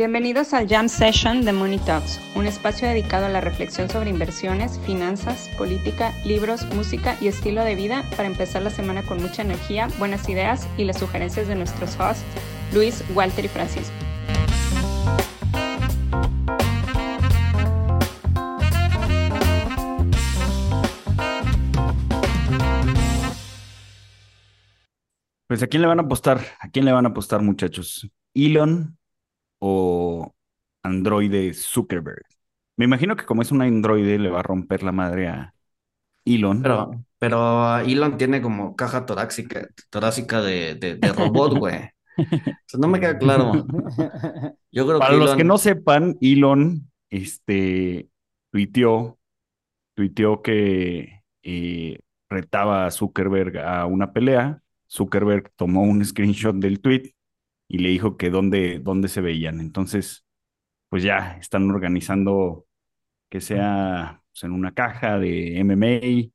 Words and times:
Bienvenidos 0.00 0.54
al 0.54 0.66
Jam 0.66 0.88
Session 0.88 1.44
de 1.44 1.52
Money 1.52 1.78
Talks, 1.78 2.22
un 2.34 2.46
espacio 2.46 2.88
dedicado 2.88 3.26
a 3.26 3.28
la 3.28 3.42
reflexión 3.42 3.90
sobre 3.90 4.08
inversiones, 4.08 4.80
finanzas, 4.86 5.50
política, 5.58 6.14
libros, 6.24 6.64
música 6.74 7.18
y 7.20 7.28
estilo 7.28 7.62
de 7.64 7.74
vida 7.74 8.02
para 8.16 8.26
empezar 8.26 8.62
la 8.62 8.70
semana 8.70 9.02
con 9.02 9.20
mucha 9.20 9.42
energía, 9.42 9.88
buenas 9.98 10.26
ideas 10.30 10.66
y 10.78 10.84
las 10.84 10.98
sugerencias 10.98 11.48
de 11.48 11.54
nuestros 11.54 12.00
hosts, 12.00 12.24
Luis, 12.72 13.04
Walter 13.14 13.44
y 13.44 13.48
Francisco. 13.48 13.92
Pues 25.46 25.62
a 25.62 25.66
quién 25.66 25.82
le 25.82 25.88
van 25.88 25.98
a 25.98 26.04
apostar, 26.04 26.40
a 26.58 26.70
quién 26.70 26.86
le 26.86 26.92
van 26.92 27.04
a 27.04 27.10
apostar, 27.10 27.42
muchachos. 27.42 28.08
Elon 28.32 28.96
o 29.60 30.34
androide 30.82 31.54
Zuckerberg. 31.54 32.24
Me 32.76 32.86
imagino 32.86 33.14
que 33.14 33.24
como 33.24 33.42
es 33.42 33.52
un 33.52 33.62
androide 33.62 34.18
le 34.18 34.30
va 34.30 34.40
a 34.40 34.42
romper 34.42 34.82
la 34.82 34.90
madre 34.92 35.28
a 35.28 35.54
Elon. 36.24 36.62
Pero, 36.62 37.04
pero 37.18 37.78
Elon 37.78 38.16
tiene 38.16 38.42
como 38.42 38.74
caja 38.74 39.06
torácica, 39.06 39.68
torácica 39.90 40.42
de, 40.42 40.74
de, 40.74 41.12
robot, 41.12 41.58
güey. 41.58 41.90
no 42.78 42.88
me 42.88 42.98
queda 42.98 43.18
claro. 43.18 43.52
Yo 44.72 44.86
creo 44.86 44.98
Para 44.98 45.14
los 45.14 45.36
que 45.36 45.44
no 45.44 45.58
sepan, 45.58 46.16
Elon 46.20 46.90
este, 47.10 48.08
tuiteó, 48.50 49.18
tuiteó 49.94 50.42
que 50.42 51.22
eh, 51.42 52.00
retaba 52.28 52.86
a 52.86 52.90
Zuckerberg 52.90 53.58
a 53.58 53.86
una 53.86 54.12
pelea 54.12 54.62
Zuckerberg 54.90 55.52
tomó 55.56 55.82
un 55.82 56.04
screenshot 56.04 56.56
del 56.56 56.80
tweet 56.80 57.12
y 57.72 57.78
le 57.78 57.90
dijo 57.90 58.16
que 58.16 58.30
dónde, 58.30 58.80
dónde 58.80 59.06
se 59.06 59.20
veían. 59.20 59.60
Entonces, 59.60 60.26
pues 60.88 61.04
ya 61.04 61.36
están 61.38 61.70
organizando 61.70 62.66
que 63.30 63.40
sea 63.40 64.24
pues, 64.32 64.42
en 64.42 64.50
una 64.50 64.74
caja 64.74 65.20
de 65.20 65.56
MMA, 65.60 66.32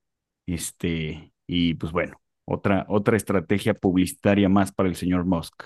este, 0.48 1.34
y 1.46 1.74
pues 1.74 1.92
bueno, 1.92 2.22
otra, 2.46 2.86
otra 2.88 3.18
estrategia 3.18 3.74
publicitaria 3.74 4.48
más 4.48 4.72
para 4.72 4.88
el 4.88 4.96
señor 4.96 5.26
Musk. 5.26 5.64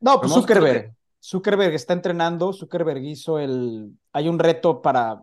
No, 0.00 0.20
pues 0.20 0.32
Zuckerberg. 0.32 0.92
Zuckerberg 1.22 1.72
está 1.72 1.92
entrenando, 1.92 2.52
Zuckerberg 2.52 3.04
hizo 3.04 3.38
el, 3.38 3.96
hay 4.12 4.28
un 4.28 4.40
reto 4.40 4.82
para, 4.82 5.22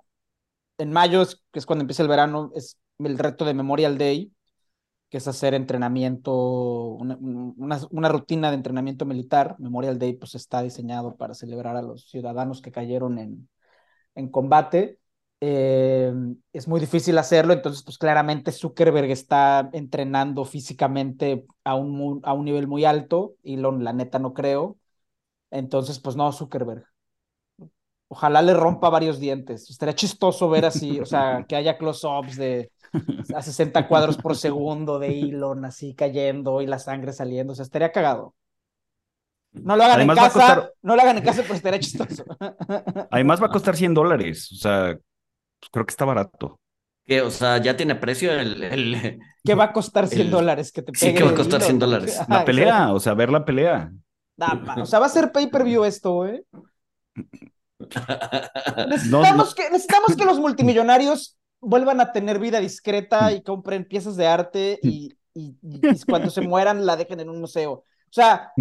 en 0.78 0.94
mayo, 0.94 1.26
que 1.52 1.59
es 1.59 1.66
cuando 1.66 1.84
empieza 1.84 2.02
el 2.02 2.08
verano, 2.08 2.52
es 2.56 2.80
el 3.00 3.17
reto 3.17 3.44
de 3.44 3.54
Memorial 3.54 3.98
Day, 3.98 4.32
que 5.09 5.17
es 5.17 5.27
hacer 5.27 5.53
entrenamiento, 5.53 6.33
una, 6.33 8.09
rutina 8.09 8.50
de 8.50 8.55
entrenamiento 8.55 9.05
militar. 9.05 9.55
Memorial 9.59 9.99
Day 9.99 10.14
pues 10.14 10.36
está 10.36 10.61
diseñado 10.61 11.16
para 11.16 11.33
celebrar 11.33 11.77
a 11.77 11.81
los 11.81 12.09
ciudadanos 12.09 12.61
que 12.61 12.72
cayeron 12.72 13.19
en, 13.19 13.49
en 14.16 14.30
combate. 14.30 14.99
Eh, 15.39 16.11
es 16.53 16.67
muy 16.67 16.80
difícil 16.80 17.17
hacerlo, 17.17 17.53
entonces 17.53 17.83
pues 17.83 17.97
claramente 17.97 18.52
Zuckerberg 18.52 19.11
está 19.11 19.69
entrenando 19.73 20.45
físicamente 20.45 21.45
a 21.64 21.75
un, 21.75 22.21
a 22.23 22.33
un 22.33 22.45
nivel 22.45 22.67
muy 22.67 22.86
alto, 22.86 23.36
y 23.44 23.58
la 23.58 23.94
neta 23.94 24.19
no 24.19 24.33
creo. 24.33 24.77
Entonces 25.52 25.99
pues 25.99 26.16
no, 26.16 26.31
Zuckerberg. 26.31 26.86
Ojalá 28.09 28.41
le 28.41 28.53
rompa 28.53 28.89
varios 28.89 29.19
dientes. 29.19 29.69
Estaría 29.69 29.95
chistoso 29.95 30.50
ver 30.50 30.66
así, 30.66 31.00
o 31.00 31.05
sea, 31.05 31.45
que 31.47 31.55
haya 31.55 31.77
close-ups 31.77 32.38
de 32.38 32.72
a 33.36 33.41
60 33.41 33.88
cuadros 33.88 34.17
por 34.17 34.36
segundo 34.36 34.97
de 34.97 35.19
Elon 35.19 35.66
así 35.66 35.94
cayendo 35.94 36.61
y 36.61 36.67
la 36.67 36.80
sangre 36.80 37.11
saliendo. 37.14 37.53
O 37.53 37.55
sea, 37.55 37.64
estaría 37.64 37.91
cagado. 37.91 38.33
No 39.52 39.76
lo 39.76 39.83
hagan 39.83 40.02
en 40.02 40.15
casa, 40.15 40.71
no 40.82 40.95
lo 40.95 41.02
hagan 41.02 41.17
en 41.17 41.23
casa, 41.23 41.42
pero 41.42 41.55
estaría 41.55 41.80
chistoso. 41.80 42.23
Además 43.11 43.42
va 43.42 43.48
a 43.48 43.52
costar 43.52 43.76
100 43.76 43.93
dólares. 43.93 44.52
O 44.52 44.55
sea, 44.55 44.98
pues, 45.59 45.70
creo 45.71 45.86
que 45.86 45.92
está 45.92 46.05
barato. 46.05 46.59
Que, 47.05 47.21
o 47.21 47.32
sea, 47.32 47.58
ya 47.58 47.76
tiene 47.76 47.95
precio 47.95 48.32
el... 48.33 48.64
el 48.64 49.20
¿Qué 49.43 49.55
va 49.55 49.65
a 49.65 49.73
costar 49.73 50.08
100 50.08 50.30
dólares? 50.30 50.71
Que 50.71 50.82
te 50.82 50.93
sí, 50.93 51.14
que 51.14 51.23
va 51.23 51.32
a 51.32 51.36
costar 51.36 51.61
100 51.61 51.80
dólares. 51.80 52.20
La 52.27 52.43
pelea, 52.43 52.93
o 52.93 52.99
sea, 52.99 53.14
ver 53.14 53.32
la 53.32 53.45
pelea. 53.45 53.92
o 54.77 54.86
sea, 54.86 54.99
va 54.99 55.05
a 55.05 55.09
ser 55.09 55.32
pay-per-view 55.32 55.86
esto, 55.86 56.14
güey. 56.14 56.43
Necesitamos, 57.80 59.54
Que, 59.55 59.70
necesitamos 59.70 60.15
que 60.15 60.26
los 60.26 60.39
multimillonarios 60.39 61.38
vuelvan 61.60 62.02
a 62.02 62.11
tener 62.11 62.39
vida 62.39 62.60
discreta 62.60 63.32
y 63.32 63.42
compren 63.42 63.86
piezas 63.86 64.15
de 64.15 64.27
arte 64.27 64.80
y, 64.82 65.15
cuando 66.08 66.32
se 66.32 66.42
mueran 66.42 66.86
la 66.86 66.95
dejen 66.95 67.20
en 67.20 67.30
un 67.30 67.39
museo. 67.39 67.71
O 67.71 67.83
sea, 68.11 68.52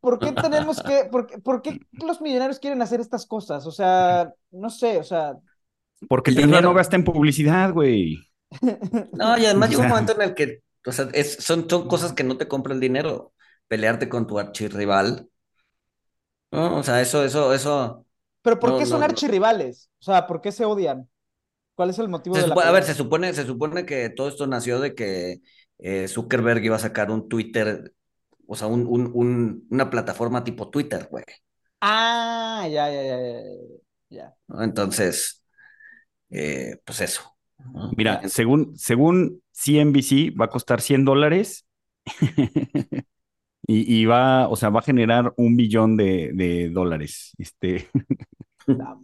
¿por 0.00 0.18
qué 0.18 0.32
tenemos 0.32 0.82
que, 0.82 1.08
por, 1.10 1.62
qué, 1.62 1.80
los 1.92 2.20
millonarios 2.20 2.58
quieren 2.58 2.82
hacer 2.82 3.00
estas 3.00 3.26
cosas? 3.26 3.66
O 3.66 3.70
sea, 3.70 4.32
no 4.50 4.70
sé, 4.70 4.98
o 4.98 5.04
sea... 5.04 5.36
Porque 6.08 6.30
el 6.30 6.36
dinero 6.36 6.60
no 6.60 6.74
gasta 6.74 6.96
en 6.96 7.04
publicidad, 7.04 7.72
güey. 7.72 8.18
No, 9.12 9.38
y 9.38 9.46
además 9.46 9.70
llega 9.70 9.82
un 9.82 9.88
momento 9.88 10.14
en 10.14 10.22
el 10.22 10.34
que, 10.34 10.62
o 10.86 10.92
sea, 10.92 11.08
son, 11.38 11.68
son 11.68 11.88
cosas 11.88 12.12
que 12.12 12.24
no 12.24 12.36
te 12.36 12.48
compra 12.48 12.74
el 12.74 12.80
dinero. 12.80 13.32
Pelearte 13.66 14.08
con 14.08 14.26
tu 14.26 14.38
archirrival. 14.38 15.28
No, 16.50 16.76
o 16.76 16.82
sea, 16.82 17.00
eso, 17.00 17.24
eso, 17.24 17.54
eso. 17.54 18.03
Pero 18.44 18.60
¿por 18.60 18.78
qué 18.78 18.84
son 18.84 19.02
archirrivales? 19.02 19.90
O 20.00 20.04
sea, 20.04 20.26
¿por 20.26 20.42
qué 20.42 20.52
se 20.52 20.66
odian? 20.66 21.08
¿Cuál 21.74 21.90
es 21.90 21.98
el 21.98 22.10
motivo 22.10 22.36
de 22.36 22.46
la 22.46 22.54
A 22.54 22.70
ver, 22.70 22.84
se 22.84 22.92
supone, 22.92 23.32
se 23.32 23.46
supone 23.46 23.86
que 23.86 24.10
todo 24.10 24.28
esto 24.28 24.46
nació 24.46 24.80
de 24.80 24.94
que 24.94 25.40
eh, 25.78 26.06
Zuckerberg 26.08 26.62
iba 26.62 26.76
a 26.76 26.78
sacar 26.78 27.10
un 27.10 27.26
Twitter, 27.26 27.94
o 28.46 28.54
sea, 28.54 28.68
un, 28.68 28.86
un, 28.86 29.66
una 29.70 29.88
plataforma 29.88 30.44
tipo 30.44 30.68
Twitter, 30.68 31.08
güey. 31.10 31.24
Ah, 31.80 32.68
ya, 32.70 32.90
ya, 32.92 33.02
ya, 33.02 33.42
ya. 34.10 34.34
Entonces, 34.62 35.42
eh, 36.28 36.76
pues 36.84 37.00
eso. 37.00 37.34
Mira, 37.96 38.28
según, 38.28 38.76
según 38.76 39.42
CNBC 39.52 40.38
va 40.38 40.44
a 40.44 40.50
costar 40.50 40.82
100 40.82 41.06
dólares 41.06 41.66
y, 43.66 44.00
y, 44.00 44.06
va, 44.06 44.48
o 44.48 44.56
sea, 44.56 44.70
va 44.70 44.80
a 44.80 44.84
generar 44.84 45.32
un 45.36 45.56
billón 45.56 45.96
de, 45.96 46.32
de 46.34 46.70
dólares. 46.70 47.32
Este, 47.38 47.88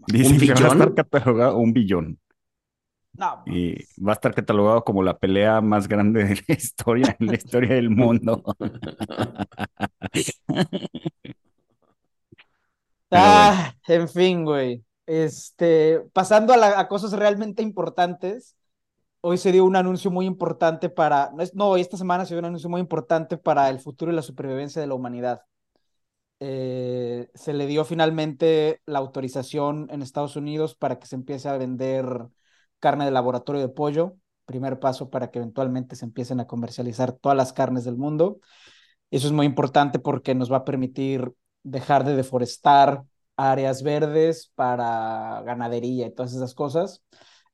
dice 0.06 0.32
¿Un 0.32 0.38
billón? 0.38 0.56
que 0.56 0.62
va 0.62 0.68
a 0.68 0.72
estar 0.72 0.94
catalogado 0.94 1.58
un 1.58 1.72
billón. 1.72 2.18
Y 3.46 3.74
va 4.02 4.12
a 4.12 4.14
estar 4.14 4.34
catalogado 4.34 4.82
como 4.84 5.02
la 5.02 5.18
pelea 5.18 5.60
más 5.60 5.88
grande 5.88 6.24
de 6.24 6.40
la 6.46 6.54
historia, 6.54 7.16
en 7.18 7.26
la 7.26 7.34
historia 7.34 7.74
del 7.74 7.90
mundo. 7.90 8.42
ah, 13.10 13.74
en 13.88 14.08
fin, 14.08 14.44
güey. 14.44 14.84
Este, 15.06 16.00
pasando 16.12 16.54
a, 16.54 16.88
cosas 16.88 17.12
realmente 17.12 17.62
importantes, 17.62 18.56
hoy 19.20 19.38
se 19.38 19.52
dio 19.52 19.64
un 19.64 19.76
anuncio 19.76 20.10
muy 20.10 20.26
importante 20.26 20.88
para, 20.88 21.30
no, 21.34 21.44
no, 21.54 21.76
esta 21.76 21.96
semana 21.96 22.24
se 22.24 22.34
dio 22.34 22.40
un 22.40 22.46
anuncio 22.46 22.70
muy 22.70 22.80
importante 22.80 23.36
para 23.36 23.68
el 23.70 23.80
futuro 23.80 24.12
y 24.12 24.14
la 24.14 24.22
supervivencia 24.22 24.80
de 24.80 24.88
la 24.88 24.94
humanidad. 24.94 25.42
Eh, 26.42 27.28
se 27.34 27.52
le 27.52 27.66
dio 27.66 27.84
finalmente 27.84 28.80
la 28.86 28.98
autorización 28.98 29.88
en 29.90 30.00
Estados 30.00 30.36
Unidos 30.36 30.74
para 30.74 30.98
que 30.98 31.06
se 31.06 31.16
empiece 31.16 31.48
a 31.48 31.58
vender 31.58 32.06
carne 32.78 33.04
de 33.04 33.10
laboratorio 33.10 33.60
de 33.60 33.68
pollo, 33.68 34.16
primer 34.46 34.80
paso 34.80 35.10
para 35.10 35.30
que 35.30 35.38
eventualmente 35.38 35.96
se 35.96 36.06
empiecen 36.06 36.40
a 36.40 36.46
comercializar 36.46 37.12
todas 37.12 37.36
las 37.36 37.52
carnes 37.52 37.84
del 37.84 37.96
mundo. 37.96 38.40
Eso 39.10 39.26
es 39.26 39.32
muy 39.32 39.46
importante 39.46 39.98
porque 39.98 40.34
nos 40.34 40.50
va 40.50 40.58
a 40.58 40.64
permitir 40.64 41.32
dejar 41.62 42.04
de 42.04 42.16
deforestar 42.16 43.04
áreas 43.36 43.82
verdes 43.82 44.50
para 44.54 45.42
ganadería 45.44 46.06
y 46.06 46.14
todas 46.14 46.34
esas 46.34 46.54
cosas. 46.54 47.02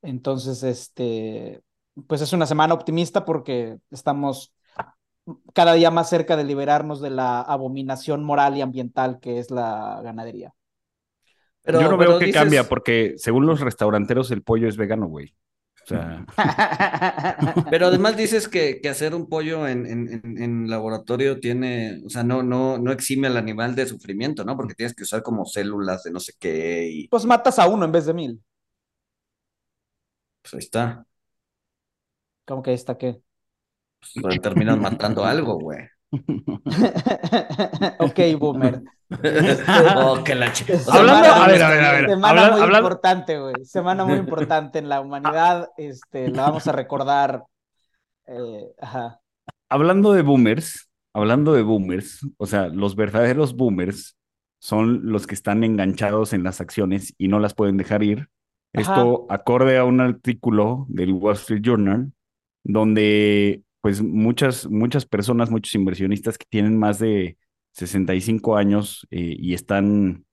Entonces, 0.01 0.63
este, 0.63 1.61
pues 2.07 2.21
es 2.21 2.33
una 2.33 2.45
semana 2.45 2.73
optimista 2.73 3.25
porque 3.25 3.77
estamos 3.91 4.53
cada 5.53 5.73
día 5.73 5.91
más 5.91 6.09
cerca 6.09 6.37
de 6.37 6.43
liberarnos 6.43 7.01
de 7.01 7.09
la 7.09 7.41
abominación 7.41 8.23
moral 8.23 8.55
y 8.55 8.61
ambiental 8.61 9.19
que 9.19 9.39
es 9.39 9.51
la 9.51 9.99
ganadería. 10.03 10.53
Yo 11.65 11.89
no 11.89 11.97
veo 11.97 12.17
que 12.17 12.31
cambia 12.31 12.63
porque 12.63 13.15
según 13.17 13.45
los 13.45 13.59
restauranteros 13.59 14.31
el 14.31 14.41
pollo 14.41 14.69
es 14.69 14.77
vegano, 14.77 15.07
güey. 15.07 15.35
O 15.83 15.87
sea... 15.87 16.25
pero 17.69 17.87
además 17.87 18.15
dices 18.15 18.47
que, 18.47 18.79
que 18.79 18.87
hacer 18.87 19.13
un 19.13 19.27
pollo 19.27 19.67
en, 19.67 19.85
en, 19.85 20.37
en, 20.41 20.69
laboratorio 20.69 21.41
tiene, 21.41 22.01
o 22.05 22.09
sea, 22.09 22.23
no, 22.23 22.41
no, 22.41 22.77
no 22.77 22.91
exime 22.93 23.27
al 23.27 23.35
animal 23.35 23.75
de 23.75 23.85
sufrimiento, 23.85 24.45
¿no? 24.45 24.55
Porque 24.55 24.75
tienes 24.75 24.95
que 24.95 25.03
usar 25.03 25.23
como 25.23 25.45
células 25.45 26.03
de 26.03 26.11
no 26.11 26.21
sé 26.21 26.33
qué. 26.39 26.89
Y... 26.89 27.07
Pues 27.09 27.25
matas 27.25 27.59
a 27.59 27.67
uno 27.67 27.83
en 27.83 27.91
vez 27.91 28.05
de 28.05 28.13
mil. 28.13 28.41
Pues 30.49 30.53
ahí 30.53 30.59
está. 30.59 31.05
¿Cómo 32.45 32.63
que 32.63 32.69
ahí 32.69 32.75
está 32.75 32.97
qué? 32.97 33.19
Pues 34.21 34.39
terminas 34.39 34.77
matando 34.77 35.25
algo, 35.25 35.59
güey. 35.59 35.79
ok, 37.99 38.19
boomer. 38.39 38.81
oh, 39.97 40.23
que 40.23 40.35
la 40.35 40.53
Hablando, 40.89 41.27
a 41.27 41.47
ver, 41.47 41.61
a 41.61 41.69
ver, 41.69 41.83
a 41.83 41.91
ver. 41.91 42.09
Semana 42.09 42.51
muy 42.51 42.61
importante, 42.77 43.37
güey. 43.37 43.55
Semana 43.65 44.05
muy 44.05 44.17
importante 44.19 44.79
en 44.79 44.87
la 44.87 45.01
humanidad. 45.01 45.67
Este, 45.75 46.29
la 46.29 46.43
vamos 46.43 46.65
a 46.67 46.71
recordar. 46.71 47.43
Eh, 48.27 48.71
ajá. 48.79 49.19
Hablando 49.67 50.13
de 50.13 50.21
boomers, 50.21 50.89
hablando 51.11 51.51
de 51.51 51.63
boomers, 51.63 52.25
o 52.37 52.45
sea, 52.45 52.69
los 52.69 52.95
verdaderos 52.95 53.53
boomers 53.53 54.15
son 54.59 55.11
los 55.11 55.27
que 55.27 55.35
están 55.35 55.65
enganchados 55.65 56.31
en 56.31 56.43
las 56.43 56.61
acciones 56.61 57.13
y 57.17 57.27
no 57.27 57.39
las 57.39 57.53
pueden 57.53 57.75
dejar 57.75 58.01
ir. 58.01 58.29
Esto 58.73 59.25
acorde 59.29 59.77
a 59.77 59.85
un 59.85 60.01
artículo 60.01 60.85
del 60.89 61.13
Wall 61.13 61.33
Street 61.35 61.61
Journal, 61.61 62.11
donde 62.63 63.63
pues 63.81 64.01
muchas, 64.01 64.67
muchas 64.69 65.05
personas, 65.05 65.49
muchos 65.49 65.73
inversionistas 65.75 66.37
que 66.37 66.45
tienen 66.49 66.77
más 66.77 66.99
de 66.99 67.37
65 67.71 68.57
años 68.57 69.07
eh, 69.11 69.35
y 69.39 69.53
están, 69.53 70.25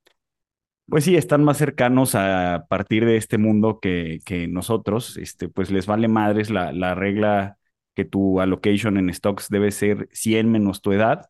pues 0.88 1.04
sí, 1.04 1.16
están 1.16 1.44
más 1.44 1.58
cercanos 1.58 2.14
a 2.14 2.66
partir 2.68 3.04
de 3.04 3.16
este 3.16 3.38
mundo 3.38 3.80
que, 3.80 4.20
que 4.24 4.48
nosotros, 4.48 5.16
este, 5.16 5.48
pues 5.48 5.70
les 5.70 5.86
vale 5.86 6.08
madres 6.08 6.50
la, 6.50 6.72
la 6.72 6.94
regla 6.94 7.58
que 7.94 8.04
tu 8.04 8.40
allocation 8.40 8.96
en 8.96 9.12
stocks 9.12 9.48
debe 9.48 9.70
ser 9.70 10.08
100 10.12 10.50
menos 10.50 10.82
tu 10.82 10.92
edad. 10.92 11.26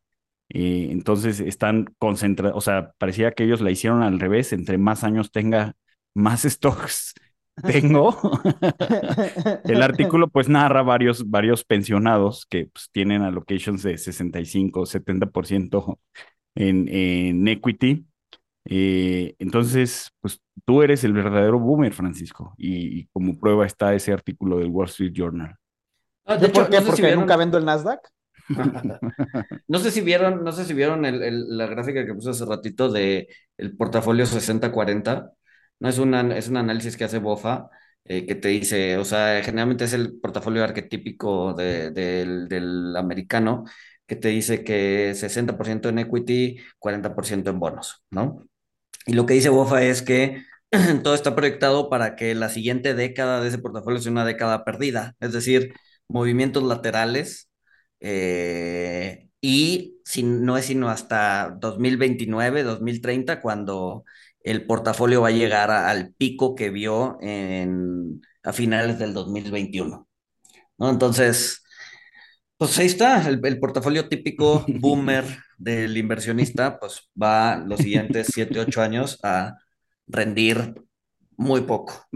Eh, 0.51 0.89
entonces 0.91 1.41
están 1.41 1.87
concentrados, 1.99 2.56
o 2.56 2.61
sea, 2.61 2.93
parecía 2.99 3.33
que 3.33 3.45
ellos 3.45 3.61
la 3.61 3.71
hicieron 3.71 4.03
al 4.03 4.21
revés, 4.21 4.53
entre 4.53 4.79
más 4.79 5.05
años 5.05 5.33
tenga, 5.33 5.75
más 6.15 6.43
stocks 6.43 7.15
tengo. 7.63 8.19
el 9.65 9.83
artículo 9.83 10.29
pues 10.29 10.49
narra 10.49 10.83
varios, 10.83 11.29
varios 11.29 11.65
pensionados 11.65 12.47
que 12.47 12.67
pues, 12.73 12.89
tienen 12.91 13.23
allocations 13.23 13.83
de 13.83 13.99
65, 13.99 14.87
70% 14.87 15.99
en, 16.57 16.89
en 16.89 17.49
equity. 17.49 18.07
Eh, 18.67 19.35
entonces, 19.39 20.11
pues 20.21 20.41
tú 20.65 20.83
eres 20.83 21.05
el 21.05 21.13
verdadero 21.13 21.59
boomer, 21.59 21.93
Francisco, 21.93 22.55
y, 22.57 23.07
como 23.09 23.39
prueba 23.39 23.67
está 23.67 23.95
ese 23.95 24.13
artículo 24.13 24.59
del 24.59 24.69
Wall 24.69 24.89
Street 24.89 25.13
Journal. 25.13 25.55
Ah, 26.25 26.37
de 26.37 26.47
hecho, 26.47 26.67
Porque 26.87 27.15
nunca 27.15 27.37
vendo 27.37 27.59
el 27.59 27.67
Nasdaq. 27.67 28.01
no 29.69 29.79
sé 29.79 29.91
si 29.91 30.01
vieron, 30.01 30.45
no 30.45 30.53
sé 30.53 30.65
si 30.65 30.75
vieron 30.75 31.03
la 31.03 31.67
gráfica 31.67 32.05
que 32.05 32.15
puse 32.15 32.31
hace 32.31 32.45
ratito 32.45 32.91
de 32.91 33.29
el 33.57 33.77
portafolio 33.77 34.25
60-40. 34.25 35.31
No 35.85 35.91
es, 35.91 35.99
una, 35.99 36.35
es 36.39 36.49
un 36.49 36.57
análisis 36.57 36.97
que 36.97 37.05
hace 37.05 37.19
Bofa, 37.19 37.69
eh, 38.05 38.25
que 38.27 38.35
te 38.37 38.49
dice, 38.49 38.97
o 38.97 39.05
sea, 39.05 39.43
generalmente 39.45 39.85
es 39.85 39.93
el 39.93 40.19
portafolio 40.19 40.65
arquetípico 40.65 41.53
del, 41.53 42.97
americano, 42.97 43.65
que 44.07 44.17
te 44.17 44.29
dice 44.29 44.65
que 44.65 45.15
60% 45.15 45.91
en 45.91 45.99
equity, 45.99 46.57
40% 46.79 47.51
en 47.51 47.61
bonos, 47.61 48.03
¿no? 48.11 48.47
Y 49.05 49.13
lo 49.13 49.27
que 49.27 49.35
dice 49.35 49.51
Bofa 49.51 49.83
es 49.83 50.01
que 50.01 50.43
todo 51.03 51.15
está 51.15 51.37
proyectado 51.37 51.91
para 51.91 52.17
que 52.17 52.35
la 52.35 52.49
siguiente 52.49 52.95
década 52.95 53.43
de 53.43 53.49
ese 53.49 53.59
portafolio 53.59 54.01
sea 54.01 54.13
una 54.13 54.25
década 54.25 54.65
perdida, 54.65 55.15
es 55.21 55.33
decir, 55.35 55.75
movimientos 56.09 56.63
laterales. 56.63 57.51
Eh, 58.01 59.29
y 59.43 60.01
si, 60.07 60.23
no 60.23 60.57
es 60.57 60.65
sino 60.65 60.89
hasta 60.89 61.55
2029, 61.61 62.63
2030, 62.63 63.43
cuando 63.43 64.05
el 64.44 64.67
portafolio 64.67 65.23
va 65.23 65.29
a 65.29 65.32
llegar 65.32 65.70
al 65.70 66.12
pico 66.12 66.55
que 66.55 66.70
vio 66.70 67.19
en, 67.23 68.20
a 68.43 68.52
finales 68.52 68.99
del 68.99 69.14
2021. 69.14 70.06
¿no? 70.79 70.91
Entonces, 70.91 71.64
pues 72.58 72.79
ahí 72.79 72.87
está, 72.87 73.26
el, 73.26 73.58
portafolio 73.58 74.06
típico 74.08 74.64
boomer 74.69 75.25
del 75.58 75.96
inversionista, 75.96 76.79
pues 76.79 77.11
va 77.20 77.56
los 77.56 77.81
siguientes 77.81 78.29
7, 78.32 78.61
8 78.61 78.82
años 78.82 79.19
a 79.23 79.56
rendir 80.06 80.75
muy 81.37 81.62
poco. 81.62 82.06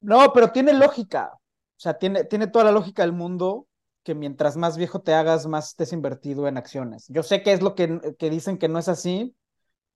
No, 0.00 0.32
pero 0.32 0.52
tiene 0.52 0.72
lógica. 0.72 1.32
O 1.34 1.80
sea, 1.80 1.98
tiene, 1.98 2.24
tiene 2.24 2.46
toda 2.46 2.66
la 2.66 2.72
lógica 2.72 3.02
del 3.02 3.12
mundo 3.12 3.66
que 4.04 4.14
mientras 4.14 4.56
más 4.56 4.76
viejo 4.76 5.02
te 5.02 5.14
hagas, 5.14 5.46
más 5.46 5.70
estés 5.70 5.92
invertido 5.92 6.46
en 6.46 6.58
acciones. 6.58 7.06
Yo 7.08 7.24
sé 7.24 7.42
que 7.42 7.52
es 7.52 7.60
lo 7.62 7.74
que, 7.74 8.14
que 8.18 8.30
dicen 8.30 8.58
que 8.58 8.68
no 8.68 8.78
es 8.78 8.88
así, 8.88 9.34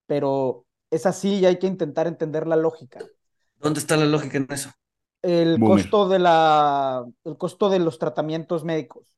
pero 0.07 0.67
es 0.91 1.07
así 1.07 1.37
y 1.37 1.47
hay 1.47 1.59
que 1.59 1.67
intentar 1.67 2.07
entender 2.07 2.47
la 2.47 2.57
lógica. 2.57 3.01
¿Dónde 3.61 3.81
está 3.81 3.97
la 3.97 4.07
lógica 4.07 4.39
en 4.39 4.47
eso? 4.51 4.71
El 5.23 5.63
costo 5.63 6.09
de 6.09 6.19
la, 6.19 7.05
el 7.25 7.37
costo 7.37 7.69
de 7.71 7.79
los 7.81 7.99
tratamientos 7.99 8.65
médicos, 8.65 9.13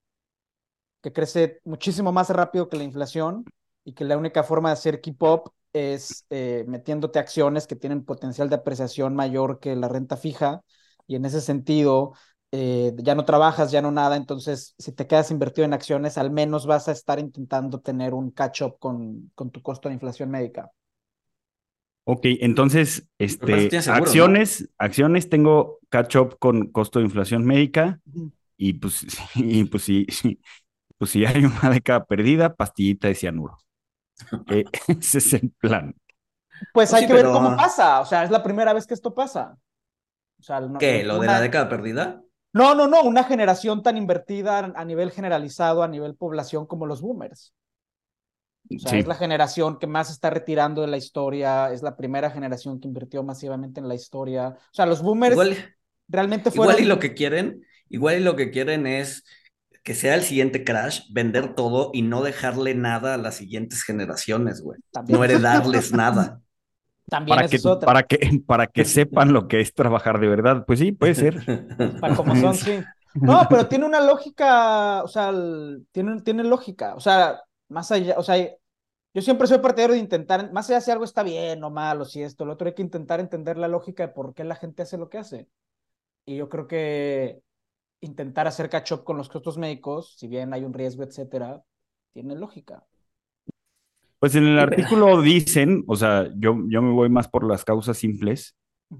que 1.02 1.12
crece 1.12 1.60
muchísimo 1.64 2.12
más 2.12 2.30
rápido 2.30 2.68
que 2.68 2.76
la 2.76 2.84
inflación 2.84 3.44
y 3.84 3.94
que 3.94 4.04
la 4.04 4.18
única 4.18 4.42
forma 4.42 4.68
de 4.70 4.74
hacer 4.74 5.00
keep 5.00 5.22
up 5.22 5.52
es 5.72 6.26
eh, 6.30 6.64
metiéndote 6.68 7.18
acciones 7.18 7.66
que 7.66 7.76
tienen 7.76 8.04
potencial 8.04 8.48
de 8.50 8.56
apreciación 8.56 9.14
mayor 9.14 9.60
que 9.60 9.76
la 9.76 9.88
renta 9.88 10.16
fija 10.16 10.62
y 11.06 11.16
en 11.16 11.24
ese 11.24 11.40
sentido 11.40 12.12
eh, 12.52 12.92
ya 12.98 13.14
no 13.14 13.24
trabajas, 13.24 13.70
ya 13.70 13.80
no 13.80 13.92
nada, 13.92 14.16
entonces 14.16 14.74
si 14.78 14.92
te 14.92 15.06
quedas 15.06 15.30
invertido 15.30 15.64
en 15.64 15.72
acciones, 15.72 16.18
al 16.18 16.30
menos 16.32 16.66
vas 16.66 16.88
a 16.88 16.92
estar 16.92 17.18
intentando 17.20 17.80
tener 17.80 18.12
un 18.14 18.30
catch 18.32 18.62
up 18.62 18.78
con, 18.78 19.30
con 19.34 19.50
tu 19.50 19.62
costo 19.62 19.88
de 19.88 19.94
inflación 19.94 20.30
médica. 20.30 20.70
Ok, 22.04 22.20
entonces, 22.24 23.08
este, 23.18 23.70
acciones, 23.88 24.68
acciones 24.78 25.28
tengo 25.28 25.78
catch 25.90 26.16
up 26.16 26.38
con 26.38 26.68
costo 26.72 26.98
de 26.98 27.04
inflación 27.04 27.44
médica 27.44 28.00
y 28.56 28.74
pues, 28.74 29.06
y 29.34 29.64
pues 29.64 29.84
sí, 29.84 30.06
pues 30.98 31.10
si 31.10 31.24
hay 31.24 31.44
una 31.44 31.70
década 31.70 32.04
perdida, 32.04 32.56
pastillita 32.56 33.08
de 33.08 33.14
cianuro. 33.14 33.58
ese 34.88 35.18
es 35.18 35.32
el 35.34 35.50
plan. 35.52 35.94
Pues, 36.72 36.90
pues 36.90 36.94
hay 36.94 37.06
que 37.06 37.14
ver 37.14 37.26
cómo 37.26 37.56
pasa, 37.56 38.00
o 38.00 38.04
sea, 38.04 38.24
es 38.24 38.30
la 38.30 38.42
primera 38.42 38.72
vez 38.72 38.86
que 38.86 38.94
esto 38.94 39.14
pasa. 39.14 39.56
¿Qué? 40.78 41.04
¿Lo 41.04 41.18
de 41.18 41.26
la 41.26 41.40
década 41.40 41.68
perdida? 41.68 42.22
No, 42.52 42.74
no, 42.74 42.88
no, 42.88 43.02
una 43.02 43.24
generación 43.24 43.82
tan 43.82 43.96
invertida 43.96 44.72
a 44.74 44.84
nivel 44.84 45.10
generalizado, 45.12 45.82
a 45.82 45.88
nivel 45.88 46.16
población 46.16 46.66
como 46.66 46.86
los 46.86 47.00
boomers. 47.00 47.54
O 48.76 48.78
sea, 48.78 48.98
es 48.98 49.06
la 49.06 49.14
generación 49.14 49.78
que 49.78 49.86
más 49.86 50.10
está 50.10 50.30
retirando 50.30 50.82
de 50.82 50.86
la 50.86 50.96
historia, 50.96 51.72
es 51.72 51.82
la 51.82 51.96
primera 51.96 52.30
generación 52.30 52.80
que 52.80 52.86
invirtió 52.86 53.22
masivamente 53.22 53.80
en 53.80 53.88
la 53.88 53.94
historia. 53.94 54.48
O 54.48 54.74
sea, 54.74 54.86
los 54.86 55.02
boomers 55.02 55.36
realmente 56.06 56.50
fueron... 56.50 56.74
Igual 56.74 56.84
y 56.84 56.88
lo 56.88 56.98
que 57.00 57.14
quieren, 57.14 57.64
igual 57.88 58.18
y 58.18 58.20
lo 58.20 58.36
que 58.36 58.50
quieren 58.50 58.86
es 58.86 59.24
que 59.82 59.94
sea 59.94 60.14
el 60.14 60.22
siguiente 60.22 60.62
crash, 60.62 61.02
vender 61.10 61.54
todo 61.54 61.90
y 61.92 62.02
no 62.02 62.22
dejarle 62.22 62.74
nada 62.74 63.14
a 63.14 63.18
las 63.18 63.36
siguientes 63.36 63.82
generaciones, 63.82 64.62
güey. 64.62 64.78
No 65.08 65.24
heredarles 65.24 65.92
nada. 65.92 66.40
También 67.08 67.38
para, 67.38 67.48
que, 67.48 67.58
para 67.58 68.02
que 68.04 68.40
para 68.46 68.66
que 68.68 68.84
sepan 68.84 69.32
lo 69.32 69.48
que 69.48 69.60
es 69.60 69.74
trabajar 69.74 70.20
de 70.20 70.28
verdad. 70.28 70.64
Pues 70.64 70.78
sí, 70.78 70.92
puede 70.92 71.14
ser. 71.14 71.44
Para 72.00 72.14
como 72.14 72.36
son, 72.36 72.54
sí. 72.54 72.80
No, 73.14 73.44
pero 73.50 73.66
tiene 73.66 73.86
una 73.86 74.00
lógica, 74.00 75.02
o 75.02 75.08
sea, 75.08 75.32
tiene, 75.90 76.20
tiene 76.22 76.44
lógica. 76.44 76.94
O 76.94 77.00
sea, 77.00 77.40
más 77.68 77.90
allá, 77.90 78.14
o 78.16 78.22
sea, 78.22 78.36
yo 79.12 79.22
siempre 79.22 79.46
soy 79.46 79.58
partidario 79.58 79.94
de 79.94 80.00
intentar, 80.00 80.52
más 80.52 80.68
allá 80.68 80.78
de 80.78 80.84
si 80.84 80.90
algo 80.90 81.04
está 81.04 81.22
bien 81.22 81.62
o 81.64 81.70
mal 81.70 82.00
o 82.00 82.04
si 82.04 82.22
esto, 82.22 82.44
lo 82.44 82.52
otro, 82.52 82.68
hay 82.68 82.74
que 82.74 82.82
intentar 82.82 83.20
entender 83.20 83.58
la 83.58 83.68
lógica 83.68 84.06
de 84.06 84.12
por 84.12 84.34
qué 84.34 84.44
la 84.44 84.54
gente 84.54 84.82
hace 84.82 84.98
lo 84.98 85.08
que 85.08 85.18
hace. 85.18 85.48
Y 86.26 86.36
yo 86.36 86.48
creo 86.48 86.66
que 86.66 87.42
intentar 88.00 88.46
hacer 88.46 88.68
catch 88.68 88.92
up 88.92 89.04
con 89.04 89.16
los 89.16 89.28
costos 89.28 89.58
médicos, 89.58 90.14
si 90.16 90.28
bien 90.28 90.54
hay 90.54 90.64
un 90.64 90.72
riesgo, 90.72 91.02
etcétera, 91.02 91.62
tiene 92.12 92.36
lógica. 92.36 92.84
Pues 94.20 94.34
en 94.34 94.46
el 94.46 94.58
artículo 94.58 95.22
dicen, 95.22 95.82
o 95.86 95.96
sea, 95.96 96.30
yo, 96.36 96.56
yo 96.68 96.82
me 96.82 96.92
voy 96.92 97.08
más 97.08 97.26
por 97.28 97.48
las 97.48 97.64
causas 97.64 97.96
simples. 97.96 98.54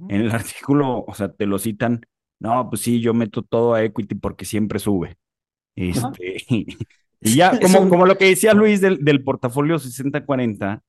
En 0.08 0.20
el 0.20 0.30
artículo, 0.30 1.04
o 1.06 1.14
sea, 1.14 1.32
te 1.32 1.46
lo 1.46 1.58
citan, 1.58 2.00
no, 2.38 2.68
pues 2.70 2.82
sí, 2.82 3.00
yo 3.00 3.12
meto 3.12 3.42
todo 3.42 3.74
a 3.74 3.82
equity 3.82 4.14
porque 4.14 4.44
siempre 4.44 4.78
sube. 4.78 5.16
Este, 5.74 6.44
y 7.20 7.36
ya, 7.36 7.52
como, 7.60 7.88
como 7.88 8.06
lo 8.06 8.16
que 8.18 8.26
decía 8.26 8.54
Luis 8.54 8.80
del, 8.80 9.04
del 9.04 9.22
portafolio 9.22 9.78
60-40, 9.78 10.82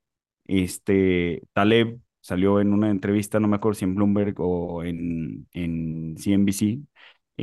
este, 0.46 1.44
Taleb 1.54 2.00
salió 2.22 2.62
en 2.62 2.74
una 2.74 2.90
entrevista, 2.90 3.40
no 3.40 3.48
me 3.48 3.56
acuerdo 3.58 3.80
si 3.80 3.86
en 3.86 3.96
Bloomberg 3.96 4.36
o 4.40 4.84
en, 4.84 5.48
en 5.54 6.16
CNBC, 6.18 6.80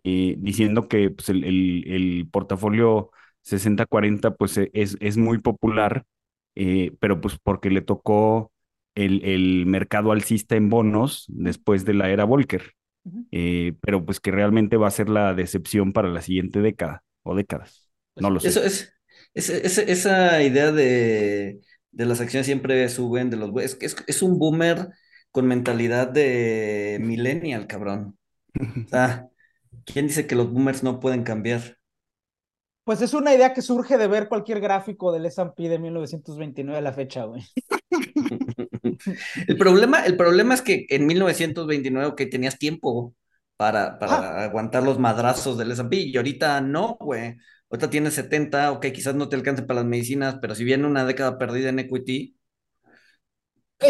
eh, 0.04 0.37
diciendo 0.38 0.88
que 0.88 1.11
pues, 1.11 1.28
el, 1.28 1.45
el, 1.45 2.28
portafolio 2.30 3.11
60-40 3.42 4.37
pues 4.37 4.59
e, 4.59 4.71
es, 4.73 4.97
es 5.00 5.16
muy 5.16 5.38
popular, 5.38 6.04
eh, 6.54 6.92
pero 7.00 7.21
pues 7.21 7.38
porque 7.42 7.71
le 7.71 7.83
tocó 7.83 8.52
el, 8.95 9.25
el, 9.25 9.66
mercado 9.66 10.12
alcista 10.12 10.57
en 10.57 10.68
bonos 10.68 11.26
después 11.28 11.85
de 11.85 11.95
la 11.95 12.11
era 12.11 12.25
Volcker, 12.25 12.75
eh, 13.33 13.75
pero 13.80 14.04
pues 14.04 14.21
que 14.21 14.30
realmente 14.30 14.76
va 14.76 14.88
a 14.88 14.92
ser 14.92 15.09
la 15.09 15.35
decepción 15.35 15.92
para 15.92 16.09
la 16.09 16.21
siguiente 16.23 16.61
década 16.61 17.02
o 17.23 17.35
décadas. 17.35 17.88
No 18.21 18.31
lo 18.31 18.41
sé. 18.41 18.49
Eso 18.49 18.63
es, 18.63 18.95
esa 19.35 20.43
idea 20.43 20.73
de, 20.73 21.61
de, 21.91 22.07
las 22.07 22.21
acciones 22.21 22.47
siempre 22.47 22.89
suben, 22.89 23.31
de 23.31 23.37
los 23.37 23.51
es, 23.63 23.79
es, 23.81 23.97
es 24.07 24.23
un 24.23 24.39
boomer 24.39 24.89
con 25.31 25.47
mentalidad 25.47 26.09
de 26.09 26.99
millennial, 27.01 27.67
cabrón. 27.67 28.19
O 28.87 28.89
sea, 28.89 29.29
¿Quién 29.93 30.07
dice 30.07 30.27
que 30.27 30.35
los 30.35 30.53
boomers 30.53 30.83
no 30.83 31.01
pueden 31.01 31.23
cambiar? 31.23 31.79
Pues 32.85 33.01
es 33.03 33.15
una 33.15 33.35
idea 33.35 33.53
que 33.55 33.63
surge 33.63 33.97
de 33.97 34.07
ver 34.07 34.29
cualquier 34.29 34.61
gráfico 34.61 35.13
del 35.13 35.27
S&P 35.27 35.69
de 35.69 35.79
1929 35.79 36.79
a 36.79 36.83
la 36.83 36.93
fecha, 36.93 37.25
güey. 37.25 37.43
el, 39.47 39.57
problema, 39.57 40.05
el 40.05 40.17
problema 40.17 40.55
es 40.55 40.63
que 40.63 40.87
en 40.91 41.07
1929 41.07 42.15
que 42.17 42.27
tenías 42.27 42.59
tiempo 42.59 43.15
para, 43.57 43.99
para 43.99 44.13
ah. 44.13 44.45
aguantar 44.45 44.83
los 44.83 44.99
madrazos 44.99 45.57
del 45.59 45.71
S&P 45.73 45.97
y 45.97 46.17
ahorita 46.17 46.61
no, 46.61 46.97
güey. 47.01 47.37
Ahorita 47.71 47.91
tienes 47.91 48.15
70, 48.15 48.73
ok, 48.73 48.87
quizás 48.95 49.15
no 49.15 49.29
te 49.29 49.37
alcance 49.37 49.63
para 49.63 49.81
las 49.81 49.89
medicinas, 49.89 50.39
pero 50.41 50.55
si 50.55 50.65
viene 50.65 50.87
una 50.87 51.05
década 51.05 51.39
perdida 51.39 51.69
en 51.69 51.79
equity, 51.81 52.39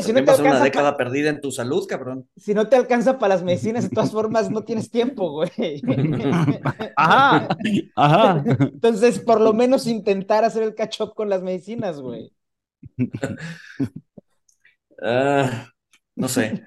si 0.02 0.12
no 0.12 0.22
te 0.22 0.30
alcanza 0.30 0.42
una 0.42 0.60
década 0.64 0.96
perdida 0.96 1.30
en 1.30 1.40
tu 1.40 1.50
salud, 1.50 1.86
cabrón. 1.88 2.28
Si 2.36 2.52
no 2.52 2.68
te 2.68 2.76
alcanza 2.76 3.18
para 3.18 3.34
las 3.34 3.42
medicinas, 3.42 3.84
de 3.84 3.90
todas 3.90 4.10
formas 4.12 4.50
no 4.50 4.62
tienes 4.62 4.90
tiempo, 4.90 5.30
güey. 5.30 5.80
ajá, 6.96 7.48
ajá. 7.96 8.44
Entonces, 8.60 9.18
por 9.18 9.40
lo 9.40 9.54
menos 9.54 9.86
intentar 9.86 10.44
hacer 10.44 10.62
el 10.62 10.74
catch 10.74 11.00
up 11.00 11.14
con 11.14 11.30
las 11.30 11.42
medicinas, 11.42 12.00
güey. 12.00 12.32
Ah, 15.00 15.70
no 16.18 16.28
sé. 16.28 16.62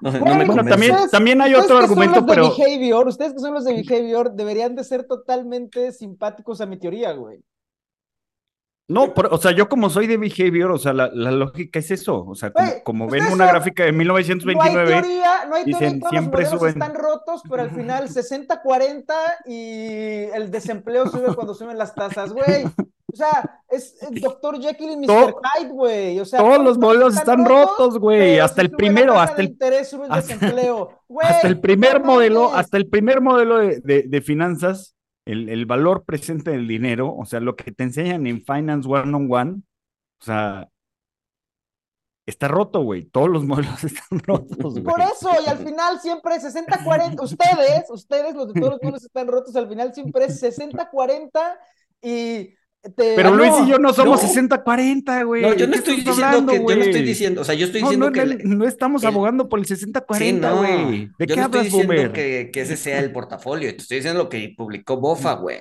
bueno, 0.00 0.54
también, 0.64 0.94
también 1.10 1.40
hay 1.40 1.54
otro 1.54 1.78
argumento, 1.78 2.24
pero. 2.24 2.54
behavior, 2.56 3.08
ustedes 3.08 3.32
que 3.32 3.40
son 3.40 3.54
los 3.54 3.64
de 3.64 3.74
behavior 3.74 4.32
deberían 4.32 4.76
de 4.76 4.84
ser 4.84 5.04
totalmente 5.04 5.92
simpáticos 5.92 6.60
a 6.60 6.66
mi 6.66 6.78
teoría, 6.78 7.12
güey. 7.12 7.42
No, 8.86 9.14
o 9.30 9.38
sea, 9.38 9.52
yo 9.52 9.66
como 9.66 9.88
soy 9.88 10.06
de 10.06 10.18
behavior, 10.18 10.70
o 10.70 10.78
sea, 10.78 10.92
la, 10.92 11.08
lógica 11.08 11.78
es 11.78 11.90
eso. 11.90 12.22
O 12.26 12.34
sea, 12.34 12.52
como, 12.84 13.08
ven 13.08 13.24
una 13.32 13.46
gráfica 13.46 13.84
de 13.84 13.92
1929. 13.92 14.90
No 14.90 14.96
hay 14.96 15.02
teoría, 15.02 15.46
no 15.46 15.54
hay 15.54 15.64
teoría, 15.64 15.88
dicen, 15.88 16.02
siempre 16.10 16.44
suben. 16.44 16.68
están 16.68 16.94
rotos, 16.94 17.42
pero 17.48 17.62
al 17.62 17.70
final 17.70 18.08
60-40 18.10 19.04
y 19.46 20.36
el 20.36 20.50
desempleo 20.50 21.08
sube 21.08 21.34
cuando 21.34 21.54
suben 21.54 21.78
las 21.78 21.94
tasas, 21.94 22.32
güey. 22.32 22.66
O 23.14 23.16
sea, 23.16 23.62
es 23.68 23.96
el 24.02 24.20
Dr. 24.20 24.60
Jekyll 24.60 24.90
y 24.90 24.96
Mr. 24.98 25.36
Hyde, 25.56 25.70
güey. 25.70 26.20
O 26.20 26.24
sea, 26.24 26.40
todos 26.40 26.62
los 26.62 26.76
modelos 26.78 27.16
están 27.16 27.46
rotos, 27.46 27.98
güey. 28.00 28.40
Hasta 28.40 28.60
el 28.60 28.70
primero, 28.70 29.18
hasta 29.18 29.40
el, 29.40 29.48
interés, 29.48 29.88
sube 29.88 30.06
el 30.06 30.12
desempleo. 30.12 31.00
hasta 31.22 31.48
el 31.48 31.60
primer 31.60 32.02
modelo, 32.02 32.52
hasta 32.52 32.76
el 32.76 32.88
primer 32.88 33.20
modelo 33.20 33.58
de, 33.58 33.80
de 33.80 34.20
finanzas 34.20 34.94
el, 35.26 35.66
valor 35.66 36.04
presente 36.04 36.50
del 36.50 36.68
dinero, 36.68 37.14
o 37.14 37.24
sea, 37.24 37.40
lo 37.40 37.56
que 37.56 37.72
te 37.72 37.84
enseñan 37.84 38.26
en 38.26 38.44
Finance 38.44 38.88
One 38.88 39.14
on 39.14 39.32
One, 39.32 39.62
o 40.20 40.24
sea, 40.24 40.68
está 42.26 42.48
roto, 42.48 42.82
güey. 42.82 43.04
Todos 43.06 43.28
los 43.28 43.44
modelos 43.46 43.82
están 43.84 44.18
rotos, 44.20 44.74
güey. 44.74 44.84
Por 44.84 45.00
eso, 45.00 45.30
y 45.44 45.48
al 45.48 45.58
final 45.58 46.00
siempre 46.00 46.36
es 46.36 46.44
60-40. 46.44 47.20
Ustedes, 47.22 47.90
ustedes, 47.90 48.34
los 48.34 48.52
de 48.52 48.60
todos 48.60 48.72
los 48.74 48.82
modelos 48.82 49.04
están 49.04 49.28
rotos, 49.28 49.56
al 49.56 49.68
final 49.68 49.94
siempre 49.94 50.26
es 50.26 50.42
60-40 50.42 51.30
y 52.02 52.54
pero 52.96 53.34
Luis 53.34 53.52
y 53.64 53.70
yo 53.70 53.78
no 53.78 53.92
somos 53.92 54.22
60-40, 54.22 55.24
güey. 55.24 55.42
No, 55.42 55.54
yo 55.54 55.66
no 55.66 55.74
estoy 55.74 55.96
diciendo 55.96 56.46
que, 56.46 56.58
yo 56.58 56.76
no 56.76 56.82
estoy 56.82 57.02
diciendo, 57.02 57.40
o 57.40 57.44
sea, 57.44 57.54
yo 57.54 57.66
estoy 57.66 57.82
diciendo 57.82 58.12
que. 58.12 58.24
No, 58.44 58.66
estamos 58.66 59.04
abogando 59.04 59.48
por 59.48 59.58
el 59.58 59.66
60-40, 59.66 60.56
güey. 60.56 61.10
¿De 61.18 61.26
yo 61.26 61.34
qué 61.34 61.36
no 61.36 61.46
estoy 61.46 61.64
diciendo 61.64 62.12
que, 62.12 62.50
que, 62.52 62.60
ese 62.60 62.76
sea 62.76 63.00
el 63.00 63.12
portafolio, 63.12 63.70
te 63.70 63.82
estoy 63.82 63.98
diciendo 63.98 64.24
lo 64.24 64.28
que 64.28 64.54
publicó 64.56 64.98
Bofa, 64.98 65.36
mm. 65.36 65.40
güey. 65.40 65.58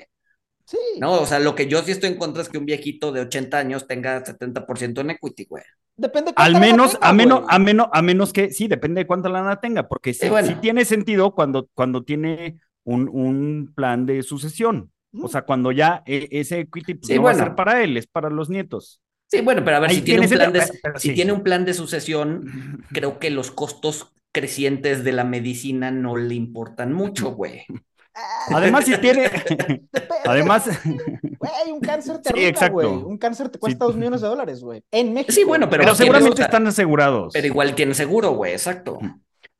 Sí. 0.66 0.78
No, 1.00 1.22
o 1.22 1.26
sea, 1.26 1.40
lo 1.40 1.56
que 1.56 1.68
yo 1.68 1.82
sí 1.84 1.92
estoy 1.92 2.12
en 2.12 2.18
contra 2.18 2.42
es 2.42 2.50
que 2.50 2.58
un 2.58 2.66
viejito 2.66 3.12
de 3.12 3.22
80 3.22 3.58
años 3.58 3.88
tenga 3.88 4.24
70% 4.24 5.02
en 5.02 5.10
equity, 5.10 5.46
güey. 5.46 5.64
Depende 5.96 6.32
de 6.32 6.36
Al 6.38 6.60
menos, 6.60 6.98
a 7.02 7.14
menos, 7.14 7.44
a 7.48 7.60
menos, 7.60 7.88
a 7.92 8.02
menos 8.02 8.34
que, 8.34 8.50
sí, 8.50 8.68
depende 8.68 9.02
de 9.02 9.08
cuánta 9.08 9.30
lana 9.30 9.60
tenga, 9.60 9.88
porque 9.88 10.14
sí, 10.14 10.28
sí 10.46 10.56
tiene 10.62 10.86
sentido 10.86 11.36
cuando, 11.36 11.70
cuando 11.74 12.04
tiene 12.04 12.60
un, 12.84 13.10
un 13.10 13.74
plan 13.76 14.06
de 14.06 14.24
sucesión. 14.24 14.93
O 15.22 15.28
sea, 15.28 15.44
cuando 15.44 15.72
ya 15.72 16.04
e, 16.06 16.28
ese 16.32 16.62
equity 16.62 16.96
pues, 16.96 17.16
no 17.16 17.24
va 17.24 17.32
a 17.32 17.36
ser 17.36 17.56
para 17.56 17.84
él, 17.84 17.98
es 17.98 18.08
para 18.08 18.30
los 18.30 18.50
nietos. 18.50 19.02
Sí, 19.28 19.42
bueno, 19.42 19.64
pero 19.64 19.78
a 19.78 19.80
ver, 19.80 19.92
si, 19.92 20.02
tiene 20.02 20.26
un, 20.28 20.30
plan 20.30 20.54
de, 20.54 20.64
si 20.98 21.14
tiene 21.14 21.32
un 21.32 21.42
plan 21.42 21.66
de 21.66 21.74
sucesión, 21.74 22.84
creo 22.92 23.20
que 23.20 23.30
los 23.30 23.52
costos 23.52 24.14
crecientes 24.32 25.04
de 25.04 25.12
la 25.12 25.24
medicina 25.24 25.92
no 25.92 26.18
le 26.18 26.36
importan 26.36 26.94
mucho, 26.94 27.32
güey. 27.32 27.66
Además, 28.50 28.86
si 28.86 28.96
tiene. 28.98 29.32
Además. 30.26 30.70
Güey, 30.86 31.72
un 31.72 31.80
cáncer 31.80 32.20
te 32.20 32.54
sí, 32.54 32.70
güey. 32.70 32.88
Un 32.88 33.18
cáncer 33.18 33.50
te 33.50 33.58
cuesta 33.58 33.86
dos 33.86 33.96
millones 33.96 34.22
de 34.22 34.28
dólares, 34.28 34.62
güey. 34.62 34.84
En 34.92 35.14
México. 35.14 35.32
Sí, 35.32 35.44
bueno, 35.44 35.68
pero. 35.70 35.84
Pero 35.84 35.96
seguramente 35.96 36.44
están 36.44 36.68
asegurados. 36.68 37.34
Pero 37.34 37.48
igual 37.48 37.74
tiene 37.74 37.96
seguro, 37.96 38.32
güey, 38.32 38.54
exacto. 38.54 39.00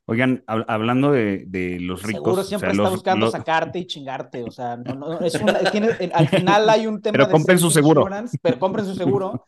Oigan, 0.06 0.44
hablando 0.46 1.12
de, 1.12 1.78
los 1.80 2.02
ricos. 2.02 2.22
Seguro 2.22 2.44
siempre 2.44 2.70
está 2.72 2.88
buscando 2.90 3.30
sacarte 3.30 3.78
y 3.78 3.86
chingarte. 3.86 4.42
O 4.42 4.50
sea, 4.50 4.76
no, 4.76 4.94
no, 4.94 5.20
es 5.20 5.34
al 5.34 6.28
final 6.28 6.68
hay 6.68 6.86
un 6.86 7.00
tema. 7.02 7.12
Pero 7.12 7.30
compren 7.30 7.58
su 7.58 7.70
seguro. 7.70 8.06
Pero 8.42 8.58
compren 8.58 8.84
su 8.84 8.94
seguro. 8.94 9.46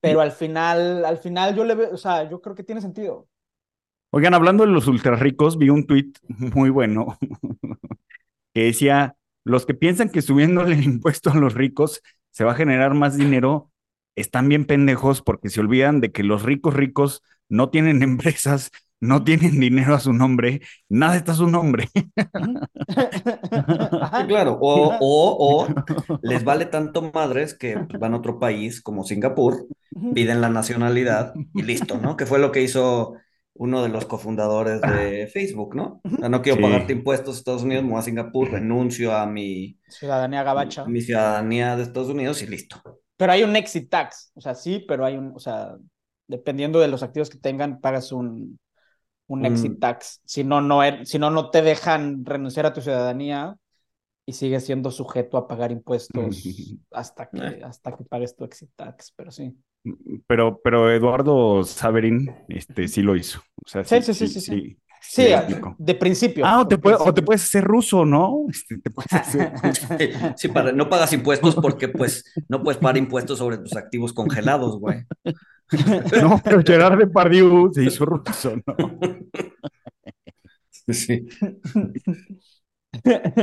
pero 0.00 0.20
al 0.20 0.30
final, 0.30 1.04
al 1.04 1.18
final 1.18 1.56
yo 1.56 1.64
le 1.64 1.74
veo, 1.74 1.90
o 1.92 1.96
sea, 1.96 2.28
yo 2.28 2.40
creo 2.40 2.54
que 2.54 2.62
tiene 2.62 2.80
sentido. 2.80 3.26
Oigan, 4.12 4.34
hablando 4.34 4.64
de 4.64 4.70
los 4.70 4.86
ultra 4.86 5.16
ricos, 5.16 5.58
vi 5.58 5.70
un 5.70 5.86
tweet 5.86 6.12
muy 6.28 6.70
bueno 6.70 7.18
que 8.54 8.64
decía: 8.64 9.16
los 9.44 9.66
que 9.66 9.74
piensan 9.74 10.08
que 10.08 10.22
subiéndole 10.22 10.74
el 10.74 10.84
impuesto 10.84 11.30
a 11.30 11.34
los 11.34 11.54
ricos 11.54 12.00
se 12.30 12.44
va 12.44 12.52
a 12.52 12.56
generar 12.56 12.94
más 12.94 13.16
dinero, 13.16 13.72
están 14.14 14.48
bien 14.48 14.66
pendejos 14.66 15.20
porque 15.20 15.48
se 15.48 15.60
olvidan 15.60 16.00
de 16.00 16.12
que 16.12 16.22
los 16.22 16.44
ricos 16.44 16.74
ricos 16.74 17.24
no 17.48 17.70
tienen 17.70 18.02
empresas 18.04 18.70
no 19.00 19.24
tienen 19.24 19.58
dinero 19.58 19.94
a 19.94 20.00
su 20.00 20.12
nombre, 20.12 20.60
nada 20.88 21.16
está 21.16 21.32
a 21.32 21.36
su 21.36 21.48
nombre. 21.48 21.88
claro, 24.28 24.58
o, 24.60 24.96
o, 25.00 25.66
les 26.22 26.44
vale 26.44 26.66
tanto 26.66 27.10
madres 27.12 27.54
que 27.54 27.74
van 27.98 28.14
a 28.14 28.18
otro 28.18 28.38
país 28.38 28.82
como 28.82 29.04
Singapur, 29.04 29.66
piden 30.14 30.40
la 30.40 30.50
nacionalidad 30.50 31.34
y 31.54 31.62
listo, 31.62 31.98
¿no? 31.98 32.16
Que 32.16 32.26
fue 32.26 32.38
lo 32.38 32.52
que 32.52 32.62
hizo 32.62 33.14
uno 33.54 33.82
de 33.82 33.88
los 33.88 34.06
cofundadores 34.06 34.80
de 34.80 35.26
Facebook, 35.26 35.74
¿no? 35.74 36.00
no 36.04 36.40
quiero 36.40 36.62
pagarte 36.62 36.94
impuestos 36.94 37.34
a 37.34 37.38
Estados 37.38 37.62
Unidos, 37.62 37.84
me 37.84 37.90
voy 37.90 37.98
a 37.98 38.02
Singapur, 38.02 38.50
renuncio 38.50 39.14
a 39.14 39.26
mi 39.26 39.78
ciudadanía 39.88 40.42
gabacha. 40.42 40.86
Mi 40.86 41.02
ciudadanía 41.02 41.76
de 41.76 41.82
Estados 41.82 42.08
Unidos 42.08 42.40
y 42.42 42.46
listo. 42.46 42.80
Pero 43.18 43.32
hay 43.32 43.42
un 43.42 43.54
exit 43.56 43.90
tax, 43.90 44.32
o 44.34 44.40
sea, 44.40 44.54
sí, 44.54 44.82
pero 44.88 45.04
hay 45.04 45.16
un, 45.16 45.32
o 45.34 45.38
sea, 45.38 45.76
dependiendo 46.26 46.80
de 46.80 46.88
los 46.88 47.02
activos 47.02 47.28
que 47.28 47.36
tengan, 47.36 47.80
pagas 47.80 48.12
un, 48.12 48.58
un 49.30 49.46
exit 49.46 49.78
tax. 49.78 50.20
Si 50.24 50.42
no, 50.42 50.60
no, 50.60 50.82
er, 50.82 51.06
si 51.06 51.18
no, 51.18 51.30
no 51.30 51.50
te 51.50 51.62
dejan 51.62 52.24
renunciar 52.24 52.66
a 52.66 52.72
tu 52.72 52.80
ciudadanía 52.80 53.56
y 54.26 54.32
sigues 54.32 54.64
siendo 54.64 54.90
sujeto 54.90 55.38
a 55.38 55.46
pagar 55.46 55.70
impuestos 55.70 56.42
hasta 56.90 57.30
que, 57.30 57.38
eh. 57.38 57.60
hasta 57.64 57.96
que 57.96 58.04
pagues 58.04 58.34
tu 58.34 58.44
exit 58.44 58.70
tax, 58.74 59.12
pero 59.16 59.30
sí. 59.30 59.56
Pero, 60.26 60.60
pero 60.62 60.92
Eduardo 60.92 61.62
Saverin 61.62 62.34
este, 62.48 62.88
sí 62.88 63.02
lo 63.02 63.14
hizo. 63.14 63.40
sí, 63.64 64.02
sí, 64.02 64.02
sí, 64.02 64.26
sí, 64.26 64.40
sí. 64.40 64.76
sí. 65.00 65.26
de 65.78 65.94
principio. 65.94 66.44
Ah, 66.44 66.62
o 66.62 66.68
te, 66.68 66.74
o 66.74 67.14
te 67.14 67.22
puedes 67.22 67.44
hacer 67.44 67.62
ruso, 67.62 68.04
¿no? 68.04 68.46
Este, 68.50 68.78
te 68.78 68.90
puedes 68.90 69.12
hacer... 69.12 69.52
sí, 70.36 70.48
para, 70.48 70.72
no 70.72 70.90
pagas 70.90 71.12
impuestos 71.12 71.54
porque 71.54 71.88
pues 71.88 72.24
no 72.48 72.64
puedes 72.64 72.80
pagar 72.80 72.96
impuestos 72.96 73.38
sobre 73.38 73.58
tus 73.58 73.76
activos 73.76 74.12
congelados, 74.12 74.78
güey. 74.80 75.04
No, 76.22 76.40
pero 76.42 76.62
Gerard 76.62 76.98
Depardieu 76.98 77.70
se 77.72 77.84
hizo 77.84 78.04
ruso, 78.04 78.56
¿no? 78.66 78.74
Sí. 80.92 81.28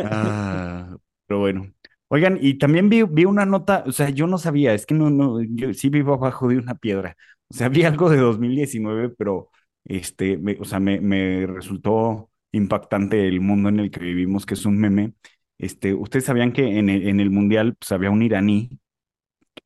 Ah, 0.04 0.96
pero 1.26 1.40
bueno. 1.40 1.74
Oigan, 2.10 2.38
y 2.42 2.58
también 2.58 2.90
vi, 2.90 3.04
vi, 3.04 3.26
una 3.26 3.46
nota, 3.46 3.84
o 3.86 3.92
sea, 3.92 4.10
yo 4.10 4.28
no 4.28 4.38
sabía, 4.38 4.74
es 4.74 4.86
que 4.86 4.94
no, 4.94 5.10
no, 5.10 5.42
yo 5.44 5.74
sí 5.74 5.90
vivo 5.90 6.14
abajo 6.14 6.48
de 6.48 6.58
una 6.58 6.76
piedra. 6.76 7.18
O 7.50 7.54
sea, 7.54 7.68
vi 7.70 7.84
algo 7.84 8.10
de 8.10 8.18
2019, 8.18 9.10
pero 9.10 9.50
este, 9.84 10.40
o 10.60 10.66
sea, 10.66 10.80
me, 10.80 11.02
me 11.02 11.46
resultó 11.48 12.30
impactante 12.54 13.28
el 13.28 13.42
mundo 13.42 13.70
en 13.70 13.80
el 13.80 13.92
que 13.92 14.00
vivimos, 14.00 14.46
que 14.46 14.54
es 14.54 14.66
un 14.66 14.78
meme. 14.78 15.14
Este, 15.58 15.94
ustedes 15.94 16.26
sabían 16.26 16.54
que 16.54 16.78
en 16.80 16.90
el, 16.90 17.08
en 17.08 17.20
el 17.20 17.30
mundial 17.30 17.76
pues, 17.78 17.92
había 17.92 18.12
un 18.12 18.22
iraní 18.22 18.70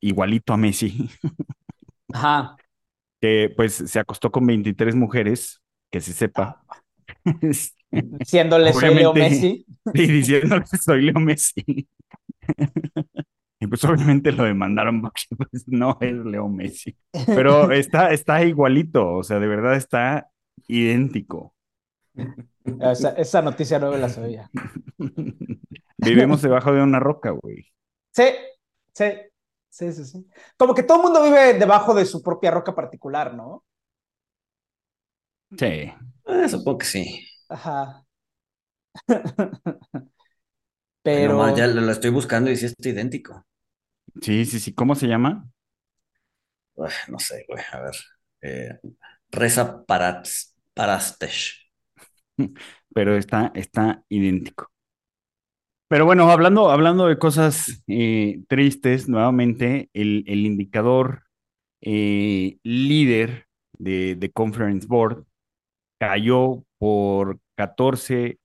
igualito 0.00 0.52
a 0.52 0.56
Messi. 0.58 1.10
Ajá. 2.12 2.56
Que 3.20 3.52
pues 3.56 3.74
se 3.74 3.98
acostó 3.98 4.30
con 4.30 4.46
23 4.46 4.94
mujeres, 4.94 5.62
que 5.90 6.00
se 6.00 6.12
sepa. 6.12 6.62
Diciéndole 7.90 8.72
soy 8.72 8.94
Leo 8.94 9.12
Messi. 9.14 9.66
Sí, 9.94 10.06
diciéndole 10.06 10.64
soy 10.66 11.02
Leo 11.02 11.20
Messi. 11.20 11.86
Y 13.60 13.66
pues 13.68 13.84
obviamente 13.84 14.32
lo 14.32 14.42
demandaron 14.42 15.02
porque 15.02 15.22
pues, 15.36 15.68
no 15.68 15.96
es 16.00 16.14
Leo 16.14 16.48
Messi. 16.48 16.96
Pero 17.26 17.70
está, 17.70 18.12
está 18.12 18.44
igualito, 18.44 19.14
o 19.14 19.22
sea, 19.22 19.38
de 19.38 19.46
verdad 19.46 19.76
está 19.76 20.30
idéntico. 20.66 21.54
Esa, 22.80 23.10
esa 23.10 23.42
noticia 23.42 23.78
no 23.78 23.92
me 23.92 23.98
la 23.98 24.08
sabía. 24.08 24.50
Vivimos 25.98 26.42
debajo 26.42 26.72
de 26.72 26.82
una 26.82 26.98
roca, 26.98 27.30
güey. 27.30 27.66
Sí, 28.10 28.24
sí. 28.92 29.04
Sí, 29.72 29.90
sí, 29.90 30.04
sí. 30.04 30.26
Como 30.58 30.74
que 30.74 30.82
todo 30.82 30.98
el 30.98 31.04
mundo 31.04 31.24
vive 31.24 31.54
debajo 31.54 31.94
de 31.94 32.04
su 32.04 32.22
propia 32.22 32.50
roca 32.50 32.74
particular, 32.74 33.32
¿no? 33.32 33.64
Sí. 35.56 35.90
Eh, 36.26 36.48
supongo 36.50 36.76
que 36.76 36.84
sí. 36.84 37.26
Ajá. 37.48 38.04
Pero. 41.02 41.56
ya 41.56 41.66
lo, 41.68 41.90
estoy 41.90 42.10
buscando 42.10 42.50
y 42.50 42.56
sí 42.58 42.66
es 42.66 42.74
idéntico. 42.80 43.46
Sí, 44.20 44.44
sí, 44.44 44.60
sí. 44.60 44.74
¿Cómo 44.74 44.94
se 44.94 45.06
llama? 45.06 45.48
no 47.08 47.18
sé, 47.18 47.46
güey. 47.48 47.64
A 47.72 47.80
ver. 47.80 47.96
Eh, 48.42 48.78
Reza 49.30 49.86
Parastesh. 50.74 51.72
Pero 52.94 53.16
está, 53.16 53.50
está 53.54 54.04
idéntico. 54.10 54.70
Pero 55.92 56.06
bueno, 56.06 56.30
hablando, 56.30 56.70
hablando 56.70 57.06
de 57.06 57.18
cosas 57.18 57.84
eh, 57.86 58.40
tristes, 58.48 59.10
nuevamente, 59.10 59.90
el, 59.92 60.24
el 60.26 60.46
indicador 60.46 61.24
eh, 61.82 62.56
líder 62.62 63.44
de, 63.76 64.30
Conference 64.32 64.86
Board 64.86 65.26
cayó 65.98 66.64
por 66.78 67.40
14, 67.56 68.38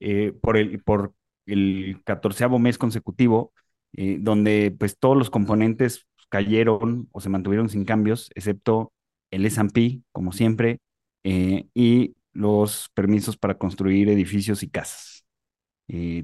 eh, 0.00 0.32
por, 0.40 0.56
el, 0.56 0.82
por 0.82 1.12
el 1.44 2.00
catorceavo 2.04 2.58
mes 2.58 2.78
consecutivo, 2.78 3.52
eh, 3.92 4.16
donde 4.18 4.74
pues 4.78 4.98
todos 4.98 5.18
los 5.18 5.28
componentes 5.28 6.06
cayeron 6.30 7.10
o 7.12 7.20
se 7.20 7.28
mantuvieron 7.28 7.68
sin 7.68 7.84
cambios, 7.84 8.30
excepto 8.34 8.94
el 9.30 9.44
S&P, 9.44 10.00
como 10.10 10.32
siempre, 10.32 10.80
y 11.22 12.14
los 12.32 12.88
permisos 12.94 13.36
para 13.36 13.58
construir 13.58 14.08
edificios 14.08 14.62
y 14.62 14.70
casas. 14.70 15.17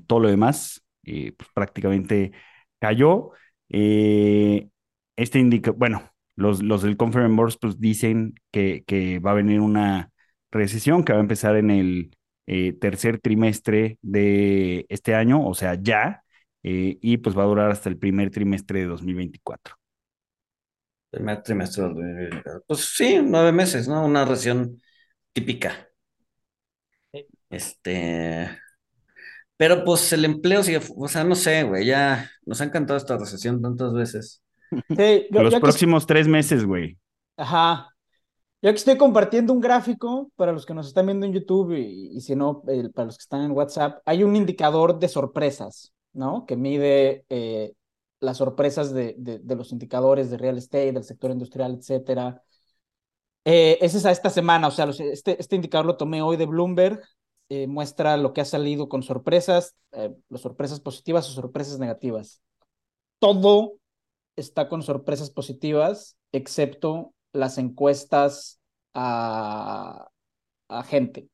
Todo 0.07 0.21
lo 0.21 0.29
demás 0.29 0.85
pues, 1.03 1.49
prácticamente 1.55 2.33
cayó. 2.79 3.31
este 3.69 5.39
indica, 5.39 5.71
bueno, 5.73 6.11
los, 6.37 6.63
los 6.63 6.83
del 6.83 6.97
Conference 6.97 7.35
Board 7.37 7.55
pues, 7.61 7.81
dicen 7.81 8.35
que, 8.51 8.85
que 8.87 9.19
va 9.21 9.33
a 9.33 9.35
venir 9.35 9.61
una 9.61 10.11
recesión 10.51 11.05
que 11.05 11.13
va 11.13 11.19
a 11.19 11.23
empezar 11.23 11.57
en 11.57 11.71
el 11.71 12.17
eh, 12.47 12.75
tercer 12.75 13.21
trimestre 13.21 13.99
de 14.03 14.87
este 14.89 15.15
año, 15.15 15.47
o 15.47 15.55
sea, 15.55 15.77
ya, 15.81 16.25
eh, 16.63 16.99
y 17.01 17.17
pues 17.19 17.37
va 17.37 17.43
a 17.43 17.47
durar 17.47 17.71
hasta 17.71 17.89
el 17.89 17.99
primer 17.99 18.31
trimestre 18.31 18.81
de 18.81 18.87
2024. 18.87 19.77
Primer 21.11 21.43
trimestre 21.43 21.83
de 21.85 21.89
2024. 21.89 22.65
Pues 22.67 22.81
sí, 22.81 23.19
nueve 23.23 23.53
meses, 23.53 23.89
¿no? 23.89 24.05
Una 24.05 24.25
recesión 24.25 24.81
típica. 25.33 25.89
Este. 27.49 28.64
Pero 29.67 29.83
pues 29.83 30.13
el 30.13 30.27
empleo 30.27 30.63
sigue, 30.63 30.79
o 30.95 31.09
sea, 31.09 31.25
no 31.25 31.35
sé, 31.35 31.63
güey, 31.63 31.87
ya 31.87 32.31
nos 32.45 32.61
ha 32.61 32.65
encantado 32.65 32.99
esta 32.99 33.17
recesión 33.17 33.63
tantas 33.63 33.95
veces. 33.95 34.43
Los 35.31 35.55
próximos 35.55 36.07
tres 36.07 36.29
meses, 36.29 36.67
güey. 36.67 36.99
Ajá. 37.39 37.89
Yo 38.61 38.69
aquí 38.69 38.77
estoy 38.77 38.99
compartiendo 38.99 39.55
un 39.55 39.63
gráfico 39.63 40.31
para 40.37 40.53
los 40.53 40.67
que 40.67 40.75
nos 40.75 40.89
están 40.89 41.07
viendo 41.07 41.25
en 41.25 41.33
YouTube 41.33 41.79
y, 41.79 42.21
si 42.21 42.37
no, 42.37 42.63
para 42.95 43.07
los 43.07 43.17
que 43.17 43.23
están 43.23 43.41
en 43.41 43.53
WhatsApp. 43.53 44.03
Hay 44.05 44.23
un 44.23 44.37
indicador 44.37 44.99
de 44.99 45.09
sorpresas, 45.09 45.95
¿no? 46.13 46.45
Que 46.45 46.57
mide 46.57 47.25
eh, 47.31 47.73
las 48.21 48.37
sorpresas 48.37 48.93
de, 48.93 49.15
de, 49.17 49.57
los 49.57 49.73
indicadores 49.73 50.31
de 50.31 50.37
real 50.37 50.59
estate, 50.59 50.93
del 50.93 51.05
sector 51.05 51.31
industrial, 51.31 51.75
etcétera. 51.79 52.43
Eh, 53.47 53.79
ese 53.81 53.97
es 53.97 54.05
a 54.05 54.11
esta 54.11 54.29
semana, 54.29 54.69
o 54.69 54.71
sea, 54.71 54.91
este, 55.11 55.41
este 55.41 55.57
indicador 55.57 55.87
lo 55.87 55.97
tomé 55.97 56.21
hoy 56.21 56.37
de 56.37 56.45
Bloomberg. 56.45 57.01
Eh, 57.55 57.69
muestra 57.69 58.17
lo 58.17 58.33
que 58.33 58.41
ha 58.41 58.45
salido 58.45 58.89
con 58.89 59.05
sorpresas, 59.05 59.77
las 60.29 60.41
sorpresas 60.41 60.81
positivas 60.81 61.29
o 61.29 61.33
sorpresas 61.33 61.79
negativas. 61.79 62.43
Todo 63.21 63.75
está 64.35 64.69
con 64.69 64.83
sorpresas 64.83 65.31
positivas, 65.31 66.17
excepto 66.33 67.15
las 67.33 67.59
encuestas 67.59 68.61
a, 68.93 70.09
gente. 70.87 71.29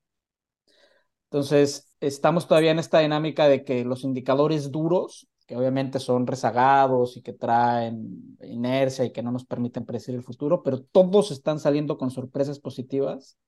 Entonces, 1.30 1.94
estamos 2.00 2.46
todavía 2.46 2.72
en 2.72 2.80
esta 2.80 2.98
dinámica 2.98 3.48
de 3.48 3.64
que 3.64 3.86
los 3.86 4.04
indicadores 4.04 4.70
duros, 4.70 5.26
que 5.46 5.56
obviamente 5.56 6.00
son 6.00 6.26
rezagados 6.26 7.16
y 7.16 7.22
que 7.22 7.32
traen 7.32 8.36
inercia 8.42 9.06
y 9.06 9.12
que 9.12 9.22
no 9.22 9.32
nos 9.32 9.46
permiten 9.46 9.86
predecir 9.86 10.14
el 10.14 10.22
futuro, 10.22 10.62
pero 10.62 10.82
todos 10.82 11.30
están 11.30 11.58
saliendo 11.60 11.96
con 11.96 12.10
sorpresas 12.10 12.58
positivas. 12.58 13.38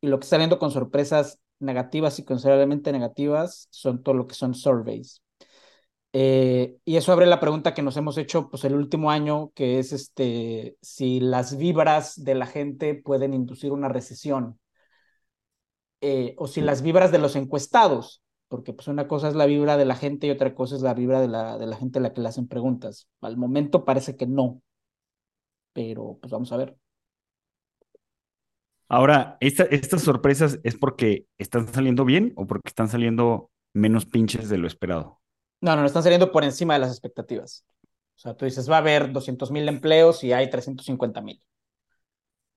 Y 0.00 0.08
lo 0.08 0.18
que 0.18 0.24
está 0.24 0.36
saliendo 0.36 0.58
con 0.58 0.72
sorpresas 0.72 1.38
negativas 1.60 2.18
y 2.18 2.24
considerablemente 2.24 2.92
negativas 2.92 3.68
son 3.70 4.02
todo 4.02 4.14
lo 4.14 4.26
que 4.26 4.34
son 4.34 4.54
surveys. 4.54 5.22
Eh, 6.12 6.78
y 6.84 6.96
eso 6.96 7.12
abre 7.12 7.26
la 7.26 7.38
pregunta 7.40 7.72
que 7.74 7.82
nos 7.82 7.96
hemos 7.96 8.18
hecho 8.18 8.48
pues, 8.50 8.64
el 8.64 8.74
último 8.74 9.10
año, 9.10 9.52
que 9.54 9.78
es 9.78 9.92
este, 9.92 10.76
si 10.82 11.20
las 11.20 11.56
vibras 11.56 12.22
de 12.22 12.34
la 12.34 12.46
gente 12.46 12.94
pueden 12.94 13.34
inducir 13.34 13.72
una 13.72 13.88
recesión, 13.88 14.58
eh, 16.00 16.34
o 16.38 16.46
si 16.48 16.60
las 16.60 16.82
vibras 16.82 17.12
de 17.12 17.18
los 17.18 17.36
encuestados, 17.36 18.22
porque 18.48 18.72
pues 18.72 18.88
una 18.88 19.06
cosa 19.06 19.28
es 19.28 19.34
la 19.34 19.46
vibra 19.46 19.76
de 19.76 19.84
la 19.84 19.94
gente 19.96 20.26
y 20.26 20.30
otra 20.30 20.54
cosa 20.54 20.76
es 20.76 20.82
la 20.82 20.94
vibra 20.94 21.20
de 21.20 21.28
la, 21.28 21.58
de 21.58 21.66
la 21.66 21.76
gente 21.76 21.98
a 21.98 22.02
la 22.02 22.12
que 22.12 22.20
le 22.22 22.28
hacen 22.28 22.48
preguntas. 22.48 23.08
Al 23.20 23.36
momento 23.36 23.84
parece 23.84 24.16
que 24.16 24.26
no, 24.26 24.62
pero 25.72 26.18
pues 26.20 26.30
vamos 26.32 26.52
a 26.52 26.56
ver. 26.56 26.76
Ahora, 28.90 29.36
¿estas 29.38 30.02
sorpresas 30.02 30.58
es 30.64 30.76
porque 30.76 31.26
están 31.38 31.72
saliendo 31.72 32.04
bien 32.04 32.32
o 32.34 32.48
porque 32.48 32.68
están 32.68 32.88
saliendo 32.88 33.48
menos 33.72 34.04
pinches 34.04 34.48
de 34.48 34.58
lo 34.58 34.66
esperado? 34.66 35.20
No, 35.60 35.76
no, 35.76 35.82
no 35.82 35.86
están 35.86 36.02
saliendo 36.02 36.32
por 36.32 36.42
encima 36.42 36.74
de 36.74 36.80
las 36.80 36.90
expectativas. 36.90 37.64
O 37.84 38.18
sea, 38.18 38.34
tú 38.34 38.46
dices, 38.46 38.68
va 38.68 38.76
a 38.76 38.80
haber 38.80 39.12
200 39.12 39.52
mil 39.52 39.68
empleos 39.68 40.24
y 40.24 40.32
hay 40.32 40.50
350 40.50 41.20
mil. 41.20 41.40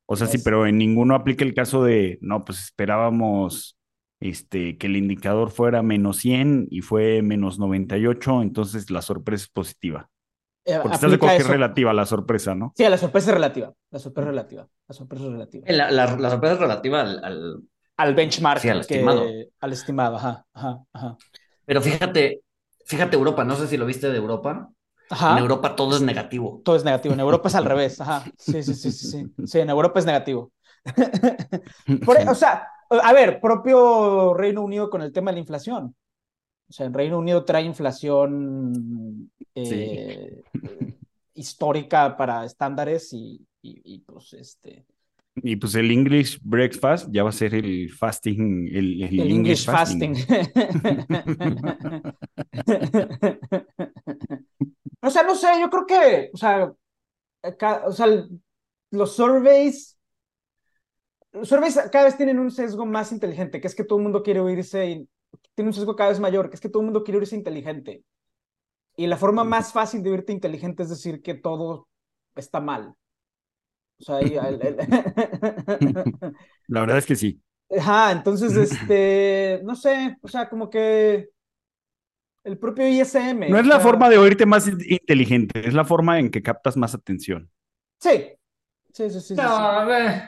O 0.08 0.16
sea, 0.16 0.26
sí, 0.26 0.40
pero 0.44 0.66
en 0.66 0.80
ninguno 0.80 1.14
aplica 1.14 1.46
el 1.46 1.54
caso 1.54 1.84
de, 1.84 2.18
no, 2.22 2.44
pues 2.44 2.64
esperábamos 2.64 3.78
este, 4.20 4.80
que 4.80 4.88
el 4.88 4.98
indicador 4.98 5.52
fuera 5.52 5.84
menos 5.84 6.18
100 6.18 6.68
y 6.72 6.82
fue 6.82 7.22
menos 7.22 7.60
98, 7.60 8.42
entonces 8.42 8.90
la 8.90 9.04
sorpresa 9.04 9.44
es 9.44 9.50
positiva. 9.50 10.10
Eh, 10.66 10.80
Porque 10.82 10.96
estás 10.96 11.12
de 11.12 11.20
que 11.20 11.36
es 11.36 11.48
relativa 11.48 11.94
la 11.94 12.06
sorpresa, 12.06 12.56
¿no? 12.56 12.74
Sí, 12.76 12.88
la 12.88 12.98
sorpresa 12.98 13.32
es 13.32 13.34
relativa. 13.34 13.74
La 13.92 14.00
sorpresa 14.00 14.30
es 14.30 14.32
relativa. 14.32 14.68
La 14.88 14.94
sorpresa 14.94 15.26
es 15.26 15.32
relativa. 15.32 15.66
La, 15.68 15.92
la, 15.92 16.30
sorpresa 16.30 16.54
es 16.54 16.60
relativa 16.60 17.02
al, 17.02 17.66
al... 17.98 18.16
benchmark. 18.16 18.66
al 18.66 18.80
estimado. 18.80 19.26
Al 19.60 19.74
estimado, 19.74 20.16
ajá, 20.16 20.46
ajá, 20.54 20.80
ajá. 20.94 21.18
Pero 21.66 21.82
fíjate, 21.82 22.44
Fíjate 22.86 23.16
Europa, 23.16 23.44
no 23.44 23.56
sé 23.56 23.68
si 23.68 23.78
lo 23.78 23.86
viste 23.86 24.10
de 24.10 24.18
Europa. 24.18 24.70
En 25.10 25.38
Europa 25.38 25.76
todo 25.76 25.96
es 25.96 26.02
negativo. 26.02 26.62
Todo 26.64 26.76
es 26.76 26.84
negativo. 26.84 27.14
En 27.14 27.20
Europa 27.20 27.48
es 27.48 27.56
al 27.56 27.66
revés. 27.74 28.02
Ajá. 28.02 28.24
Sí, 28.38 28.64
sí, 28.64 28.74
sí, 28.74 28.92
sí, 28.92 29.08
sí. 29.08 29.34
Sí, 29.46 29.60
en 29.60 29.70
Europa 29.70 30.00
es 30.00 30.06
negativo. 30.06 30.52
E, 31.88 32.30
o 32.30 32.36
sea, 32.36 32.68
a 32.90 33.14
ver, 33.14 33.40
propio 33.40 34.34
Reino 34.34 34.62
Unido 34.62 34.90
con 34.90 35.02
el 35.02 35.14
tema 35.14 35.32
de 35.32 35.36
la 35.36 35.40
inflación. 35.40 35.96
O 36.70 36.74
sea, 36.74 36.86
en 36.86 36.94
Reino 36.94 37.20
Unido 37.20 37.46
trae 37.46 37.64
inflación 37.64 39.32
eh, 39.56 40.44
histórica 41.36 42.16
para 42.18 42.46
estándares 42.46 43.14
y, 43.14 43.46
y, 43.62 44.00
pues 44.00 44.34
este 44.34 44.86
y 45.36 45.56
pues 45.56 45.74
el 45.76 45.90
English 45.90 46.40
Breakfast 46.44 47.08
ya 47.12 47.24
va 47.24 47.30
a 47.30 47.34
ser 47.34 47.56
el 47.56 47.90
fasting, 47.92 48.68
el, 48.72 49.02
el, 49.04 49.32
English, 49.32 49.66
fasting. 49.66 50.14
o 55.02 55.10
sea, 55.10 55.24
no 55.24 55.34
sé, 55.36 55.48
yo 55.60 55.72
creo 55.72 55.88
que, 55.88 56.30
o 56.34 56.38
sea, 56.38 56.72
o 57.86 57.92
sea, 57.92 58.28
los 58.92 59.16
surveys, 59.16 59.98
los 61.32 61.50
surveys 61.50 61.80
cada 61.92 62.06
vez 62.06 62.16
tienen 62.16 62.38
un 62.38 62.52
sesgo 62.52 62.86
más 62.86 63.12
inteligente, 63.12 63.60
que 63.60 63.66
es 63.66 63.74
que 63.74 63.86
todo 63.86 63.98
el 63.98 64.04
mundo 64.04 64.22
quiere 64.22 64.40
oírse, 64.40 64.86
y 64.88 65.10
tiene 65.56 65.70
un 65.70 65.74
sesgo 65.74 65.96
cada 65.96 66.12
vez 66.12 66.20
mayor, 66.20 66.48
que 66.50 66.56
es 66.56 66.62
que 66.62 66.70
todo 66.70 66.82
el 66.82 66.86
mundo 66.86 67.04
quiere 67.04 67.18
oírse 67.18 67.36
inteligente. 67.36 68.04
Y 68.96 69.08
la 69.08 69.18
forma 69.18 69.44
más 69.44 69.74
fácil 69.74 70.04
de 70.04 70.12
oírte 70.12 70.32
inteligente 70.32 70.84
es 70.84 70.90
decir 70.90 71.22
que 71.22 71.34
todo 71.34 71.88
está 72.36 72.60
mal. 72.60 72.94
La 76.68 76.82
verdad 76.82 76.98
es 76.98 77.06
que 77.06 77.16
sí. 77.16 77.42
Ajá, 77.78 78.12
entonces, 78.12 78.56
este, 78.56 79.62
no 79.64 79.76
sé, 79.76 80.18
o 80.22 80.28
sea, 80.28 80.50
como 80.50 80.70
que 80.70 81.30
el 82.44 82.58
propio 82.58 82.88
ISM. 82.88 83.50
No 83.50 83.58
es 83.58 83.66
la 83.66 83.80
forma 83.80 84.10
de 84.10 84.18
oírte 84.18 84.46
más 84.46 84.68
inteligente, 84.68 85.68
es 85.68 85.74
la 85.74 85.86
forma 85.86 86.20
en 86.20 86.30
que 86.30 86.44
captas 86.44 86.76
más 86.76 86.94
atención. 86.94 87.50
Sí, 88.00 88.32
sí, 88.92 89.10
sí, 89.10 89.22
sí. 89.22 89.36
No, 89.36 89.44
a 89.44 89.86
ver. 89.86 90.24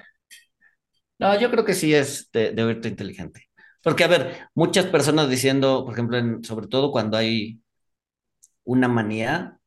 No, 1.19 1.39
yo 1.39 1.51
creo 1.51 1.65
que 1.65 1.73
sí 1.73 1.93
es 1.93 2.29
de, 2.31 2.63
oírte 2.63 2.87
inteligente. 2.87 3.49
Porque, 3.81 4.03
a 4.03 4.07
ver, 4.07 4.47
muchas 4.55 4.85
personas 4.85 5.29
diciendo, 5.29 5.83
por 5.85 5.93
ejemplo, 5.93 6.17
sobre 6.43 6.67
todo 6.67 6.91
cuando 6.91 7.17
hay 7.17 7.59
una 8.65 8.87
manía, 8.87 9.59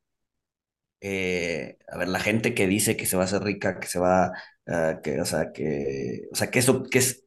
eh, 1.00 1.78
a 1.88 1.98
ver, 1.98 2.08
la 2.08 2.20
gente 2.20 2.54
que 2.54 2.66
dice 2.66 2.96
que 2.96 3.06
se 3.06 3.16
va 3.16 3.22
a 3.22 3.26
hacer 3.26 3.42
rica, 3.42 3.80
que 3.80 3.87
se 3.87 3.98
va, 3.98 4.32
uh, 4.66 5.00
que, 5.02 5.20
o 5.20 5.24
sea, 5.24 5.52
que, 5.52 6.28
o 6.30 6.34
sea, 6.34 6.50
que 6.50 6.58
eso, 6.58 6.82
que 6.82 6.98
es 6.98 7.24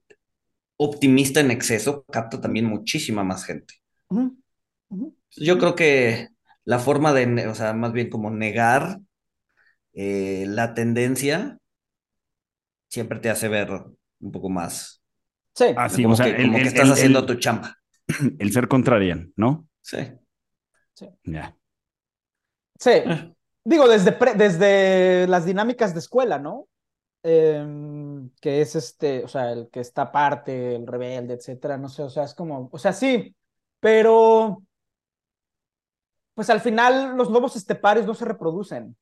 optimista 0.77 1.39
en 1.39 1.51
exceso, 1.51 2.05
capta 2.12 2.41
también 2.41 2.65
muchísima 2.65 3.23
más 3.23 3.45
gente. 3.45 3.75
Yo 5.38 5.57
creo 5.57 5.75
que 5.75 6.29
la 6.65 6.79
forma 6.79 7.13
de, 7.13 7.47
o 7.47 7.55
sea, 7.55 7.73
más 7.73 7.93
bien 7.93 8.10
como 8.10 8.29
negar 8.29 8.99
eh, 9.93 10.45
la 10.47 10.73
tendencia 10.73 11.57
siempre 12.88 13.19
te 13.19 13.29
hace 13.29 13.47
ver 13.47 13.69
un 14.19 14.31
poco 14.31 14.49
más. 14.49 15.01
Sí, 15.53 15.65
Así, 15.75 16.03
como, 16.03 16.15
que, 16.17 16.36
como 16.36 16.57
que 16.57 16.63
estás 16.63 16.89
haciendo 16.89 17.25
tu 17.25 17.36
champa. 17.36 17.77
El 18.39 18.51
ser 18.51 18.67
contrarian, 18.67 19.34
¿no? 19.36 19.67
Sí. 19.81 19.99
Sí. 20.93 21.07
Ya. 21.23 21.55
Sí. 22.82 22.89
Eh. 22.89 23.34
Digo, 23.63 23.88
desde, 23.88 24.17
desde 24.36 25.28
las 25.28 25.46
dinámicas 25.46 25.94
de 25.94 26.00
escuela, 26.00 26.39
¿no? 26.39 26.67
Em, 27.24 28.32
que 28.41 28.62
es 28.62 28.76
este, 28.76 29.24
o 29.24 29.28
sea, 29.28 29.52
el 29.52 29.70
que 29.70 29.80
está 29.82 30.04
aparte, 30.04 30.76
el 30.76 30.88
rebelde, 30.88 31.36
etcétera, 31.36 31.78
no 31.78 31.88
sé, 31.88 32.02
o 32.02 32.10
sea, 32.10 32.24
es 32.24 32.34
como, 32.34 32.70
o 32.72 32.78
sea, 32.80 32.94
sí, 32.94 33.36
pero 33.80 34.63
pues 36.34 36.50
al 36.50 36.62
final 36.62 37.17
los 37.17 37.30
lobos 37.30 37.56
esteparios 37.56 38.06
no 38.08 38.13
se 38.15 38.26
reproducen. 38.26 38.98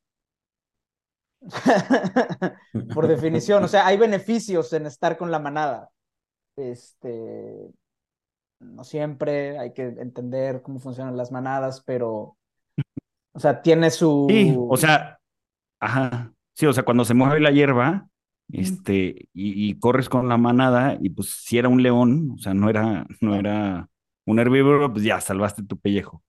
Por 2.94 3.08
definición, 3.08 3.63
o 3.63 3.68
sea, 3.68 3.88
hay 3.88 3.98
beneficios 3.98 4.74
en 4.74 4.86
estar 4.86 5.18
con 5.18 5.32
la 5.32 5.39
manada. 5.39 5.89
Este, 6.58 7.72
no 8.60 8.84
siempre 8.84 9.58
hay 9.58 9.74
que 9.74 9.84
entender 9.84 10.62
cómo 10.62 10.80
funcionan 10.80 11.18
las 11.18 11.32
manadas, 11.32 11.82
pero, 11.86 12.38
o 13.39 13.41
sea, 13.41 13.62
tiene 13.62 13.89
su... 13.89 14.28
Sí, 14.30 14.54
o 14.54 14.75
sea, 14.75 15.17
ajá, 15.80 16.34
sí, 16.54 16.65
o 16.65 16.73
sea, 16.73 16.84
cuando 16.84 17.06
se 17.06 17.13
mueve 17.13 17.39
la 17.39 17.52
hierba, 17.52 18.10
este, 18.52 19.30
y, 19.34 19.75
corres 19.75 20.10
con 20.10 20.28
la 20.28 20.36
manada, 20.36 20.97
y 20.99 21.10
pues 21.12 21.30
si 21.30 21.58
era 21.58 21.69
un 21.69 21.82
león, 21.82 22.34
o 22.36 22.38
sea, 22.38 22.54
no 22.54 22.69
era, 22.69 23.08
no 23.21 23.36
era 23.36 23.88
un 24.25 24.39
herbívoro, 24.39 24.91
pues 24.91 25.06
ya 25.06 25.21
salvaste 25.21 25.63
tu 25.63 25.80
pellejo. 25.80 26.21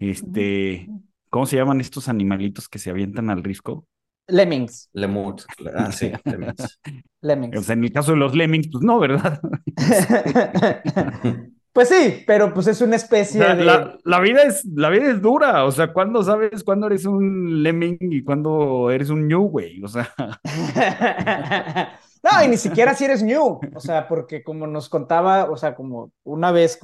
Este, 0.00 0.88
¿cómo 1.28 1.44
se 1.44 1.56
llaman 1.56 1.82
estos 1.82 2.08
animalitos 2.08 2.66
que 2.66 2.78
se 2.78 2.88
avientan 2.88 3.28
al 3.28 3.44
risco? 3.44 3.86
Lemmings. 4.28 4.88
Lemurs. 4.94 5.46
Ah, 5.76 5.92
sí, 5.92 6.12
lemmings. 6.24 6.80
lemmings. 7.20 7.58
O 7.58 7.62
sea, 7.62 7.74
en 7.74 7.84
el 7.84 7.92
caso 7.92 8.12
de 8.12 8.16
los 8.16 8.34
lemmings, 8.34 8.70
pues 8.72 8.82
no, 8.82 8.98
¿verdad? 8.98 9.38
Pues 11.74 11.88
sí, 11.88 12.22
pero 12.24 12.54
pues 12.54 12.68
es 12.68 12.80
una 12.82 12.94
especie 12.94 13.40
de... 13.40 13.64
La, 14.04 14.20
vida 14.20 14.44
es, 14.44 14.64
la 14.64 14.90
vida 14.90 15.10
es 15.10 15.20
dura, 15.20 15.64
o 15.64 15.72
sea, 15.72 15.92
¿cuándo 15.92 16.22
sabes 16.22 16.62
cuándo 16.62 16.86
eres 16.86 17.04
un 17.04 17.64
lemming 17.64 17.98
y 18.00 18.22
cuándo 18.22 18.92
eres 18.92 19.10
un 19.10 19.26
new, 19.26 19.48
güey? 19.48 19.82
O 19.82 19.88
sea... 19.88 20.08
no, 22.22 22.44
y 22.44 22.48
ni 22.48 22.58
siquiera 22.58 22.94
si 22.94 23.06
eres 23.06 23.24
new, 23.24 23.58
o 23.74 23.80
sea, 23.80 24.06
porque 24.06 24.44
como 24.44 24.68
nos 24.68 24.88
contaba, 24.88 25.50
o 25.50 25.56
sea, 25.56 25.74
como 25.74 26.12
una 26.22 26.52
vez 26.52 26.78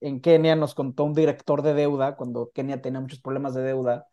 en 0.00 0.22
Kenia 0.22 0.56
nos 0.56 0.74
contó 0.74 1.04
un 1.04 1.12
director 1.12 1.60
de 1.60 1.74
deuda, 1.74 2.16
cuando 2.16 2.50
Kenia 2.54 2.80
tenía 2.80 3.02
muchos 3.02 3.20
problemas 3.20 3.52
de 3.54 3.60
deuda 3.60 4.06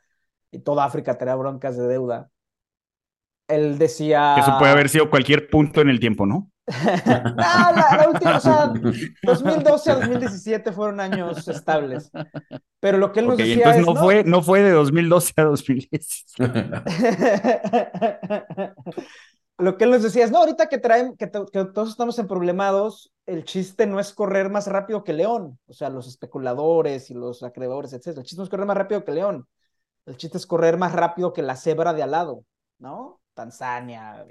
y 0.51 0.59
toda 0.59 0.83
África 0.83 1.17
tenía 1.17 1.35
broncas 1.35 1.77
de 1.77 1.87
deuda, 1.87 2.29
él 3.47 3.77
decía... 3.77 4.35
Eso 4.37 4.57
puede 4.59 4.73
haber 4.73 4.89
sido 4.89 5.09
cualquier 5.09 5.49
punto 5.49 5.79
en 5.79 5.87
el 5.87 6.01
tiempo, 6.01 6.25
¿no? 6.25 6.51
Ah, 7.39 7.97
la, 7.97 8.09
última, 8.09 8.37
o 8.37 8.41
sea, 8.41 8.73
2012 9.23 9.91
a 9.91 9.95
2017 9.95 10.71
fueron 10.73 10.99
años 10.99 11.47
estables. 11.47 12.11
Pero 12.79 12.97
lo 12.97 13.11
que 13.11 13.21
él 13.21 13.27
nos 13.27 13.37
decía 13.37 13.55
entonces 13.55 13.85
no, 13.85 13.95
Fue, 13.95 14.23
no 14.23 14.41
fue 14.41 14.61
de 14.61 14.71
2012 14.71 15.33
a 15.37 15.43
2017. 15.43 16.37
lo 19.57 19.77
que 19.77 19.85
él 19.85 19.91
nos 19.91 20.03
decía 20.03 20.25
es, 20.25 20.31
no, 20.31 20.39
ahorita 20.39 20.67
que 20.67 20.77
traen, 20.77 21.15
que, 21.15 21.27
todos 21.27 21.89
estamos 21.89 22.19
en 22.19 22.27
problemados, 22.27 23.13
el 23.25 23.45
chiste 23.45 23.87
no 23.87 23.99
es 23.99 24.13
correr 24.13 24.49
más 24.49 24.67
rápido 24.67 25.03
que 25.03 25.13
León. 25.13 25.57
O 25.67 25.73
sea, 25.73 25.89
los 25.89 26.07
especuladores 26.07 27.09
y 27.09 27.13
los 27.13 27.43
acreedores, 27.43 27.93
etc. 27.93 28.17
El 28.17 28.23
chiste 28.23 28.37
no 28.37 28.43
es 28.43 28.49
correr 28.49 28.65
más 28.65 28.77
rápido 28.77 29.05
que 29.05 29.13
León. 29.13 29.47
El 30.05 30.17
chiste 30.17 30.37
es 30.37 30.45
correr 30.45 30.77
más 30.77 30.91
rápido 30.91 31.33
que 31.33 31.41
la 31.41 31.55
cebra 31.55 31.93
de 31.93 32.03
al 32.03 32.11
lado, 32.11 32.43
¿no? 32.77 33.19
Tanzania. 33.37 34.25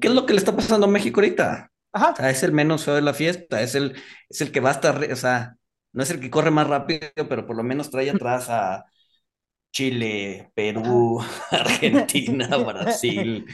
¿Qué 0.00 0.08
es 0.08 0.14
lo 0.14 0.26
que 0.26 0.32
le 0.32 0.38
está 0.38 0.56
pasando 0.56 0.86
a 0.86 0.90
México 0.90 1.20
ahorita? 1.20 1.70
Ajá. 1.92 2.30
es 2.30 2.42
el 2.42 2.52
menos 2.52 2.84
feo 2.84 2.94
de 2.94 3.02
la 3.02 3.14
fiesta, 3.14 3.62
es 3.62 3.74
el, 3.74 3.96
es 4.28 4.40
el 4.40 4.52
que 4.52 4.60
va 4.60 4.70
a 4.70 4.72
estar, 4.72 5.10
o 5.10 5.16
sea, 5.16 5.56
no 5.92 6.02
es 6.02 6.10
el 6.10 6.20
que 6.20 6.30
corre 6.30 6.50
más 6.50 6.66
rápido, 6.66 7.08
pero 7.28 7.46
por 7.46 7.56
lo 7.56 7.62
menos 7.62 7.90
trae 7.90 8.10
atrás 8.10 8.50
a 8.50 8.84
Chile, 9.72 10.50
Perú, 10.54 11.20
Argentina, 11.50 12.48
Brasil. 12.58 13.46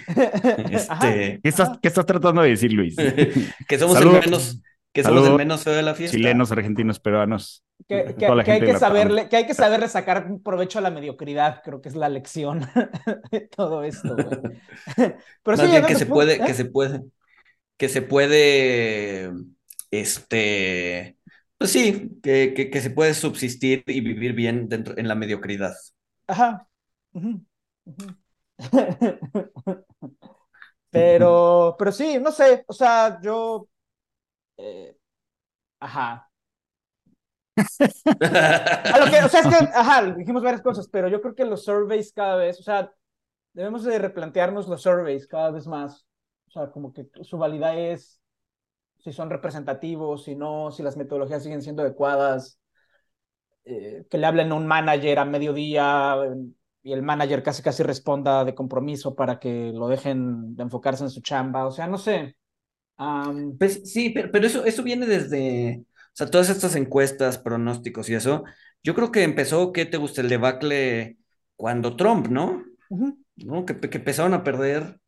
Este... 0.71 1.41
¿Qué, 1.43 1.49
estás, 1.49 1.79
¿Qué 1.81 1.89
estás 1.89 2.07
tratando 2.07 2.43
de 2.43 2.51
decir, 2.51 2.73
Luis? 2.73 2.97
que 3.69 3.79
somos 3.79 4.01
el 4.01 4.11
menos 4.11 4.61
que 4.93 5.03
somos 5.03 5.27
el 5.27 5.35
menos 5.35 5.65
feo 5.65 5.75
de 5.75 5.83
la 5.83 5.95
fiesta. 5.95 6.17
Chilenos, 6.17 6.53
argentinos, 6.53 7.01
peruanos. 7.01 7.65
Que, 7.89 8.51
hay 8.51 8.61
que, 8.61 8.79
saberle, 8.79 9.29
que 9.29 9.37
hay 9.37 9.47
que 9.47 9.55
saberle 9.55 9.89
sacar 9.89 10.39
provecho 10.43 10.79
a 10.79 10.83
la 10.83 10.91
mediocridad, 10.91 11.61
creo 11.63 11.83
que 11.83 11.91
es 11.91 11.95
la 11.95 12.09
lección 12.09 12.61
de 13.31 13.41
todo 13.43 13.83
esto. 13.83 14.17
Pero 15.43 15.57
sí, 15.57 15.67
que 15.87 15.95
se 15.95 16.07
puede, 16.07 16.39
que 16.39 16.55
se 16.55 16.65
puede, 16.65 17.05
que 17.77 17.89
se 17.89 18.03
puede, 18.03 19.33
este, 19.91 21.19
pues 21.59 21.73
sí, 21.73 22.11
que, 22.23 22.55
que, 22.55 22.81
se 22.81 22.91
puede 22.91 23.13
subsistir 23.13 23.85
y 23.87 24.01
vivir 24.01 24.33
bien 24.33 24.69
dentro, 24.69 24.97
en 24.97 25.07
la 25.07 25.15
mediocridad. 25.15 25.75
Ajá. 26.27 26.67
Pero, 30.91 31.77
pero 31.79 31.93
sí, 31.93 32.19
no 32.19 32.31
sé, 32.31 32.65
o 32.67 32.73
sea, 32.73 33.21
yo 33.21 33.69
eh, 34.57 34.97
ajá. 35.81 36.31
O 37.57 39.29
sea, 39.29 39.41
es 39.41 39.47
que, 39.47 39.69
ajá, 39.75 40.15
dijimos 40.15 40.43
varias 40.43 40.63
cosas, 40.63 40.89
pero 40.89 41.09
yo 41.09 41.21
creo 41.21 41.35
que 41.35 41.45
los 41.45 41.65
surveys 41.65 42.13
cada 42.13 42.37
vez, 42.37 42.59
o 42.61 42.63
sea, 42.63 42.93
debemos 43.53 43.85
de 43.85 43.99
replantearnos 43.99 44.69
los 44.69 44.83
surveys 44.83 45.27
cada 45.27 45.51
vez 45.51 45.67
más. 45.67 46.07
O 46.49 46.51
sea, 46.51 46.71
como 46.71 46.93
que 46.93 47.07
su 47.23 47.39
validez, 47.39 48.21
si 48.99 49.13
son 49.13 49.31
representativos, 49.31 50.25
si 50.25 50.35
no, 50.35 50.71
si 50.71 50.83
las 50.83 50.97
metodologías 50.97 51.43
siguen 51.43 51.63
siendo 51.63 51.83
adecuadas, 51.83 52.59
eh, 53.65 54.05
que 54.11 54.19
le 54.19 54.27
hablen 54.27 54.53
a 54.53 54.57
un 54.57 54.67
manager 54.67 55.19
a 55.19 55.25
mediodía 55.25 56.17
y 56.83 56.93
el 56.93 57.03
manager 57.03 57.43
casi 57.43 57.63
casi 57.63 57.83
responda 57.83 58.45
de 58.45 58.55
compromiso 58.55 59.15
para 59.15 59.39
que 59.39 59.73
lo 59.73 59.89
dejen 59.89 60.55
de 60.55 60.65
enfocarse 60.65 61.05
en 61.05 61.11
su 61.11 61.23
chamba. 61.23 61.67
O 61.67 61.71
sea, 61.71 61.87
no 61.87 61.99
sé 61.99 62.37
pues 63.59 63.93
sí, 63.93 64.11
pero, 64.11 64.47
eso, 64.47 64.65
eso 64.65 64.83
viene 64.83 65.07
desde, 65.07 65.85
sea, 66.17 66.31
todas 66.31 66.51
estas 66.51 66.77
encuestas, 66.77 67.39
pronósticos 67.39 68.09
y 68.09 68.15
eso, 68.15 68.45
yo 68.83 68.95
creo 68.95 69.13
que 69.13 69.23
empezó, 69.23 69.73
¿qué 69.73 69.87
te 69.87 69.97
gusta? 69.97 70.21
El 70.21 70.29
debacle 70.29 71.19
cuando 71.57 71.97
Trump, 71.97 72.29
¿no? 72.29 72.65
¿No? 73.37 73.65
Que, 73.67 73.79
que, 73.81 73.99
empezaron 73.99 74.35
a 74.35 74.45
perder 74.45 75.01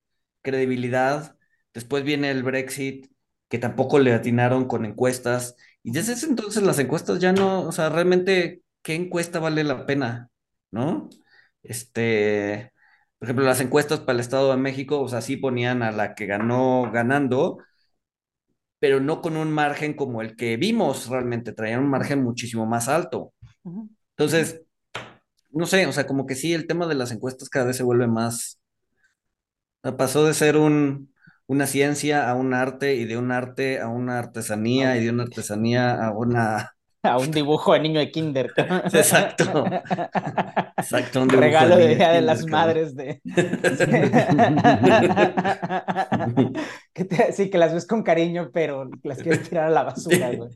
credibilidad, 0.42 1.37
después 1.75 2.05
viene 2.05 2.31
el 2.31 2.42
Brexit, 2.42 3.09
que 3.49 3.59
tampoco 3.59 3.99
le 3.99 4.12
atinaron 4.12 4.66
con 4.66 4.85
encuestas, 4.85 5.57
y 5.83 5.92
desde 5.92 6.14
ese 6.14 6.27
entonces 6.27 6.62
las 6.62 6.79
encuestas 6.79 7.21
ya 7.21 7.33
no, 7.33 7.62
o 7.62 7.73
sea, 7.73 7.88
realmente, 7.90 8.62
¿qué 8.83 8.95
encuesta 8.95 9.38
vale 9.38 9.64
la 9.64 9.87
pena? 9.87 10.31
¿No? 10.71 11.09
Este, 11.62 12.73
por 13.19 13.27
ejemplo, 13.27 13.45
las 13.45 13.61
encuestas 13.61 14.01
para 14.01 14.14
el 14.14 14.21
Estado 14.21 14.51
de 14.51 14.57
México, 14.59 15.01
o 15.01 15.09
sea, 15.09 15.21
sí 15.21 15.37
ponían 15.37 15.83
a 15.83 15.90
la 15.92 16.14
que 16.14 16.27
ganó 16.27 16.90
ganando, 16.92 17.59
pero 18.78 19.00
no 19.00 19.22
con 19.22 19.36
un 19.36 19.50
margen 19.52 19.94
como 19.94 20.22
el 20.22 20.36
que 20.36 20.56
vimos 20.56 21.08
realmente, 21.08 21.52
traían 21.52 21.82
un 21.84 21.90
margen 21.90 22.22
muchísimo 22.22 22.66
más 22.66 22.88
alto. 22.88 23.32
Entonces, 24.16 24.62
no 25.50 25.66
sé, 25.66 25.86
o 25.86 25.92
sea, 25.92 26.06
como 26.06 26.26
que 26.26 26.34
sí, 26.36 26.54
el 26.54 26.66
tema 26.66 26.86
de 26.86 26.94
las 26.94 27.12
encuestas 27.12 27.48
cada 27.48 27.66
vez 27.66 27.76
se 27.76 27.82
vuelve 27.82 28.06
más, 28.06 28.60
pasó 29.98 30.24
de 30.26 30.34
ser 30.34 30.56
un, 30.56 31.12
una 31.46 31.66
ciencia 31.66 32.28
a 32.28 32.34
un 32.34 32.54
arte 32.54 32.94
y 32.96 33.04
de 33.04 33.16
un 33.16 33.30
arte 33.32 33.80
a 33.80 33.88
una 33.88 34.18
artesanía 34.18 34.96
y 34.96 35.04
de 35.04 35.10
una 35.10 35.24
artesanía 35.24 35.94
a 36.04 36.12
una 36.12 36.75
a 37.07 37.19
un 37.19 37.31
dibujo 37.31 37.73
de 37.73 37.81
niño 37.81 38.01
de 38.01 38.11
kinder. 38.11 38.53
Exacto. 38.57 39.64
Exacto. 40.77 41.23
Un 41.23 41.29
regalo 41.29 41.77
de, 41.77 41.97
Día 41.97 42.12
de 42.12 42.21
las 42.21 42.47
Madres 42.47 42.95
de... 42.95 43.21
sí, 47.33 47.51
que 47.51 47.59
las 47.59 47.73
ves 47.73 47.87
con 47.87 48.03
cariño, 48.03 48.51
pero 48.53 48.88
las 49.03 49.23
quieres 49.23 49.49
tirar 49.49 49.66
a 49.66 49.71
la 49.71 49.85
basura, 49.85 50.33
güey. 50.33 50.51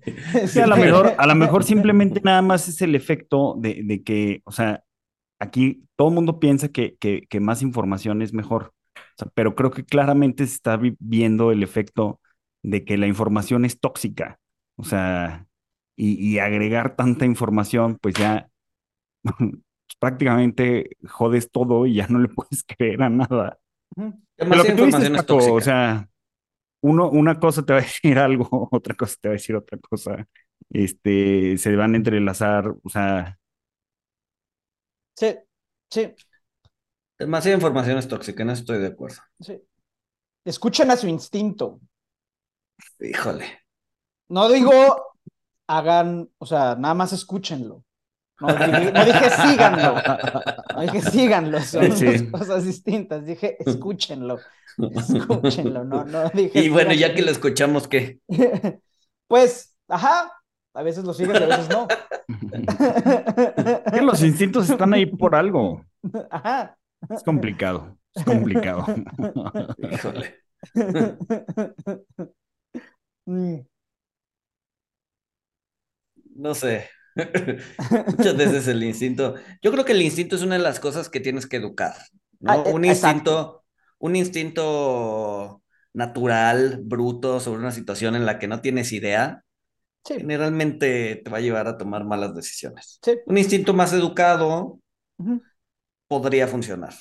Sí, 0.47 0.61
a 0.61 0.67
lo 0.67 0.77
mejor, 0.77 1.15
a 1.17 1.27
lo 1.27 1.35
mejor 1.35 1.65
simplemente 1.71 2.21
nada 2.23 2.43
más 2.43 2.69
es 2.69 2.81
el 2.83 2.95
efecto 2.95 3.55
de, 3.59 3.83
de 3.85 4.03
que, 4.03 4.43
o 4.45 4.53
sea, 4.53 4.83
aquí 5.39 5.85
todo 5.97 6.09
el 6.09 6.15
mundo 6.15 6.39
piensa 6.39 6.69
que, 6.69 6.97
que, 6.97 7.23
que 7.29 7.41
más 7.41 7.63
información 7.63 8.23
es 8.23 8.33
mejor, 8.33 8.73
pero 9.35 9.55
creo 9.55 9.71
que 9.71 9.85
claramente 9.85 10.47
se 10.47 10.55
está 10.55 10.79
viendo 10.99 11.53
el 11.53 11.63
efecto 11.63 12.21
de 12.63 12.85
que 12.85 12.99
la 12.99 13.07
información 13.07 13.65
es 13.65 13.81
tóxica. 13.81 14.39
O 14.77 14.85
sea, 14.85 15.47
y, 16.03 16.39
agregar 16.39 16.97
tanta 16.97 17.27
información, 17.27 17.99
pues 18.01 18.15
ya 18.15 18.49
prácticamente 20.01 20.97
jodes 21.07 21.51
todo 21.51 21.87
y 21.87 21.97
ya 21.97 22.07
no 22.09 22.19
le 22.19 22.29
puedes 22.35 22.65
creer 22.65 23.03
a 23.03 23.11
nada. 23.11 23.59
Lo 23.97 24.65
que 24.65 24.73
tú 24.73 24.87
dices, 24.87 25.11
o 25.29 25.61
sea, 25.61 26.09
uno, 26.83 27.11
una 27.11 27.39
cosa 27.39 27.65
te 27.65 27.75
va 27.75 27.81
a 27.81 27.83
decir 27.83 28.19
algo, 28.19 28.69
otra 28.71 28.95
cosa 28.95 29.17
te 29.21 29.29
va 29.29 29.33
a 29.33 29.37
decir 29.37 29.57
otra 29.57 29.79
cosa. 29.79 30.27
Este, 30.71 31.59
se 31.59 31.77
van 31.77 31.95
a 31.95 31.97
entrelazar, 31.97 32.69
o 32.69 32.89
sea. 32.89 33.39
Sí, 35.17 35.37
sí. 35.91 36.15
Demasiada 37.19 37.57
información 37.57 37.99
es 37.99 38.09
tóxica, 38.09 38.43
no 38.45 38.53
estoy 38.53 38.79
de 38.79 38.87
acuerdo. 38.87 39.21
Sí. 39.39 39.61
Escuchen 40.47 40.91
a 40.91 40.97
su 40.97 41.09
instinto. 41.09 41.81
Híjole. 42.99 43.61
No 44.29 44.49
digo 44.49 45.10
hagan, 45.78 46.28
o 46.38 46.46
sea, 46.46 46.76
nada 46.76 46.94
más 46.94 47.12
escúchenlo. 47.12 47.85
No, 48.40 48.48
dije, 48.48 49.30
síganlo. 49.30 49.94
No 50.74 50.80
dije 50.80 51.02
síganlo, 51.02 51.61
son 51.61 51.88
dos 51.90 52.22
cosas 52.33 52.64
distintas. 52.64 53.24
Dije 53.26 53.56
escúchenlo. 53.61 54.38
Escúchenlo, 54.78 55.85
no, 55.85 56.04
no 56.04 56.28
dije. 56.30 56.61
Y 56.61 56.70
bueno, 56.70 56.92
ya 56.94 57.14
que 57.14 57.22
lo 57.22 57.30
escuchamos, 57.30 57.87
¿qué? 57.88 58.20
Pues, 59.28 59.76
ajá, 59.87 60.33
a 60.74 60.83
veces 60.83 61.04
lo 61.04 61.14
siguen 61.14 61.37
y 61.37 61.44
a 61.44 61.46
veces 61.46 61.68
no. 61.68 61.87
que 63.92 64.00
los 64.02 64.20
instintos 64.24 64.68
están 64.68 64.92
ahí 64.92 65.06
por 65.06 65.37
algo. 65.37 65.85
Ajá. 66.30 66.76
Es 67.09 67.22
complicado. 67.22 67.96
Es 68.12 68.24
complicado. 68.24 68.87
Híjole. 69.78 70.35
No 76.40 76.55
sé. 76.55 76.88
Muchas 78.07 78.37
veces 78.37 78.68
el 78.68 78.83
instinto. 78.83 79.35
Yo 79.62 79.72
creo 79.72 79.85
que 79.85 79.92
el 79.92 80.03
instinto 80.03 80.37
es 80.37 80.42
una 80.42 80.57
de 80.57 80.62
las 80.62 80.81
cosas 80.81 81.09
que 81.09 81.20
tienes 81.20 81.46
que 81.46 81.57
educar, 81.57 81.94
¿no? 82.40 82.53
Ah, 82.53 82.62
eh, 82.66 82.72
un 82.72 82.85
instinto, 82.85 83.64
un 83.98 84.16
instinto 84.16 85.62
natural, 85.92 86.81
bruto, 86.83 87.40
sobre 87.40 87.61
una 87.61 87.72
situación 87.72 88.14
en 88.16 88.24
la 88.24 88.38
que 88.38 88.48
no 88.48 88.61
tienes 88.61 88.92
idea, 88.92 89.44
generalmente 90.07 91.20
te 91.22 91.31
va 91.31 91.38
a 91.38 91.40
llevar 91.40 91.66
a 91.68 91.76
tomar 91.76 92.05
malas 92.05 92.35
decisiones. 92.35 93.00
Un 93.26 93.37
instinto 93.38 93.74
más 93.74 93.92
educado 93.92 94.81
podría 96.09 96.46
funcionar, 96.48 96.94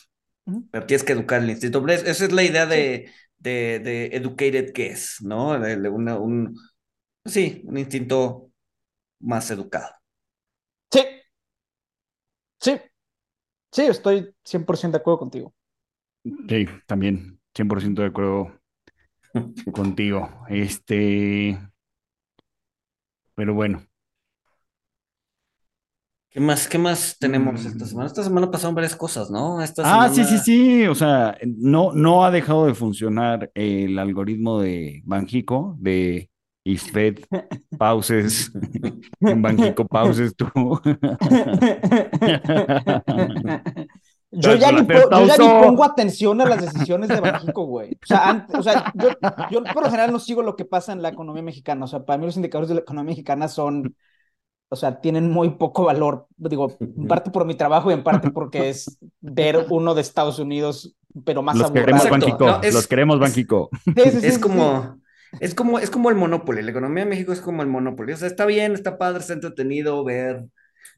pero 0.72 0.86
tienes 0.86 1.04
que 1.04 1.14
educar 1.14 1.42
el 1.42 1.50
instinto. 1.50 1.88
Esa 1.88 2.26
es 2.26 2.32
la 2.32 2.44
idea 2.44 2.66
de, 2.66 3.10
de, 3.38 3.80
de 3.80 4.06
educated 4.08 4.74
guess, 4.74 5.18
¿no? 5.22 5.58
De, 5.60 5.90
un, 5.90 6.56
sí, 7.26 7.62
un 7.66 7.78
instinto 7.78 8.49
más 9.20 9.50
educado. 9.52 9.90
Sí. 10.92 11.02
Sí. 12.60 12.80
Sí, 13.72 13.84
estoy 13.84 14.34
100% 14.44 14.98
de 14.98 14.98
acuerdo 14.98 15.20
contigo. 15.20 15.54
Sí, 16.24 16.66
también 16.86 17.40
100% 17.54 18.02
de 18.02 18.08
acuerdo 18.08 18.60
contigo. 19.74 20.30
Este, 20.50 21.58
pero 23.36 23.54
bueno. 23.54 23.84
¿Qué 26.32 26.40
más, 26.40 26.68
qué 26.68 26.78
más 26.78 27.18
tenemos 27.20 27.66
esta 27.66 27.86
semana? 27.86 28.08
Esta 28.08 28.24
semana 28.24 28.52
pasaron 28.52 28.76
varias 28.76 28.96
cosas, 28.96 29.32
¿no? 29.32 29.60
ah, 29.60 30.10
sí, 30.14 30.24
sí, 30.24 30.38
sí. 30.38 30.88
O 30.88 30.94
sea, 30.94 31.38
no, 31.44 31.92
no 31.94 32.24
ha 32.24 32.30
dejado 32.32 32.68
de 32.68 32.76
funcionar 32.76 33.50
el 33.56 33.98
algoritmo 33.98 34.62
de 34.62 35.02
Banjico, 35.06 35.76
de 35.80 36.30
Isfed 36.64 37.20
pauses, 37.78 38.52
en 39.22 39.42
Banjico 39.42 39.88
pauses 39.88 40.36
tú. 40.36 40.48
Yo 44.32 44.56
ya, 44.56 44.72
ni 44.72 44.84
pongo 44.84 45.84
atención 45.84 46.40
a 46.40 46.46
las 46.46 46.62
decisiones 46.62 47.10
de 47.10 47.20
Banjico, 47.20 47.66
güey. 47.66 47.94
O 47.94 48.06
sea, 48.06 48.46
o 48.54 48.62
sea 48.62 48.94
yo, 48.94 49.10
yo, 49.50 49.64
por 49.74 49.84
lo 49.84 49.90
general 49.90 50.12
no 50.12 50.20
sigo 50.20 50.44
lo 50.44 50.56
que 50.56 50.66
pasa 50.66 50.94
en 50.94 51.02
la 51.02 51.10
economía 51.10 51.42
mexicana. 51.42 51.86
O 51.86 51.88
sea, 51.88 52.06
para 52.06 52.20
mí 52.20 52.28
los 52.28 52.36
indicadores 52.36 52.70
de 52.70 52.76
la 52.76 52.82
economía 52.82 53.10
mexicana 53.10 53.48
son, 53.48 53.96
o 54.70 54.76
sea, 54.76 55.02
tienen 55.02 55.32
muy 55.32 55.50
poco 55.52 55.86
valor. 55.86 56.28
Digo, 56.38 56.78
en 56.80 57.08
parte 57.08 57.32
por 57.32 57.46
mi 57.46 57.56
trabajo 57.56 57.90
y 57.90 57.96
en 57.96 58.04
parte 58.04 58.30
porque 58.30 58.70
es 58.70 59.00
ver 59.20 59.66
uno 59.72 59.96
de 59.96 60.02
Estados 60.02 60.38
Unidos, 60.38 60.96
pero 61.26 61.42
más 61.42 61.58
los 61.58 61.72
Queremos 61.72 62.08
Banjico, 62.08 62.60
los 62.72 62.88
queremos 62.88 63.20
Banjico. 63.20 63.70
es 63.96 64.38
como... 64.38 65.00
Es 65.40 65.54
como, 65.56 65.80
es 65.80 65.90
como 65.90 66.10
el 66.10 66.16
monopolio, 66.16 66.64
la 66.64 66.72
economía 66.72 67.04
de 67.04 67.10
México 67.10 67.32
es 67.34 67.42
como 67.42 67.62
el 67.62 67.70
monopolio, 67.70 68.16
o 68.16 68.18
sea, 68.18 68.28
está 68.28 68.46
bien, 68.46 68.74
está 68.74 68.98
padre, 68.98 69.20
está 69.20 69.34
entretenido 69.34 70.04
ver, 70.04 70.46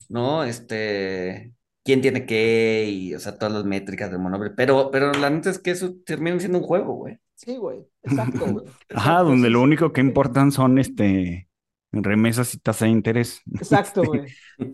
¿no? 0.09 0.43
Este, 0.43 1.53
quién 1.83 2.01
tiene 2.01 2.25
qué 2.25 2.87
y, 2.89 3.13
o 3.13 3.19
sea, 3.19 3.37
todas 3.37 3.53
las 3.53 3.65
métricas 3.65 4.11
del 4.11 4.19
Monopoly. 4.19 4.51
Pero, 4.55 4.91
pero 4.91 5.11
la 5.13 5.29
neta 5.29 5.49
es 5.49 5.59
que 5.59 5.71
eso 5.71 5.95
termina 6.05 6.39
siendo 6.39 6.59
un 6.59 6.63
juego, 6.63 6.93
güey. 6.93 7.19
Sí, 7.35 7.55
güey. 7.57 7.79
Exacto, 8.03 8.45
güey. 8.45 8.65
Ajá, 8.89 9.19
donde 9.19 9.49
lo 9.49 9.61
único 9.61 9.91
que 9.91 10.01
importan 10.01 10.51
son 10.51 10.77
este 10.77 11.47
remesas 11.93 12.53
y 12.53 12.59
tasa 12.59 12.85
de 12.85 12.91
interés. 12.91 13.41
Exacto, 13.53 14.03
güey. 14.03 14.21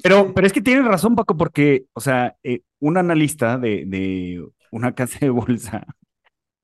pero, 0.03 0.33
pero 0.33 0.45
es 0.45 0.53
que 0.53 0.61
tienes 0.61 0.85
razón, 0.85 1.15
Paco, 1.15 1.35
porque, 1.35 1.85
o 1.93 2.01
sea, 2.01 2.35
eh, 2.43 2.61
un 2.79 2.97
analista 2.97 3.57
de, 3.57 3.85
de 3.87 4.45
una 4.71 4.93
casa 4.95 5.17
de 5.19 5.29
bolsa, 5.29 5.87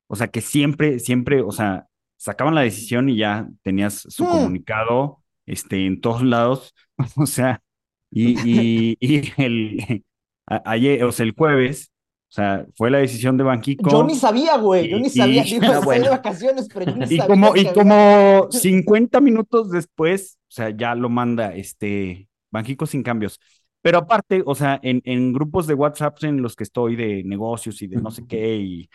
o 0.08 0.15
sea, 0.15 0.27
que 0.27 0.41
siempre, 0.41 0.99
siempre, 0.99 1.41
o 1.41 1.51
sea, 1.51 1.88
sacaban 2.23 2.55
la 2.55 2.62
decisión 2.62 3.09
y 3.09 3.17
ya 3.17 3.49
tenías 3.63 4.05
su 4.07 4.23
mm. 4.23 4.29
comunicado 4.29 5.19
este, 5.45 5.86
en 5.86 5.99
todos 5.99 6.23
lados, 6.23 6.73
o 7.17 7.25
sea, 7.25 7.62
y, 8.09 8.39
y, 8.49 8.97
y 9.01 9.33
el, 9.36 10.05
ayer, 10.47 11.03
o 11.03 11.12
sea, 11.12 11.25
el 11.25 11.33
jueves, 11.33 11.91
o 12.29 12.36
sea, 12.36 12.65
fue 12.77 12.89
la 12.89 12.99
decisión 12.99 13.36
de 13.36 13.43
Banquico. 13.43 13.89
Yo 13.89 14.05
ni 14.05 14.15
sabía, 14.15 14.57
güey, 14.57 14.89
yo 14.89 14.99
ni 14.99 15.09
sabía. 15.09 15.43
Digo, 15.43 15.65
ah, 15.67 15.81
bueno. 15.83 16.05
de 16.05 16.09
vacaciones, 16.12 16.69
pero 16.73 16.86
yo 16.86 16.95
ni 16.95 17.03
y 17.03 17.17
sabía. 17.17 17.27
Como, 17.27 17.55
y 17.57 17.65
como 17.73 18.47
50 18.49 19.19
minutos 19.19 19.69
después, 19.69 20.39
o 20.47 20.51
sea, 20.51 20.69
ya 20.69 20.95
lo 20.95 21.09
manda 21.09 21.53
este 21.53 22.29
Banquico 22.49 22.86
sin 22.86 23.03
cambios. 23.03 23.38
Pero 23.81 23.97
aparte, 23.97 24.43
o 24.45 24.55
sea, 24.55 24.79
en, 24.81 25.01
en, 25.03 25.33
grupos 25.33 25.67
de 25.67 25.73
WhatsApp 25.73 26.23
en 26.23 26.41
los 26.41 26.55
que 26.55 26.63
estoy 26.63 26.95
de 26.95 27.21
negocios 27.25 27.81
y 27.81 27.88
de 27.88 27.97
no 27.97 28.12
sé 28.12 28.25
qué, 28.25 28.55
y 28.55 28.89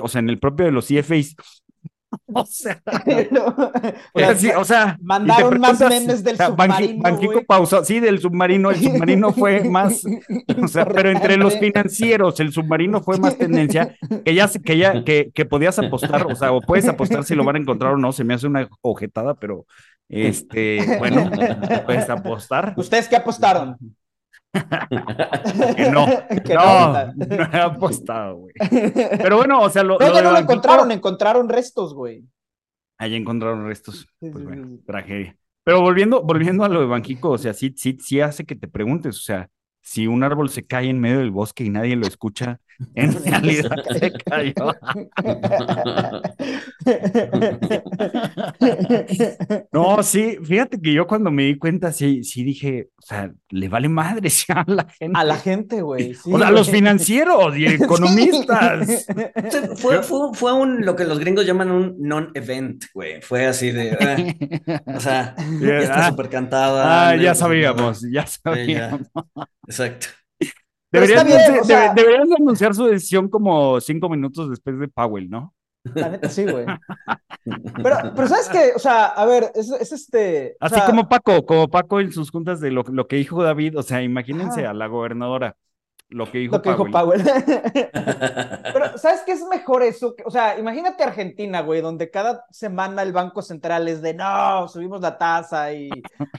o 0.00 0.06
sea, 0.06 0.20
en 0.20 0.30
el 0.30 0.38
propio 0.38 0.66
de 0.66 0.72
los 0.72 0.86
CFAs, 0.86 1.34
O 2.32 2.44
sea, 2.44 2.80
o 4.58 4.64
sea, 4.64 4.98
mandaron 5.00 5.60
más 5.60 5.80
memes 5.80 6.22
del 6.24 6.36
submarino. 6.36 7.02
Banquico 7.02 7.44
pausó, 7.44 7.84
sí, 7.84 8.00
del 8.00 8.20
submarino, 8.20 8.70
el 8.70 8.80
submarino 8.80 9.32
fue 9.32 9.64
más, 9.70 10.02
o 10.62 10.68
sea, 10.68 10.86
pero 10.86 11.10
entre 11.10 11.36
los 11.36 11.58
financieros, 11.58 12.38
el 12.40 12.52
submarino 12.52 13.00
fue 13.02 13.18
más 13.18 13.36
tendencia, 13.36 13.96
que 14.24 14.34
ya, 14.34 14.48
que 14.48 14.76
ya, 14.76 15.04
que, 15.04 15.30
que 15.34 15.44
podías 15.44 15.78
apostar, 15.78 16.26
o 16.26 16.34
sea, 16.34 16.52
o 16.52 16.60
puedes 16.60 16.88
apostar 16.88 17.24
si 17.24 17.34
lo 17.34 17.44
van 17.44 17.56
a 17.56 17.60
encontrar 17.60 17.94
o 17.94 17.96
no, 17.96 18.12
se 18.12 18.24
me 18.24 18.34
hace 18.34 18.46
una 18.46 18.68
ojetada, 18.82 19.34
pero 19.34 19.66
este, 20.08 20.98
bueno, 20.98 21.30
puedes 21.84 22.08
apostar. 22.10 22.74
¿Ustedes 22.76 23.08
qué 23.08 23.16
apostaron? 23.16 23.76
que 25.76 25.90
no, 25.90 26.06
no, 26.06 27.14
no, 27.14 27.52
he 27.52 27.60
apostado, 27.60 28.36
güey. 28.36 28.54
Pero 29.18 29.36
bueno, 29.36 29.60
o 29.60 29.70
sea, 29.70 29.82
lo, 29.82 29.98
no, 29.98 30.20
lo 30.22 30.38
encontraron, 30.38 30.90
encontraron 30.90 31.48
restos, 31.48 31.94
güey. 31.94 32.24
Ahí 32.98 33.14
encontraron 33.14 33.66
restos. 33.66 34.06
Pues 34.18 34.44
bueno, 34.44 34.78
tragedia. 34.84 35.36
Pero 35.64 35.80
volviendo, 35.80 36.22
volviendo 36.22 36.64
a 36.64 36.68
lo 36.68 36.80
de 36.80 36.86
Banquico, 36.86 37.30
o 37.30 37.38
sea, 37.38 37.54
sí, 37.54 37.72
sí, 37.76 37.96
sí 38.00 38.20
hace 38.20 38.44
que 38.44 38.56
te 38.56 38.66
preguntes, 38.66 39.16
o 39.16 39.20
sea, 39.20 39.48
si 39.80 40.06
un 40.06 40.22
árbol 40.22 40.50
se 40.50 40.66
cae 40.66 40.88
en 40.88 41.00
medio 41.00 41.18
del 41.18 41.30
bosque 41.30 41.64
y 41.64 41.70
nadie 41.70 41.96
lo 41.96 42.06
escucha, 42.06 42.60
en 42.94 43.24
realidad 43.24 43.70
se 43.98 44.12
cayó. 44.12 44.74
No, 49.72 50.02
sí, 50.02 50.38
fíjate 50.42 50.80
que 50.80 50.92
yo 50.92 51.06
cuando 51.06 51.30
me 51.30 51.44
di 51.44 51.58
cuenta, 51.58 51.92
sí, 51.92 52.24
sí 52.24 52.42
dije, 52.42 52.88
o 52.96 53.02
sea, 53.02 53.32
le 53.50 53.68
vale 53.68 53.88
madre 53.88 54.28
a 54.48 54.64
la 54.66 54.84
gente. 54.84 55.18
A 55.18 55.24
la 55.24 55.36
gente, 55.36 55.82
güey. 55.82 56.14
o 56.24 56.38
sea, 56.38 56.48
a 56.48 56.50
los 56.50 56.70
financieros 56.70 57.56
y 57.56 57.66
economistas. 57.74 59.06
Fue, 59.76 60.02
fue, 60.02 60.34
fue, 60.34 60.52
un, 60.52 60.84
lo 60.84 60.96
que 60.96 61.04
los 61.04 61.18
gringos 61.18 61.46
llaman 61.46 61.70
un 61.70 61.96
non-event, 61.98 62.84
güey. 62.94 63.20
Fue 63.22 63.46
así 63.46 63.70
de, 63.70 63.92
ah, 63.92 64.82
o 64.86 65.00
sea, 65.00 65.34
ya 65.60 65.78
está 65.78 66.08
súper 66.08 66.28
cantada. 66.28 67.10
Ah, 67.10 67.16
ya 67.16 67.34
sabíamos, 67.34 68.04
ya 68.10 68.26
sabíamos. 68.26 69.02
Exacto. 69.66 70.08
Deberían, 70.90 72.32
anunciar 72.38 72.74
su 72.74 72.86
decisión 72.86 73.28
como 73.28 73.80
cinco 73.80 74.08
minutos 74.08 74.50
después 74.50 74.78
de 74.78 74.88
Powell, 74.88 75.30
¿no? 75.30 75.54
La 75.94 76.10
neta, 76.10 76.28
sí, 76.28 76.44
güey. 76.44 76.66
Pero, 77.82 77.96
pero 78.14 78.28
¿sabes 78.28 78.50
qué? 78.50 78.72
O 78.76 78.78
sea, 78.78 79.06
a 79.06 79.24
ver, 79.24 79.50
es, 79.54 79.70
este. 79.70 80.56
Así 80.60 80.78
como 80.84 81.08
Paco, 81.08 81.46
como 81.46 81.68
Paco 81.68 81.98
en 81.98 82.12
sus 82.12 82.30
juntas 82.30 82.60
de 82.60 82.70
lo, 82.70 82.82
lo 82.82 83.06
que 83.06 83.16
dijo 83.16 83.42
David, 83.42 83.78
o 83.78 83.82
sea, 83.82 84.02
imagínense 84.02 84.66
a 84.66 84.74
la 84.74 84.88
gobernadora 84.88 85.56
lo 86.10 86.30
que 86.30 86.38
dijo 86.38 86.56
lo 86.56 86.62
que 86.62 86.74
Powell. 86.90 87.22
Dijo 87.22 87.34
Pero, 87.92 88.98
¿sabes 88.98 89.22
qué 89.24 89.32
es 89.32 89.42
mejor 89.48 89.82
eso? 89.82 90.14
O 90.24 90.30
sea, 90.30 90.58
imagínate 90.58 91.04
Argentina, 91.04 91.60
güey, 91.62 91.80
donde 91.80 92.10
cada 92.10 92.44
semana 92.50 93.02
el 93.02 93.12
Banco 93.12 93.42
Central 93.42 93.88
es 93.88 94.02
de 94.02 94.14
no, 94.14 94.68
subimos 94.68 95.00
la 95.00 95.16
tasa 95.16 95.72
y 95.72 95.88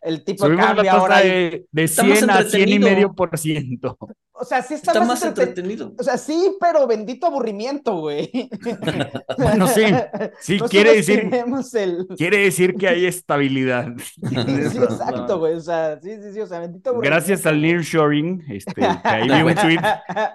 el 0.01 0.23
tipo 0.23 0.47
de 0.47 0.57
cambio 0.57 0.91
ahora. 0.91 1.19
De, 1.19 1.65
de 1.71 1.87
100 1.87 2.29
a 2.29 2.43
100 2.43 2.69
y 2.69 2.79
medio 2.79 3.13
por 3.13 3.37
ciento. 3.37 3.97
O 4.41 4.43
sea, 4.43 4.63
sí 4.63 4.73
está, 4.73 4.99
más, 5.05 5.23
entretenido. 5.23 5.93
O 5.99 6.01
sea, 6.01 6.17
sí, 6.17 6.57
pero 6.59 6.87
bendito 6.87 7.27
aburrimiento, 7.27 7.97
güey. 7.97 8.49
bueno, 9.37 9.67
sí. 9.67 9.83
Sí, 10.39 10.59
quiere 10.67 10.95
decir. 10.95 11.29
Quiere 12.17 12.37
decir 12.39 12.73
que 12.73 12.87
hay 12.87 13.05
estabilidad. 13.05 13.93
sí, 14.29 14.35
exacto, 14.35 15.37
güey. 15.37 15.53
O 15.53 15.59
sea, 15.59 15.99
sí, 16.01 16.09
sí, 16.23 16.33
sí. 16.33 16.39
O 16.39 16.47
sea, 16.47 16.59
bendito 16.59 16.89
aburrimiento. 16.89 17.15
Gracias 17.15 17.45
al 17.45 17.61
nearshoring, 17.61 18.43
este, 18.49 18.73
que 18.73 18.83
ahí 19.03 19.29
vi 19.29 19.43
un 19.43 19.55
tweet, 19.61 19.79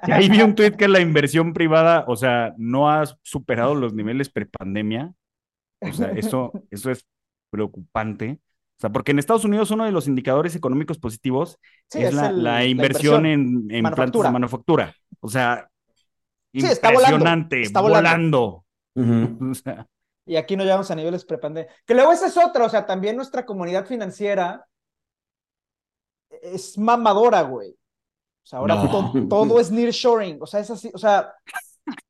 que 0.04 0.12
ahí 0.12 0.28
vi 0.28 0.42
un 0.42 0.54
tweet 0.54 0.72
que 0.76 0.86
la 0.86 1.00
inversión 1.00 1.52
privada, 1.52 2.04
o 2.06 2.14
sea, 2.14 2.54
no 2.58 2.88
ha 2.88 3.02
superado 3.24 3.74
los 3.74 3.92
niveles 3.92 4.30
prepandemia. 4.30 5.12
O 5.80 5.92
sea, 5.92 6.12
eso, 6.12 6.52
eso 6.70 6.92
es 6.92 7.04
preocupante. 7.50 8.38
O 8.76 8.80
sea, 8.80 8.90
porque 8.90 9.12
en 9.12 9.18
Estados 9.18 9.44
Unidos 9.44 9.70
uno 9.70 9.86
de 9.86 9.92
los 9.92 10.06
indicadores 10.06 10.54
económicos 10.54 10.98
positivos 10.98 11.58
es, 11.94 12.12
la, 12.12 12.64
inversión 12.66 13.24
en, 13.24 13.68
plantas 13.94 14.22
de 14.22 14.30
manufactura. 14.30 14.94
O 15.20 15.28
sea, 15.28 15.68
impresionante, 16.52 17.62
está 17.62 17.80
volando. 17.80 18.64
Y 20.28 20.34
aquí 20.34 20.56
no 20.56 20.64
llegamos 20.64 20.90
a 20.90 20.96
niveles 20.96 21.24
prepandemia. 21.24 21.70
Que 21.86 21.94
luego 21.94 22.10
esa 22.10 22.26
es 22.26 22.36
otra, 22.36 22.64
o 22.64 22.68
sea, 22.68 22.84
también 22.84 23.14
nuestra 23.14 23.46
comunidad 23.46 23.86
financiera 23.86 24.66
es 26.42 26.76
mamadora, 26.76 27.42
güey. 27.42 27.70
O 27.70 27.76
sea, 28.42 28.58
ahora 28.58 28.74
todo, 28.74 29.28
todo, 29.28 29.60
es 29.60 29.70
nearshoring. 29.70 30.38
O 30.40 30.46
sea, 30.46 30.58
es 30.58 30.70
así, 30.70 30.90
o 30.92 30.98
sea, 30.98 31.32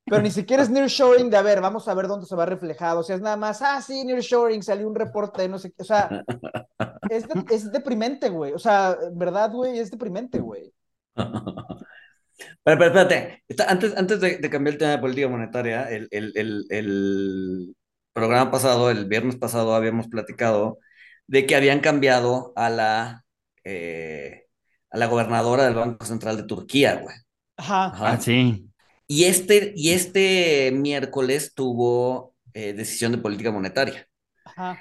pero 0.09 0.21
ni 0.21 0.31
siquiera 0.31 0.63
es 0.63 0.69
nearshoring 0.69 1.29
de, 1.29 1.37
a 1.37 1.41
ver, 1.41 1.59
vamos 1.59 1.87
a 1.87 1.93
ver 1.93 2.07
dónde 2.07 2.25
se 2.25 2.35
va 2.35 2.45
reflejado. 2.45 3.01
O 3.01 3.03
sea, 3.03 3.17
es 3.17 3.21
nada 3.21 3.35
más, 3.35 3.61
ah, 3.61 3.81
sí, 3.81 4.05
nearshoring, 4.05 4.63
salió 4.63 4.87
un 4.87 4.95
reporte, 4.95 5.47
no 5.49 5.59
sé 5.59 5.71
qué. 5.71 5.81
O 5.81 5.85
sea, 5.85 6.23
es, 7.09 7.25
es 7.51 7.71
deprimente, 7.71 8.29
güey. 8.29 8.53
O 8.53 8.59
sea, 8.59 8.97
verdad, 9.13 9.51
güey, 9.51 9.79
es 9.79 9.91
deprimente, 9.91 10.39
güey. 10.39 10.73
Pero, 11.13 12.77
pero 12.77 12.85
espérate, 12.85 13.43
antes, 13.67 13.97
antes 13.97 14.21
de, 14.21 14.39
cambiar 14.49 14.73
el 14.73 14.77
tema 14.77 14.91
de 14.91 14.97
política 14.99 15.27
monetaria, 15.27 15.89
el, 15.89 16.07
el, 16.11 16.31
el, 16.35 16.65
el, 16.69 17.75
programa 18.13 18.51
pasado, 18.51 18.91
el 18.91 19.05
viernes 19.05 19.35
pasado, 19.37 19.75
habíamos 19.75 20.07
platicado 20.07 20.79
de 21.27 21.45
que 21.45 21.55
habían 21.55 21.79
cambiado 21.79 22.53
a 22.55 22.69
la, 22.69 23.25
eh, 23.63 24.45
a 24.91 24.97
la 24.97 25.07
gobernadora 25.07 25.65
del 25.65 25.75
Banco 25.75 26.05
Central 26.05 26.37
de 26.37 26.43
Turquía, 26.43 26.95
güey. 26.95 27.15
Ajá. 27.57 27.85
Ajá. 27.87 28.11
Ah, 28.11 28.21
sí. 28.21 28.67
Y 29.07 29.23
este, 29.23 29.73
y 29.75 29.91
este 29.91 30.71
miércoles 30.73 31.53
tuvo 31.55 32.35
eh, 32.53 32.73
decisión 32.73 33.13
de 33.13 33.19
política 33.19 33.51
monetaria. 33.51 34.07
Ajá. 34.43 34.77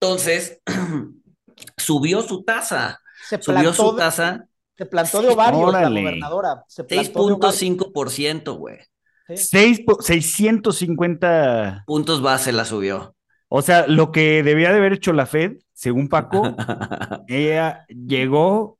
Entonces, 0.00 0.62
subió 1.76 2.22
su 2.22 2.44
tasa. 2.44 3.00
Se 3.28 3.42
subió 3.42 3.72
su 3.72 3.96
tasa 3.96 4.46
se 4.76 4.86
plantó 4.86 5.22
de 5.22 5.30
ovarios 5.30 5.72
la 5.72 5.88
gobernadora. 5.88 6.64
6.5%, 6.68 8.58
güey. 8.58 8.78
650 9.28 11.84
puntos 11.86 12.20
base 12.22 12.52
la 12.52 12.64
subió. 12.64 13.16
O 13.48 13.62
sea, 13.62 13.86
lo 13.86 14.10
que 14.12 14.42
debía 14.42 14.70
de 14.70 14.78
haber 14.78 14.92
hecho 14.92 15.12
la 15.12 15.26
Fed, 15.26 15.58
según 15.72 16.08
Paco, 16.08 16.42
ella 17.28 17.86
llegó. 17.88 18.78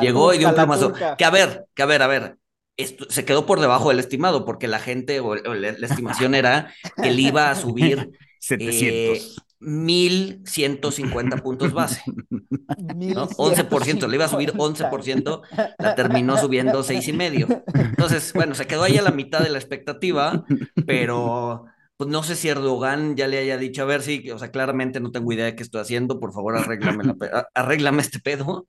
llegó 0.00 0.32
y 0.32 0.38
dio 0.38 0.48
un 0.48 0.54
plumazo. 0.54 0.92
Que 1.18 1.24
a 1.24 1.30
ver, 1.30 1.66
que 1.74 1.82
a 1.82 1.86
ver, 1.86 2.02
a 2.02 2.06
ver. 2.06 2.36
Esto, 2.76 3.06
se 3.08 3.24
quedó 3.24 3.46
por 3.46 3.60
debajo 3.60 3.90
del 3.90 3.98
estimado, 3.98 4.44
porque 4.44 4.66
la 4.66 4.78
gente, 4.78 5.20
o, 5.20 5.34
la, 5.34 5.68
estimación 5.68 6.34
era 6.34 6.72
que 7.00 7.10
él 7.10 7.20
iba 7.20 7.50
a 7.50 7.54
subir 7.54 8.10
700. 8.40 9.36
1150 9.62 11.36
puntos 11.38 11.72
base. 11.72 12.02
¿no? 12.10 13.28
11%, 13.28 14.08
le 14.08 14.16
iba 14.16 14.24
a 14.24 14.28
subir 14.28 14.52
11%, 14.52 15.40
la 15.78 15.94
terminó 15.94 16.36
subiendo 16.36 16.82
seis 16.82 17.06
y 17.08 17.12
medio. 17.12 17.46
Entonces, 17.74 18.32
bueno, 18.32 18.54
se 18.54 18.66
quedó 18.66 18.82
ahí 18.82 18.98
a 18.98 19.02
la 19.02 19.12
mitad 19.12 19.40
de 19.40 19.50
la 19.50 19.58
expectativa, 19.58 20.44
pero 20.86 21.66
pues 21.96 22.10
no 22.10 22.22
sé 22.24 22.34
si 22.34 22.48
Erdogan 22.48 23.14
ya 23.14 23.28
le 23.28 23.38
haya 23.38 23.56
dicho, 23.56 23.82
a 23.82 23.84
ver, 23.84 24.02
sí, 24.02 24.28
o 24.32 24.38
sea, 24.38 24.50
claramente 24.50 24.98
no 24.98 25.12
tengo 25.12 25.32
idea 25.32 25.44
de 25.44 25.54
qué 25.54 25.62
estoy 25.62 25.82
haciendo, 25.82 26.18
por 26.18 26.32
favor, 26.32 26.56
arréglame, 26.56 27.14
arréglame 27.54 28.02
este 28.02 28.18
pedo. 28.18 28.66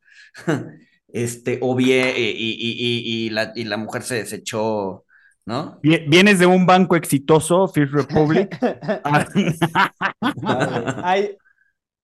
Este, 1.13 1.59
o 1.61 1.75
bien, 1.75 2.13
y, 2.17 2.21
y, 2.21 3.27
y, 3.27 3.29
la, 3.29 3.53
y 3.55 3.63
la 3.63 3.77
mujer 3.77 4.01
se, 4.01 4.25
se 4.25 4.37
echó 4.37 5.05
¿no? 5.45 5.79
Vienes 5.81 6.39
de 6.39 6.45
un 6.45 6.65
banco 6.65 6.95
exitoso, 6.95 7.67
First 7.67 7.93
Republic. 7.93 8.57
hay, 11.03 11.37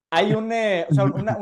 hay 0.09 0.33
un, 0.33 0.51
eh, 0.51 0.85
o 0.89 0.93
sea, 0.93 1.05
una, 1.05 1.37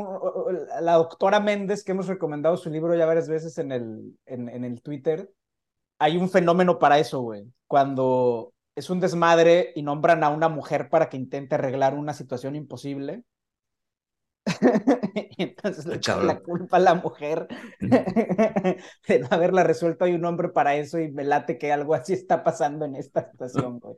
la 0.80 0.94
doctora 0.94 1.40
Méndez, 1.40 1.84
que 1.84 1.92
hemos 1.92 2.06
recomendado 2.06 2.56
su 2.56 2.70
libro 2.70 2.94
ya 2.94 3.06
varias 3.06 3.28
veces 3.28 3.58
en 3.58 3.72
el, 3.72 4.16
en, 4.26 4.48
en 4.48 4.64
el 4.64 4.82
Twitter, 4.82 5.30
hay 5.98 6.16
un 6.16 6.30
fenómeno 6.30 6.78
para 6.78 6.98
eso, 6.98 7.20
güey. 7.20 7.44
Cuando 7.66 8.52
es 8.76 8.90
un 8.90 9.00
desmadre 9.00 9.72
y 9.74 9.82
nombran 9.82 10.22
a 10.22 10.30
una 10.30 10.48
mujer 10.48 10.88
para 10.88 11.08
que 11.08 11.16
intente 11.16 11.56
arreglar 11.56 11.94
una 11.94 12.14
situación 12.14 12.54
imposible 12.54 13.24
entonces 15.38 15.86
le 15.86 15.96
echan 15.96 16.26
la 16.26 16.40
culpa 16.40 16.76
a 16.76 16.80
la 16.80 16.94
mujer 16.94 17.48
de 17.80 19.18
no 19.20 19.28
haberla 19.30 19.64
resuelto. 19.64 20.04
Hay 20.04 20.14
un 20.14 20.24
hombre 20.24 20.48
para 20.48 20.76
eso 20.76 20.98
y 20.98 21.10
me 21.10 21.24
late 21.24 21.58
que 21.58 21.72
algo 21.72 21.94
así 21.94 22.12
está 22.12 22.42
pasando 22.42 22.84
en 22.84 22.96
esta 22.96 23.30
situación, 23.30 23.78
güey. 23.80 23.96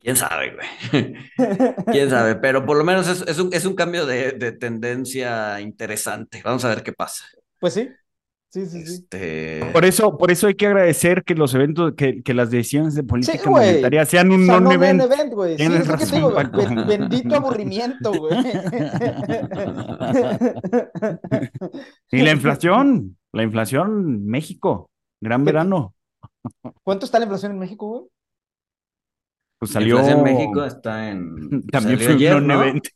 Quién 0.00 0.16
sabe, 0.16 0.54
güey. 0.54 1.14
Quién 1.92 2.10
sabe, 2.10 2.36
pero 2.36 2.64
por 2.64 2.76
lo 2.76 2.84
menos 2.84 3.08
es, 3.08 3.38
un, 3.38 3.52
es 3.52 3.64
un 3.64 3.74
cambio 3.74 4.06
de, 4.06 4.32
de 4.32 4.52
tendencia 4.52 5.60
interesante. 5.60 6.42
Vamos 6.44 6.64
a 6.64 6.68
ver 6.68 6.82
qué 6.82 6.92
pasa. 6.92 7.24
Pues 7.60 7.74
sí, 7.74 7.90
Sí, 8.54 8.66
sí, 8.66 8.82
este... 8.82 9.68
Por 9.72 9.84
eso, 9.84 10.16
por 10.16 10.30
eso 10.30 10.46
hay 10.46 10.54
que 10.54 10.68
agradecer 10.68 11.24
que 11.24 11.34
los 11.34 11.52
eventos, 11.56 11.94
que, 11.96 12.22
que 12.22 12.34
las 12.34 12.52
decisiones 12.52 12.94
de 12.94 13.02
política 13.02 13.50
monetaria 13.50 14.06
sean 14.06 14.30
un 14.30 14.46
non 14.46 14.70
event. 14.70 15.02
güey. 15.32 15.58
Sí, 15.58 15.64
bendito 16.86 17.34
aburrimiento, 17.34 18.12
güey. 18.12 18.38
y 22.12 22.22
la 22.22 22.30
inflación, 22.30 23.18
la 23.32 23.42
inflación, 23.42 24.24
México, 24.24 24.88
gran 25.20 25.44
verano. 25.44 25.96
¿Cuánto 26.84 27.06
está 27.06 27.18
la 27.18 27.24
inflación 27.24 27.50
en 27.50 27.58
México, 27.58 27.88
güey? 27.88 28.04
Pues 29.64 29.72
salió. 29.72 29.98
en 29.98 30.22
México 30.22 30.62
está 30.62 31.10
en. 31.10 31.66
También 31.72 31.98
fue 31.98 32.34
un 32.34 32.46
¿no? 32.46 32.62
evento. 32.62 32.90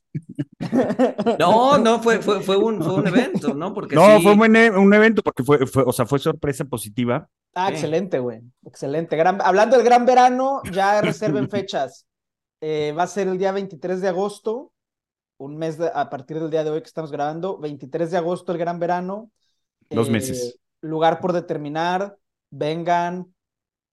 No, 1.39 1.79
no, 1.79 2.03
fue, 2.03 2.21
fue, 2.21 2.43
fue, 2.43 2.57
un, 2.57 2.83
fue 2.83 2.95
un 2.95 3.07
evento, 3.07 3.55
¿no? 3.55 3.73
Porque 3.73 3.95
no, 3.95 4.21
fue 4.21 4.33
un, 4.33 4.41
un, 4.41 4.95
evento 4.95 5.23
porque 5.23 5.45
fue, 5.45 5.67
fue, 5.67 5.85
o 5.87 5.93
sea, 5.93 6.05
fue 6.05 6.19
sorpresa 6.19 6.65
positiva. 6.65 7.29
Ah, 7.55 7.71
excelente, 7.71 8.19
güey. 8.19 8.43
Excelente. 8.67 9.17
Gran, 9.17 9.41
hablando 9.41 9.77
del 9.77 9.85
gran 9.87 10.05
verano, 10.05 10.61
ya 10.71 11.01
reserven 11.03 11.49
fechas. 11.49 12.07
Eh, 12.61 12.93
va 12.99 13.05
a 13.05 13.07
ser 13.07 13.29
el 13.29 13.39
día 13.39 13.53
23 13.53 14.01
de 14.01 14.09
agosto, 14.09 14.73
un 15.39 15.57
mes 15.57 15.79
a 15.81 16.11
partir 16.11 16.39
del 16.39 16.51
día 16.51 16.65
de 16.65 16.71
hoy 16.71 16.81
que 16.83 16.89
estamos 16.89 17.13
grabando. 17.13 17.57
23 17.59 18.11
de 18.11 18.19
agosto, 18.19 18.53
el 18.53 18.59
gran 18.59 18.79
verano. 18.79 19.31
Dos 19.89 20.11
meses. 20.11 20.55
Eh, 20.55 20.61
lugar 20.83 21.21
por 21.21 21.33
determinar. 21.33 22.19
Vengan, 22.51 23.33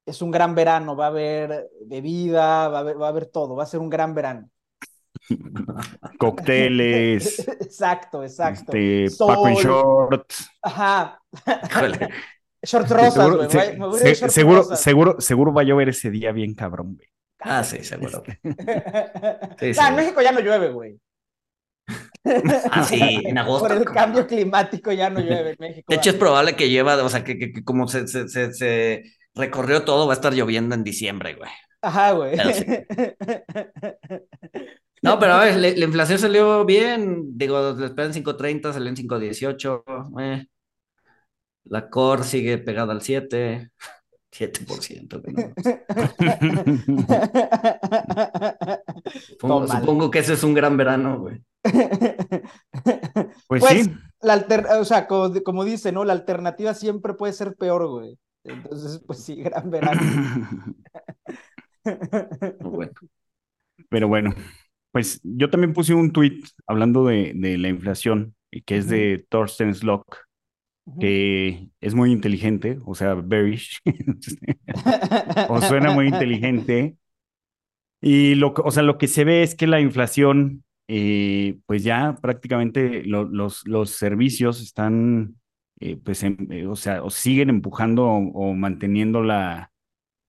es 0.06 0.22
un 0.22 0.32
gran 0.32 0.54
verano, 0.54 0.96
va 0.96 1.06
a 1.06 1.10
haber 1.10 1.70
bebida, 1.86 2.68
va 2.70 2.78
a 2.78 2.82
haber, 2.82 3.02
va 3.02 3.08
a 3.08 3.10
haber 3.10 3.26
todo, 3.26 3.56
va 3.56 3.63
a 3.63 3.68
ser 3.68 3.80
un 3.80 3.89
gran 3.89 4.13
verano. 4.13 4.50
Cócteles. 6.20 7.39
exacto, 7.60 8.24
exacto. 8.24 8.74
Este, 8.76 9.18
Paco 9.26 9.48
en 9.48 9.56
short. 9.56 10.34
Ajá. 10.62 11.20
Shorts 12.63 12.89
rosas, 12.89 13.30
güey. 13.30 13.50
Seguro, 13.50 14.30
seguro, 14.30 14.76
seguro, 14.76 15.22
seguro, 15.22 15.54
va 15.54 15.62
a 15.62 15.65
llover 15.65 15.89
ese 15.89 16.10
día 16.10 16.32
bien 16.32 16.56
cabrón, 16.56 16.96
güey. 16.96 17.08
Ah, 17.39 17.63
sí, 17.63 17.84
seguro. 17.84 18.24
sí, 19.60 19.74
sí, 19.74 19.80
en 19.88 19.96
México 19.96 20.20
ya 20.20 20.32
no 20.32 20.39
llueve, 20.39 20.72
güey. 20.72 21.00
Ah, 22.72 22.84
sí, 22.84 23.22
en 23.24 23.38
agosto. 23.38 23.68
Por 23.68 23.78
el 23.78 23.86
cambio 23.86 24.26
climático 24.26 24.91
ya 24.91 25.12
no 25.12 25.20
llueve 25.20 25.52
en 25.52 25.58
México. 25.60 25.86
De 25.88 25.96
hecho, 25.96 26.10
es 26.10 26.15
probable 26.15 26.56
que 26.56 26.70
lleva, 26.70 26.96
o 27.04 27.10
sea, 27.10 27.24
que, 27.24 27.38
que, 27.38 27.54
que 27.54 27.63
como 27.63 27.88
se, 27.88 28.08
se, 28.08 28.28
se, 28.28 28.52
se 28.52 29.04
recorrió 29.36 29.84
todo, 29.84 30.08
va 30.08 30.13
a 30.13 30.15
estar 30.15 30.34
lloviendo 30.34 30.76
en 30.76 30.84
diciembre, 30.84 31.36
güey. 31.36 31.52
Ajá, 31.82 32.12
güey. 32.12 32.38
No, 35.02 35.19
pero 35.19 35.34
a 35.34 35.43
ver, 35.45 35.58
la, 35.58 35.86
inflación 35.86 36.17
salió 36.17 36.65
bien. 36.65 37.38
Digo, 37.38 37.74
le 37.74 37.86
esperan 37.86 38.12
5.30, 38.12 38.74
salió 38.74 38.89
en 38.89 38.95
5.18. 38.95 40.19
Eh. 40.19 40.48
La 41.65 41.91
core 41.91 42.24
sigue 42.24 42.58
pegada 42.58 42.91
al 42.91 43.04
7. 43.04 43.69
7%. 44.32 45.54
supongo, 49.30 49.67
supongo, 49.67 50.10
que 50.10 50.19
ese 50.19 50.34
es 50.34 50.43
un 50.43 50.56
gran 50.56 50.76
verano, 50.76 51.19
güey. 51.19 51.39
Pues, 53.48 53.62
pues, 53.62 53.69
sí. 53.69 53.91
La 54.21 54.45
o 54.80 54.86
sea, 54.86 55.08
como, 55.08 55.32
como, 55.43 55.63
dice, 55.63 55.91
¿no? 55.91 56.04
La 56.04 56.13
alternativa 56.13 56.74
siempre 56.74 57.13
puede 57.13 57.34
ser 57.34 57.56
peor, 57.56 57.88
güey. 57.88 58.17
Entonces, 58.46 59.02
pues 59.06 59.24
sí, 59.24 59.36
gran 59.36 59.70
verano. 59.70 60.02
Pero 63.89 64.08
bueno, 64.08 64.34
pues 64.91 65.20
yo 65.24 65.50
también 65.50 65.74
puse 65.74 65.93
un 65.93 66.12
tweet 66.12 66.41
hablando 66.68 67.06
de, 67.06 67.34
de 67.36 67.58
la 67.58 67.70
inflación, 67.70 68.36
que 68.66 68.78
es 68.78 68.88
de 68.88 69.26
Thorsten 69.30 69.74
Slock, 69.76 70.18
que 71.00 71.70
es 71.82 71.96
muy 71.96 72.12
inteligente, 72.12 72.80
o 72.86 72.96
sea, 72.96 73.16
bearish, 73.16 73.82
o 75.50 75.62
suena 75.62 75.91
muy 75.91 76.08
inteligente. 76.08 76.98
Y 78.02 78.36
lo, 78.36 78.54
o 78.64 78.72
sea, 78.72 78.84
lo 78.84 78.98
que 78.98 79.08
se 79.08 79.24
ve 79.24 79.41
es 79.43 79.56
que 79.56 79.68
la 79.68 79.80
inflación, 79.80 80.64
eh, 80.88 81.58
pues 81.66 81.84
ya 81.84 82.18
prácticamente 82.22 83.04
los, 83.04 83.66
los 83.66 83.89
servicios 83.89 84.62
están 84.62 85.36
eh, 85.80 85.97
pues, 85.97 86.23
em, 86.23 86.38
eh, 86.51 86.67
o 86.67 86.76
sea, 86.76 87.03
o 87.03 87.09
siguen 87.09 87.49
empujando 87.49 88.05
o, 88.07 88.53
manteniendo 88.53 89.23
la, 89.23 89.71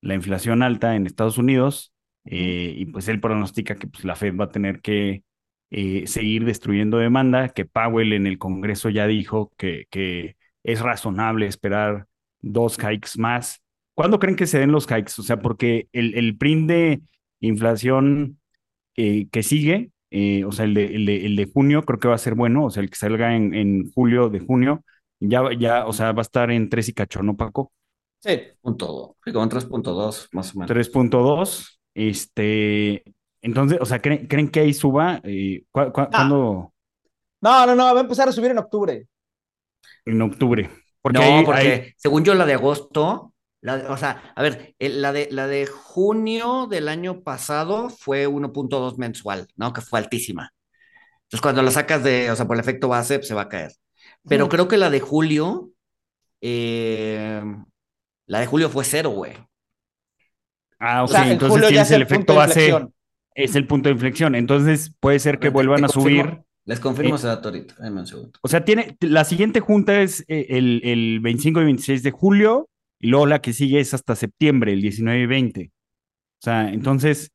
la, 0.00 0.14
inflación 0.14 0.62
alta 0.62 0.96
en 0.96 1.06
Estados 1.06 1.38
Unidos, 1.38 1.94
eh, 2.24 2.74
y 2.76 2.86
pues 2.86 3.08
él 3.08 3.20
pronostica 3.20 3.76
que 3.76 3.86
pues, 3.86 4.04
la 4.04 4.16
Fed 4.16 4.34
va 4.36 4.46
a 4.46 4.50
tener 4.50 4.80
que 4.80 5.22
seguir 6.06 6.44
destruyendo 6.44 6.98
demanda, 6.98 7.50
que 7.50 7.64
Powell 7.66 8.12
en 8.12 8.26
el 8.26 8.38
Congreso 8.38 8.88
ya 8.88 9.06
dijo 9.06 9.52
que, 9.58 9.86
que 9.90 10.36
es 10.62 10.80
razonable 10.80 11.46
esperar 11.46 12.06
dos 12.40 12.78
hikes 12.78 13.18
más. 13.18 13.62
¿Cuándo 13.94 14.18
creen 14.18 14.36
que 14.36 14.46
se 14.46 14.58
den 14.60 14.72
los 14.72 14.86
hikes? 14.86 15.14
O 15.18 15.22
sea, 15.22 15.38
porque 15.40 15.88
el, 15.92 16.14
el 16.14 16.36
print 16.36 16.68
de 16.68 17.00
inflación 17.40 18.38
que 18.94 19.42
sigue, 19.42 19.90
o 20.46 20.52
sea, 20.52 20.64
el 20.64 20.74
de, 20.74 20.86
el, 20.86 21.06
de, 21.06 21.26
el 21.26 21.36
de, 21.36 21.50
junio 21.52 21.82
creo 21.82 21.98
que 21.98 22.08
va 22.08 22.14
a 22.14 22.18
ser 22.18 22.34
bueno, 22.34 22.66
o 22.66 22.70
sea, 22.70 22.82
el 22.82 22.88
que 22.90 22.96
salga 22.96 23.34
en, 23.36 23.52
en 23.52 23.90
julio 23.92 24.30
de 24.30 24.40
junio, 24.40 24.84
ya, 25.20 25.42
ya, 25.58 25.86
o 25.86 25.92
sea, 25.92 26.12
va 26.12 26.20
a 26.20 26.22
estar 26.22 26.50
en 26.50 26.68
tres 26.68 26.88
y 26.88 26.92
cacho, 26.92 27.22
¿no, 27.22 27.36
Paco? 27.36 27.72
Sí. 28.20 28.40
Punto, 28.60 29.16
como 29.24 29.48
3.2, 29.48 30.28
más 30.32 30.54
o 30.54 30.58
menos. 30.58 30.70
3.2. 30.70 31.78
Este, 31.94 33.04
entonces, 33.40 33.78
o 33.80 33.86
sea, 33.86 34.00
¿creen, 34.00 34.26
¿creen 34.26 34.50
que 34.50 34.60
ahí 34.60 34.74
suba? 34.74 35.20
Eh, 35.24 35.64
ah. 35.74 35.90
¿Cuándo? 35.92 36.72
No, 37.40 37.66
no, 37.66 37.74
no, 37.74 37.84
va 37.94 38.00
a 38.00 38.02
empezar 38.02 38.28
a 38.28 38.32
subir 38.32 38.50
en 38.50 38.58
octubre. 38.58 39.06
En 40.04 40.20
octubre. 40.22 40.70
Porque 41.00 41.18
no, 41.20 41.44
porque 41.44 41.94
según 41.96 42.24
yo 42.24 42.34
la 42.34 42.46
de 42.46 42.54
agosto, 42.54 43.32
o 43.62 43.96
sea, 43.96 44.32
a 44.34 44.42
ver, 44.42 44.74
la 44.78 45.12
de, 45.12 45.28
la 45.30 45.46
de 45.46 45.66
junio 45.66 46.66
del 46.68 46.88
año 46.88 47.22
pasado 47.22 47.90
fue 47.90 48.26
1.2 48.26 48.96
mensual, 48.98 49.46
¿no? 49.56 49.72
Que 49.72 49.80
fue 49.80 50.00
altísima. 50.00 50.52
Entonces, 51.22 51.40
cuando 51.40 51.62
la 51.62 51.70
sacas 51.70 52.02
de, 52.02 52.30
o 52.30 52.36
sea, 52.36 52.46
por 52.46 52.56
el 52.56 52.60
efecto 52.60 52.88
base, 52.88 53.18
pues, 53.18 53.28
se 53.28 53.34
va 53.34 53.42
a 53.42 53.48
caer. 53.48 53.72
Pero 54.28 54.48
creo 54.48 54.68
que 54.68 54.76
la 54.76 54.90
de 54.90 55.00
julio, 55.00 55.70
eh, 56.40 57.42
la 58.26 58.40
de 58.40 58.46
julio 58.46 58.68
fue 58.68 58.84
cero, 58.84 59.10
güey. 59.10 59.32
Ah, 60.78 61.04
o 61.04 61.08
sea, 61.08 61.30
entonces 61.30 61.68
tienes 61.68 61.90
el, 61.90 62.02
efecto 62.02 62.34
base. 62.34 62.74
Es 63.34 63.54
el 63.54 63.66
punto 63.66 63.88
de 63.88 63.94
inflexión. 63.94 64.34
Entonces 64.34 64.94
puede 65.00 65.18
ser 65.18 65.38
que 65.38 65.48
vuelvan 65.48 65.84
a 65.84 65.88
subir. 65.88 66.40
Les 66.64 66.80
confirmo 66.80 67.14
eh, 67.14 67.18
ese 67.18 67.28
dato 67.28 67.48
ahorita. 67.48 67.74
un 67.78 68.06
segundo. 68.06 68.38
O 68.42 68.48
sea, 68.48 68.64
tiene, 68.64 68.96
la 69.00 69.24
siguiente 69.24 69.60
junta 69.60 70.00
es 70.00 70.24
eh, 70.26 70.46
el, 70.50 70.80
el 70.84 71.20
25 71.20 71.60
y 71.60 71.64
26 71.64 72.02
de 72.02 72.10
julio, 72.10 72.68
y 72.98 73.08
luego 73.08 73.26
la 73.26 73.40
que 73.40 73.52
sigue 73.52 73.78
es 73.78 73.94
hasta 73.94 74.16
septiembre, 74.16 74.72
el 74.72 74.82
19 74.82 75.20
y 75.20 75.26
20. 75.26 75.72
O 75.72 76.44
sea, 76.44 76.72
entonces 76.72 77.30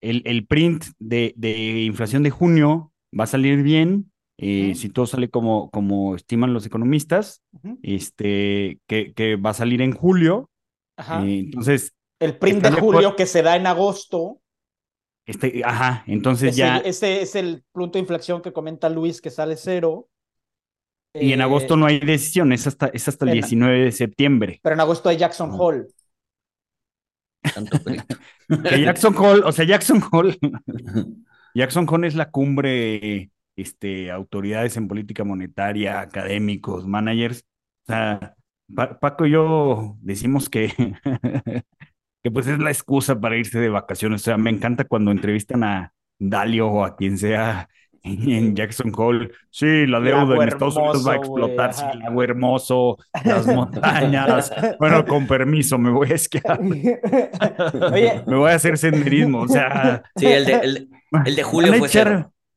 el, 0.00 0.22
el 0.24 0.46
print 0.46 0.84
de, 0.98 1.34
de, 1.36 1.82
inflación 1.82 2.22
de 2.22 2.30
junio 2.30 2.92
va 3.18 3.24
a 3.24 3.28
salir 3.28 3.62
bien, 3.62 4.12
eh, 4.38 4.74
si 4.74 4.90
todo 4.90 5.06
sale 5.06 5.30
como, 5.30 5.70
como 5.70 6.14
estiman 6.14 6.52
los 6.52 6.66
economistas, 6.66 7.42
este, 7.82 8.80
que, 8.86 9.14
que, 9.14 9.36
va 9.36 9.50
a 9.50 9.54
salir 9.54 9.80
en 9.80 9.92
julio. 9.92 10.50
Ajá. 10.96 11.24
Eh, 11.24 11.38
entonces. 11.38 11.94
El 12.18 12.38
print 12.38 12.62
de 12.62 12.72
julio 12.72 13.16
que 13.16 13.26
se 13.26 13.42
da 13.42 13.56
en 13.56 13.66
agosto. 13.66 14.40
Este, 15.26 15.62
ajá, 15.64 16.04
entonces 16.06 16.54
ya. 16.54 16.78
Ese 16.78 17.22
es 17.22 17.34
el 17.34 17.64
punto 17.72 17.98
de 17.98 18.00
inflación 18.00 18.42
que 18.42 18.52
comenta 18.52 18.88
Luis, 18.88 19.20
que 19.20 19.30
sale 19.30 19.56
cero. 19.56 20.08
Y 21.14 21.32
en 21.32 21.40
agosto 21.40 21.74
eh, 21.74 21.76
no 21.78 21.86
hay 21.86 21.98
decisión, 21.98 22.52
es 22.52 22.66
hasta, 22.66 22.88
es 22.88 23.08
hasta 23.08 23.24
el 23.24 23.32
19 23.32 23.84
de 23.84 23.92
septiembre. 23.92 24.60
Pero 24.62 24.74
en 24.74 24.80
agosto 24.80 25.08
hay 25.08 25.16
Jackson 25.16 25.50
Hall. 25.58 25.88
Jackson 28.48 29.14
Hall, 29.16 29.42
o 29.44 29.52
sea, 29.52 29.64
Jackson 29.64 30.02
Hall. 30.12 30.38
Jackson 31.54 31.86
Hall 31.88 32.04
es 32.04 32.14
la 32.14 32.30
cumbre 32.30 33.30
este, 33.56 34.10
autoridades 34.10 34.76
en 34.76 34.88
política 34.88 35.24
monetaria, 35.24 36.00
académicos, 36.00 36.86
managers. 36.86 37.44
O 37.88 37.92
sea, 37.92 38.36
Paco 38.74 39.26
y 39.26 39.30
yo 39.30 39.96
decimos 40.00 40.48
que, 40.48 40.72
que 42.22 42.30
pues 42.30 42.46
es 42.46 42.58
la 42.58 42.70
excusa 42.70 43.18
para 43.18 43.36
irse 43.36 43.58
de 43.58 43.68
vacaciones. 43.68 44.22
O 44.22 44.24
sea, 44.24 44.36
me 44.36 44.50
encanta 44.50 44.84
cuando 44.84 45.10
entrevistan 45.10 45.64
a 45.64 45.92
Dalio 46.18 46.68
o 46.68 46.84
a 46.84 46.96
quien 46.96 47.18
sea 47.18 47.68
en 48.02 48.54
Jackson 48.54 48.92
Hole. 48.94 49.30
Sí, 49.50 49.86
la 49.86 50.00
deuda 50.00 50.36
en 50.42 50.48
Estados 50.48 50.76
Unidos 50.76 51.06
va 51.06 51.12
a 51.14 51.16
explotar, 51.16 51.74
sí, 51.74 51.84
el 51.92 52.02
agua 52.02 52.24
hermoso, 52.24 52.98
las 53.24 53.46
montañas. 53.46 54.52
bueno, 54.78 55.04
con 55.04 55.26
permiso, 55.26 55.78
me 55.78 55.90
voy 55.90 56.10
a 56.12 56.14
esquiar. 56.14 56.60
me 56.62 58.36
voy 58.36 58.50
a 58.50 58.54
hacer 58.54 58.78
senderismo, 58.78 59.42
o 59.42 59.48
sea. 59.48 60.02
Sí, 60.16 60.26
el 60.26 60.44
de, 60.44 60.88
el, 61.24 61.36
de 61.36 61.42
julio 61.42 61.74
fue 61.74 61.88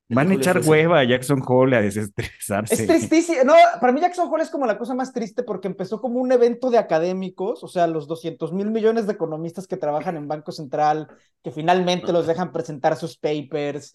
Van 0.09 0.31
a 0.31 0.33
echar 0.33 0.61
hueva 0.65 0.99
a 0.99 1.03
Jackson 1.03 1.41
Hole 1.45 1.77
a 1.77 1.81
desestresarse. 1.81 2.73
Es 2.73 2.87
tristísimo. 2.87 3.43
No, 3.43 3.53
para 3.79 3.93
mí 3.93 4.01
Jackson 4.01 4.27
Hole 4.31 4.41
es 4.41 4.49
como 4.49 4.65
la 4.65 4.79
cosa 4.79 4.95
más 4.95 5.13
triste 5.13 5.43
porque 5.43 5.67
empezó 5.67 6.01
como 6.01 6.19
un 6.19 6.31
evento 6.31 6.71
de 6.71 6.79
académicos, 6.79 7.63
o 7.63 7.67
sea, 7.67 7.85
los 7.85 8.07
200 8.07 8.51
mil 8.51 8.71
millones 8.71 9.05
de 9.05 9.13
economistas 9.13 9.67
que 9.67 9.77
trabajan 9.77 10.17
en 10.17 10.27
Banco 10.27 10.51
Central, 10.51 11.07
que 11.43 11.51
finalmente 11.51 12.11
los 12.11 12.25
dejan 12.25 12.51
presentar 12.51 12.95
sus 12.95 13.17
papers, 13.17 13.93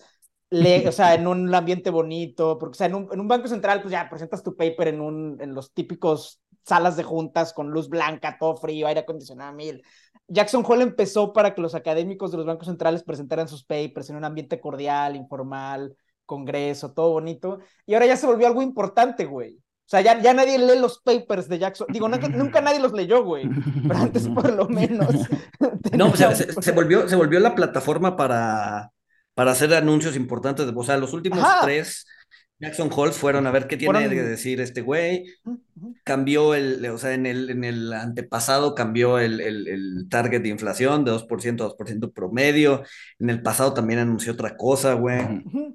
o 0.50 0.92
sea, 0.92 1.14
en 1.14 1.26
un 1.26 1.52
ambiente 1.52 1.90
bonito, 1.90 2.58
porque, 2.58 2.76
o 2.76 2.78
sea, 2.78 2.86
en 2.86 2.94
un, 2.94 3.08
en 3.12 3.18
un, 3.18 3.26
Banco 3.26 3.48
Central, 3.48 3.82
pues 3.82 3.90
ya 3.90 4.08
presentas 4.08 4.44
tu 4.44 4.54
paper 4.54 4.88
en, 4.88 5.00
un, 5.00 5.36
en 5.40 5.52
los 5.52 5.72
típicos 5.72 6.40
salas 6.62 6.96
de 6.96 7.02
juntas 7.02 7.52
con 7.52 7.70
luz 7.70 7.88
blanca, 7.88 8.36
todo 8.38 8.56
frío, 8.56 8.86
aire 8.86 9.00
acondicionado 9.00 9.52
mil. 9.52 9.82
Jackson 10.28 10.64
Hole 10.66 10.84
empezó 10.84 11.32
para 11.32 11.54
que 11.54 11.60
los 11.60 11.74
académicos 11.74 12.30
de 12.30 12.38
los 12.38 12.46
bancos 12.46 12.68
centrales 12.68 13.02
presentaran 13.02 13.48
sus 13.48 13.64
papers 13.64 14.08
en 14.10 14.16
un 14.16 14.24
ambiente 14.24 14.60
cordial, 14.60 15.16
informal, 15.16 15.94
congreso, 16.27 16.93
todo 16.93 17.11
bonito. 17.11 17.61
Y 17.87 17.95
ahora 17.95 18.07
ya 18.07 18.16
se 18.16 18.27
volvió 18.27 18.47
algo 18.47 18.62
importante, 18.62 19.25
güey. 19.25 19.57
O 19.57 19.89
sea, 19.89 20.01
ya, 20.01 20.18
ya 20.20 20.33
nadie 20.33 20.59
lee 20.59 20.79
los 20.79 21.01
papers 21.01 21.47
de 21.49 21.59
Jackson. 21.59 21.87
Digo, 21.91 22.09
nunca, 22.09 22.61
nadie 22.62 22.81
los 22.81 22.93
leyó, 22.93 23.22
güey. 23.22 23.49
Pero 23.87 23.99
antes 23.99 24.29
por 24.29 24.51
lo 24.51 24.66
menos. 24.68 25.11
no, 25.93 26.07
o 26.07 26.16
sea, 26.16 26.35
se, 26.35 26.72
volvió, 26.72 27.07
se 27.07 27.16
volvió 27.16 27.39
la 27.39 27.55
plataforma 27.55 28.16
para, 28.16 28.93
para 29.35 29.51
hacer 29.53 29.75
anuncios 29.75 30.16
importantes. 30.16 30.66
O 30.75 30.85
sea, 30.85 30.97
los 30.97 31.12
últimos 31.12 31.47
tres 31.62 32.07
Jackson 32.61 32.90
Halls 32.96 33.16
fueron 33.16 33.46
a 33.46 33.50
ver 33.50 33.66
qué 33.66 33.76
tiene 33.76 34.09
que 34.09 34.22
decir 34.22 34.61
este 34.61 34.80
güey. 34.80 35.24
Cambió 36.05 36.55
el, 36.55 36.84
o 36.86 36.98
sea, 36.98 37.12
en 37.12 37.26
el, 37.26 37.50
en 37.50 37.64
el 37.64 37.92
antepasado 37.92 38.74
cambió 38.74 39.18
el, 39.18 39.40
el, 39.40 40.07
target 40.09 40.40
de 40.42 40.50
inflación 40.50 41.05
de 41.05 41.12
2%, 41.12 41.26
2% 41.28 42.12
promedio. 42.12 42.82
En 43.18 43.30
el 43.30 43.42
pasado 43.42 43.74
también 43.74 43.98
anunció 43.98 44.32
otra 44.32 44.57
cosa, 44.57 44.94
güey. 44.94 45.20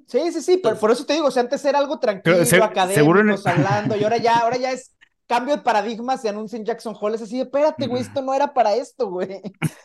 Sí, 0.06 0.32
sí, 0.32 0.40
sí, 0.40 0.56
por, 0.56 0.90
eso 0.90 1.04
te 1.04 1.12
digo, 1.12 1.26
o 1.26 1.30
sea, 1.30 1.42
antes 1.42 1.64
era 1.64 1.78
algo 1.78 2.00
tranquilo, 2.00 2.64
académico, 2.64 3.48
hablando, 3.48 3.96
y 3.96 4.02
ahora 4.02 4.16
ya, 4.16 4.38
ahora 4.38 4.56
ya 4.56 4.72
es 4.72 4.94
cambio 5.28 5.56
de 5.56 5.62
paradigmas, 5.62 6.22
se 6.22 6.28
anuncia 6.28 6.58
en 6.58 6.64
Jackson 6.64 6.96
Hall, 7.00 7.14
es 7.14 7.22
así, 7.22 7.40
espérate, 7.40 7.86
güey, 7.86 8.02
esto 8.02 8.22
no 8.22 8.34
era 8.34 8.52
para 8.52 8.74
esto, 8.74 9.10
güey. 9.10 9.40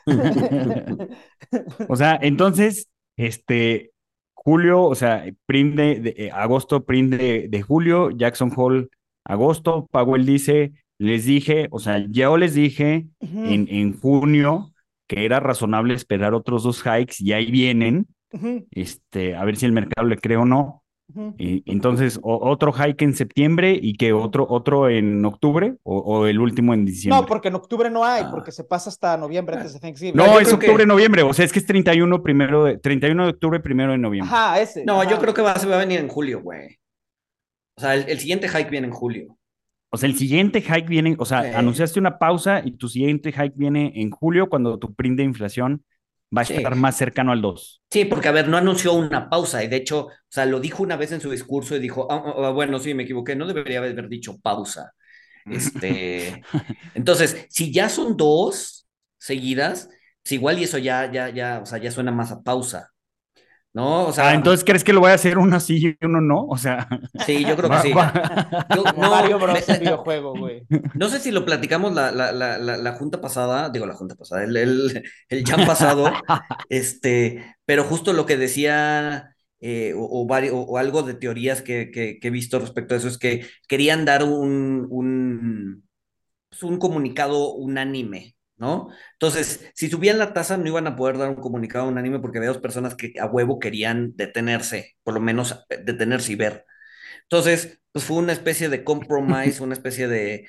o 1.87 1.95
sea, 1.95 2.17
entonces, 2.21 2.87
este, 3.15 3.91
julio, 4.45 4.83
o 4.83 4.95
sea, 4.95 5.25
print 5.47 5.75
de, 5.75 6.13
eh, 6.15 6.29
agosto, 6.31 6.85
print 6.85 7.15
de, 7.15 7.61
julio, 7.63 8.11
Jackson 8.11 8.51
Hole, 8.55 8.89
agosto, 9.25 9.87
Powell 9.91 10.25
dice, 10.25 10.71
les 10.99 11.25
dije, 11.25 11.67
o 11.71 11.79
sea, 11.79 12.05
yo 12.09 12.37
les 12.37 12.53
dije 12.53 13.07
en, 13.19 13.67
en, 13.69 13.99
junio 13.99 14.71
que 15.07 15.25
era 15.25 15.39
razonable 15.39 15.95
esperar 15.95 16.33
otros 16.35 16.63
dos 16.63 16.83
hikes 16.83 17.15
y 17.19 17.33
ahí 17.33 17.51
vienen, 17.51 18.07
este, 18.71 19.35
a 19.35 19.43
ver 19.45 19.55
si 19.55 19.65
el 19.65 19.71
mercado 19.71 20.07
le 20.07 20.17
cree 20.17 20.37
o 20.37 20.45
no, 20.45 20.83
y, 21.37 21.63
entonces, 21.71 22.19
otro 22.21 22.73
hike 22.73 23.01
en 23.03 23.13
septiembre 23.13 23.77
y 23.81 23.93
que 23.93 24.13
otro, 24.13 24.45
otro 24.49 24.89
en 24.89 25.23
octubre 25.23 25.75
o, 25.83 26.25
el 26.25 26.39
último 26.39 26.73
en 26.73 26.85
diciembre. 26.85 27.21
No, 27.21 27.25
porque 27.25 27.47
en 27.47 27.55
octubre 27.55 27.89
no 27.89 28.03
hay, 28.03 28.23
ah. 28.25 28.31
porque 28.31 28.51
se 28.51 28.63
pasa 28.63 28.89
hasta 28.89 29.15
noviembre 29.17 29.55
antes 29.55 29.73
de 29.73 29.79
Thanksgiving. 29.79 30.15
No, 30.15 30.39
es 30.39 30.51
octubre, 30.51 30.85
noviembre, 30.85 31.23
o 31.23 31.33
sea, 31.33 31.45
es 31.45 31.53
que 31.53 31.59
es 31.59 31.65
31, 31.65 32.21
primero 32.21 32.65
de, 32.65 32.77
31 32.77 33.23
de 33.23 33.29
octubre, 33.29 33.59
primero 33.59 33.91
de 33.91 33.97
noviembre. 33.97 34.33
Ajá, 34.33 34.59
ese. 34.59 34.83
No, 34.85 35.03
yo 35.09 35.17
creo 35.19 35.33
que 35.33 35.41
va, 35.41 35.57
se 35.57 35.67
va 35.67 35.75
a 35.75 35.79
venir 35.79 35.99
en 35.99 36.07
julio, 36.07 36.41
güey. 36.41 36.77
O 37.77 37.81
sea, 37.81 37.95
el, 37.95 38.19
siguiente 38.19 38.47
hike 38.47 38.69
viene 38.69 38.87
en 38.87 38.93
julio. 38.93 39.37
O 39.89 39.97
sea, 39.97 40.09
el 40.09 40.17
siguiente 40.17 40.61
hike 40.61 40.87
viene, 40.87 41.15
o 41.17 41.25
sea, 41.25 41.57
anunciaste 41.57 41.99
una 41.99 42.17
pausa 42.17 42.61
y 42.63 42.71
tu 42.71 42.89
siguiente 42.89 43.31
hike 43.31 43.55
viene 43.55 43.93
en 43.95 44.11
julio 44.11 44.49
cuando 44.49 44.77
tu 44.79 44.93
print 44.93 45.17
de 45.17 45.23
inflación 45.23 45.83
va 46.35 46.41
a 46.41 46.43
estar 46.43 46.75
más 46.75 46.97
cercano 46.97 47.31
al 47.31 47.41
2. 47.41 47.81
Sí, 47.91 48.05
porque 48.05 48.27
a 48.27 48.31
ver, 48.31 48.47
no 48.47 48.57
anunció 48.57 48.93
una 48.93 49.29
pausa 49.29 49.63
y 49.63 49.67
de 49.67 49.77
hecho, 49.77 50.07
o 50.07 50.11
sea, 50.27 50.45
lo 50.45 50.59
dijo 50.59 50.83
una 50.83 50.95
vez 50.95 51.11
en 51.11 51.21
su 51.21 51.29
discurso 51.31 51.75
y 51.75 51.79
dijo, 51.79 52.07
ah, 52.11 52.23
ah, 52.25 52.33
ah, 52.47 52.49
bueno, 52.51 52.79
sí, 52.79 52.93
me 52.93 53.03
equivoqué, 53.03 53.35
no 53.35 53.47
debería 53.47 53.79
haber 53.79 54.07
dicho 54.07 54.37
pausa. 54.39 54.93
Este, 55.45 56.41
entonces, 56.95 57.45
si 57.49 57.71
ya 57.71 57.89
son 57.89 58.17
dos 58.17 58.87
seguidas, 59.17 59.89
pues 60.23 60.31
igual 60.33 60.59
y 60.59 60.63
eso 60.63 60.77
ya, 60.77 61.11
ya, 61.11 61.29
ya, 61.29 61.59
o 61.61 61.65
sea, 61.65 61.77
ya 61.77 61.91
suena 61.91 62.11
más 62.11 62.31
a 62.31 62.41
pausa. 62.41 62.91
¿No? 63.75 64.07
O 64.07 64.13
sea, 64.13 64.29
ah, 64.29 64.33
entonces 64.33 64.63
crees 64.63 64.85
que 64.85 64.93
lo 64.93 65.01
voy 65.01 65.11
a 65.11 65.15
hacer 65.15 65.37
uno 65.37 65.59
sí 65.59 65.97
y 65.99 66.05
uno 66.05 66.21
no, 66.21 66.45
o 66.45 66.57
sea. 66.57 66.87
Sí, 67.25 67.43
yo 67.45 67.57
creo 67.57 67.69
que 67.69 67.79
sí. 67.79 67.93
no, 67.93 69.09
Mario 69.09 69.37
Bros. 69.37 69.67
videojuego, 69.67 70.33
güey. 70.33 70.63
No 70.93 71.09
sé 71.09 71.19
si 71.19 71.29
lo 71.29 71.43
platicamos 71.43 71.93
la, 71.93 72.09
la, 72.11 72.31
la, 72.31 72.57
la, 72.57 72.93
junta 72.93 73.19
pasada, 73.19 73.69
digo 73.69 73.85
la 73.85 73.93
junta 73.93 74.15
pasada, 74.15 74.45
el, 74.45 74.55
el, 74.55 75.03
el 75.27 75.43
jam 75.45 75.65
pasado, 75.67 76.09
este, 76.69 77.57
pero 77.65 77.83
justo 77.83 78.13
lo 78.13 78.25
que 78.25 78.37
decía 78.37 79.35
eh, 79.59 79.93
o, 79.93 80.25
o, 80.25 80.77
algo 80.77 81.03
de 81.03 81.15
teorías 81.15 81.61
que, 81.61 81.91
que, 81.91 82.17
que, 82.19 82.27
he 82.29 82.31
visto 82.31 82.59
respecto 82.59 82.93
a 82.93 82.97
eso 82.97 83.09
es 83.09 83.17
que 83.17 83.45
querían 83.67 84.05
dar 84.05 84.23
un, 84.23 84.87
un, 84.89 85.85
pues, 86.49 86.63
un 86.63 86.79
comunicado 86.79 87.53
unánime, 87.53 88.34
¿no? 88.57 88.89
Entonces, 89.13 89.69
si 89.73 89.89
subían 89.89 90.17
la 90.17 90.33
tasa, 90.33 90.57
no 90.57 90.67
iban 90.67 90.87
a 90.87 90.95
poder 90.95 91.17
dar 91.17 91.29
un 91.29 91.35
comunicado 91.35 91.87
unánime 91.87 92.19
porque 92.19 92.37
había 92.37 92.49
dos 92.49 92.61
personas 92.61 92.95
que 92.95 93.13
a 93.19 93.25
huevo 93.25 93.59
querían 93.59 94.15
detenerse, 94.15 94.95
por 95.03 95.13
lo 95.13 95.19
menos 95.19 95.65
eh, 95.69 95.79
detenerse 95.83 96.33
y 96.33 96.35
ver. 96.35 96.65
Entonces, 97.23 97.81
pues 97.91 98.05
fue 98.05 98.17
una 98.17 98.33
especie 98.33 98.69
de 98.69 98.83
compromise, 98.83 99.61
una 99.63 99.73
especie 99.73 100.07
de, 100.07 100.47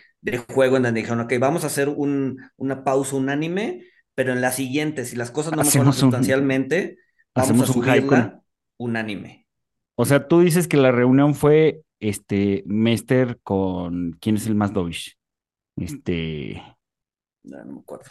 juego 0.49 0.77
en 0.77 0.85
donde 0.85 1.01
dijeron, 1.01 1.21
ok, 1.21 1.35
vamos 1.39 1.65
a 1.65 1.69
hacer 1.69 1.89
un, 1.89 2.41
una 2.57 2.85
pausa 2.85 3.17
unánime, 3.17 3.85
pero 4.15 4.33
en 4.33 4.41
la 4.41 4.51
siguiente, 4.51 5.05
si 5.05 5.17
las 5.17 5.31
cosas 5.31 5.53
no 5.55 5.63
mejoran 5.63 5.93
sustancialmente, 5.93 6.99
vamos 7.35 7.71
a 7.71 7.73
subirla 7.73 8.41
unánime. 8.77 9.47
O 9.95 10.05
sea, 10.05 10.27
tú 10.29 10.41
dices 10.41 10.69
que 10.69 10.77
la 10.77 10.93
reunión 10.93 11.35
fue 11.35 11.83
este 12.01 12.63
Mester 12.67 13.39
con 13.43 14.17
quién 14.21 14.37
es 14.37 14.47
el 14.47 14.55
más 14.55 14.73
dovish. 14.73 15.17
Este 15.77 16.63
No, 17.47 17.65
me 17.65 17.81
acuerdo. 17.81 18.05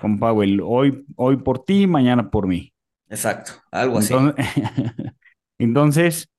Con 0.00 0.18
Powell, 0.18 0.60
hoy, 0.62 1.04
hoy 1.16 1.36
por 1.36 1.64
ti, 1.64 1.86
mañana 1.86 2.30
por 2.30 2.46
mí. 2.46 2.72
Exacto, 3.08 3.52
algo 3.70 3.98
así. 3.98 4.14
Entonces, 5.58 6.30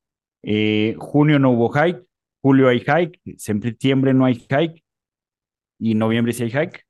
eh, 0.43 0.95
junio 0.97 1.39
no 1.39 1.51
hubo 1.51 1.69
hike, 1.69 2.03
julio 2.41 2.69
hay 2.69 2.79
hike, 2.79 3.19
septiembre 3.37 4.13
no 4.13 4.25
hay 4.25 4.35
hike 4.35 4.83
y 5.79 5.95
noviembre 5.95 6.33
sí 6.33 6.43
hay 6.43 6.51
hike. 6.51 6.85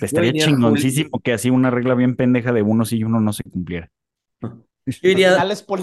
Estaría 0.00 0.32
chingoncísimo 0.32 1.20
que 1.20 1.32
así 1.32 1.50
una 1.50 1.70
regla 1.70 1.94
bien 1.94 2.16
pendeja 2.16 2.52
de 2.52 2.62
uno 2.62 2.84
sí 2.84 2.98
y 2.98 3.04
uno 3.04 3.20
no 3.20 3.32
se 3.32 3.44
cumpliera. 3.44 3.90
Yo 4.40 5.08
diría 5.08 5.38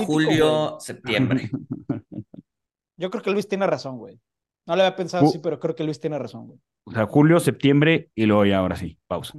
julio, 0.06 0.78
septiembre. 0.80 1.50
Yo 2.98 3.12
creo 3.12 3.22
que 3.22 3.32
Luis 3.32 3.48
tiene 3.48 3.68
razón, 3.68 3.98
güey. 3.98 4.20
No 4.68 4.76
le 4.76 4.84
había 4.84 4.96
pensado 4.98 5.26
así, 5.26 5.40
pero 5.40 5.60
creo 5.60 5.76
que 5.76 5.86
Luis 5.86 6.00
tiene 6.00 6.20
razón, 6.20 6.48
güey. 6.48 6.60
O 6.84 6.92
sea, 6.92 7.06
julio, 7.06 7.40
septiembre 7.40 8.12
y 8.14 8.26
luego 8.26 8.46
ya 8.46 8.58
ahora 8.58 8.76
sí, 8.76 8.98
pausa. 9.08 9.34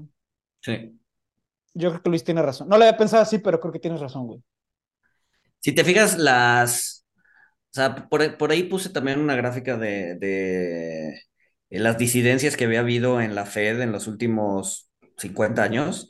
Sí. 0.60 0.98
Yo 1.74 1.90
creo 1.90 2.02
que 2.02 2.08
Luis 2.08 2.24
tiene 2.24 2.42
razón. 2.42 2.68
No 2.68 2.78
le 2.78 2.86
había 2.86 2.96
pensado 2.96 3.22
así, 3.22 3.38
pero 3.38 3.60
creo 3.60 3.72
que 3.72 3.78
tienes 3.78 4.00
razón, 4.00 4.26
güey. 4.26 4.42
Si 5.60 5.72
te 5.74 5.84
fijas, 5.84 6.18
las. 6.18 7.06
O 7.70 7.74
sea, 7.74 8.08
por, 8.08 8.50
ahí 8.50 8.62
puse 8.64 8.88
también 8.88 9.20
una 9.20 9.36
gráfica 9.36 9.76
de, 9.76 10.14
de, 10.16 11.20
las 11.68 11.98
disidencias 11.98 12.56
que 12.56 12.64
había 12.64 12.80
habido 12.80 13.20
en 13.20 13.34
la 13.34 13.44
Fed 13.44 13.80
en 13.82 13.92
los 13.92 14.06
últimos 14.06 14.90
50 15.18 15.62
años. 15.62 16.08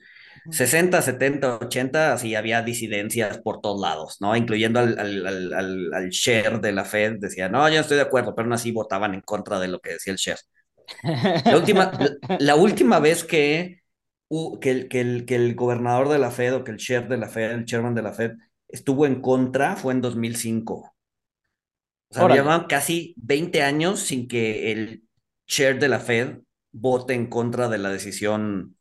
60, 0.50 1.02
70, 1.02 1.58
80, 1.58 2.12
así 2.12 2.34
había 2.34 2.62
disidencias 2.62 3.38
por 3.38 3.60
todos 3.60 3.80
lados, 3.80 4.16
¿no? 4.20 4.36
Incluyendo 4.36 4.80
al, 4.80 4.98
al, 4.98 6.08
share 6.10 6.60
de 6.60 6.72
la 6.72 6.84
Fed, 6.84 7.16
decía, 7.18 7.48
no, 7.48 7.68
yo 7.68 7.76
no 7.76 7.80
estoy 7.80 7.96
de 7.96 8.04
acuerdo, 8.04 8.34
pero 8.34 8.46
aún 8.46 8.52
así 8.52 8.72
votaban 8.72 9.14
en 9.14 9.20
contra 9.20 9.60
de 9.60 9.68
lo 9.68 9.80
que 9.80 9.92
decía 9.92 10.12
el 10.12 10.18
share. 10.18 10.38
La 11.44 11.56
última, 11.56 11.92
la, 12.38 12.56
última 12.56 12.98
vez 12.98 13.24
que, 13.24 13.82
que, 14.60 14.70
el, 14.70 14.88
que, 14.88 15.00
el, 15.00 15.24
que 15.26 15.34
el 15.34 15.54
gobernador 15.54 16.08
de 16.08 16.18
la 16.18 16.30
Fed 16.30 16.54
o 16.54 16.64
que 16.64 16.72
el 16.72 16.78
share 16.78 17.08
de 17.08 17.18
la 17.18 17.28
Fed, 17.28 17.50
el 17.50 17.64
chairman 17.64 17.94
de 17.94 18.02
la 18.02 18.12
Fed, 18.12 18.32
estuvo 18.68 19.06
en 19.06 19.20
contra 19.20 19.76
fue 19.76 19.92
en 19.92 20.00
2005. 20.00 20.94
O 22.10 22.14
sea, 22.14 22.28
llevaban 22.28 22.66
casi 22.66 23.14
20 23.18 23.62
años 23.62 24.00
sin 24.00 24.28
que 24.28 24.72
el 24.72 25.02
chair 25.46 25.78
de 25.78 25.88
la 25.88 26.00
Fed 26.00 26.38
vote 26.72 27.14
en 27.14 27.26
contra 27.26 27.68
de 27.68 27.78
la 27.78 27.90
decisión 27.90 28.77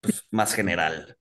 pues, 0.00 0.26
más 0.30 0.54
general. 0.54 1.16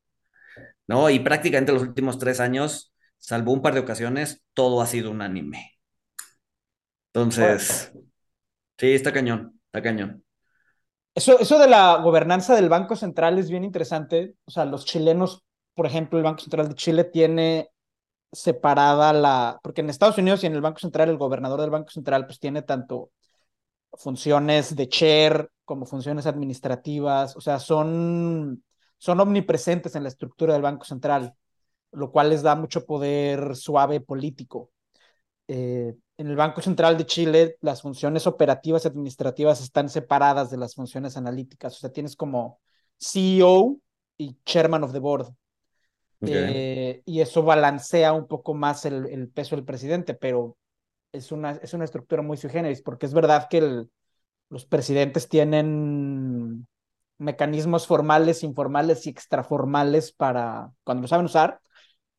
¿No? 0.87 1.09
Y 1.09 1.19
prácticamente 1.19 1.71
los 1.71 1.83
últimos 1.83 2.17
tres 2.17 2.39
años, 2.39 2.93
salvo 3.17 3.53
un 3.53 3.61
par 3.61 3.73
de 3.73 3.81
ocasiones, 3.81 4.43
todo 4.53 4.81
ha 4.81 4.87
sido 4.87 5.11
unánime. 5.11 5.77
Entonces, 7.13 7.91
sí, 8.77 8.93
está 8.93 9.13
cañón, 9.13 9.59
está 9.65 9.81
cañón. 9.81 10.23
Eso, 11.13 11.39
eso 11.39 11.59
de 11.59 11.67
la 11.67 11.97
gobernanza 11.97 12.55
del 12.55 12.69
Banco 12.69 12.95
Central 12.95 13.37
es 13.37 13.49
bien 13.49 13.63
interesante. 13.63 14.35
O 14.45 14.51
sea, 14.51 14.65
los 14.65 14.85
chilenos, 14.85 15.43
por 15.75 15.85
ejemplo, 15.85 16.17
el 16.17 16.23
Banco 16.23 16.39
Central 16.39 16.69
de 16.69 16.75
Chile 16.75 17.03
tiene 17.03 17.69
separada 18.31 19.11
la, 19.13 19.59
porque 19.63 19.81
en 19.81 19.89
Estados 19.89 20.17
Unidos 20.17 20.43
y 20.43 20.47
en 20.47 20.53
el 20.53 20.61
Banco 20.61 20.79
Central, 20.79 21.09
el 21.09 21.17
gobernador 21.17 21.61
del 21.61 21.71
Banco 21.71 21.89
Central, 21.89 22.25
pues 22.25 22.39
tiene 22.39 22.61
tanto 22.61 23.11
funciones 23.93 24.75
de 24.75 24.87
chair 24.87 25.49
como 25.65 25.85
funciones 25.85 26.25
administrativas, 26.25 27.35
o 27.35 27.41
sea, 27.41 27.59
son 27.59 28.63
son 28.99 29.19
omnipresentes 29.19 29.95
en 29.95 30.03
la 30.03 30.09
estructura 30.09 30.53
del 30.53 30.61
Banco 30.61 30.85
Central, 30.85 31.33
lo 31.91 32.11
cual 32.11 32.29
les 32.29 32.43
da 32.43 32.55
mucho 32.55 32.85
poder 32.85 33.55
suave 33.55 34.01
político. 34.01 34.71
Eh, 35.47 35.95
en 36.17 36.27
el 36.27 36.35
Banco 36.35 36.61
Central 36.61 36.97
de 36.97 37.05
Chile, 37.05 37.57
las 37.61 37.81
funciones 37.81 38.27
operativas 38.27 38.83
y 38.83 38.89
administrativas 38.89 39.61
están 39.61 39.89
separadas 39.89 40.51
de 40.51 40.57
las 40.57 40.75
funciones 40.75 41.17
analíticas. 41.17 41.77
O 41.77 41.79
sea, 41.79 41.91
tienes 41.91 42.15
como 42.15 42.59
CEO 42.99 43.77
y 44.17 44.37
Chairman 44.45 44.83
of 44.83 44.91
the 44.91 44.99
Board. 44.99 45.33
Eh, 46.21 47.01
y 47.05 47.21
eso 47.21 47.41
balancea 47.43 48.11
un 48.11 48.27
poco 48.27 48.53
más 48.53 48.83
el, 48.85 49.29
peso 49.29 49.55
del 49.55 49.63
presidente, 49.63 50.13
pero 50.13 50.57
es 51.13 51.31
una, 51.31 51.51
es 51.51 51.73
una 51.73 51.85
estructura 51.85 52.21
muy 52.21 52.35
sui 52.35 52.49
generis, 52.49 52.81
porque 52.81 53.05
es 53.05 53.13
verdad 53.13 53.47
que 53.49 53.85
los 54.49 54.65
presidentes 54.65 55.29
tienen 55.29 56.67
mecanismos 57.19 57.85
formales, 57.85 58.43
informales 58.43 59.05
y 59.05 59.09
extraformales 59.11 60.11
para, 60.11 60.71
cuando 60.83 61.03
lo 61.03 61.07
saben 61.07 61.25
usar, 61.25 61.61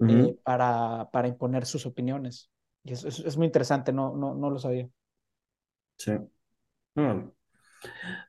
eh, 0.08 0.36
para, 0.44 1.08
para 1.10 1.28
imponer 1.28 1.66
sus 1.66 1.86
opiniones. 1.86 2.50
Y 2.84 2.92
es, 2.92 3.04
es, 3.04 3.36
muy 3.36 3.46
interesante, 3.46 3.92
no, 3.92 4.14
no, 4.14 4.34
no 4.34 4.50
lo 4.50 4.58
sabía. 4.58 4.88
Sí. 5.96 6.12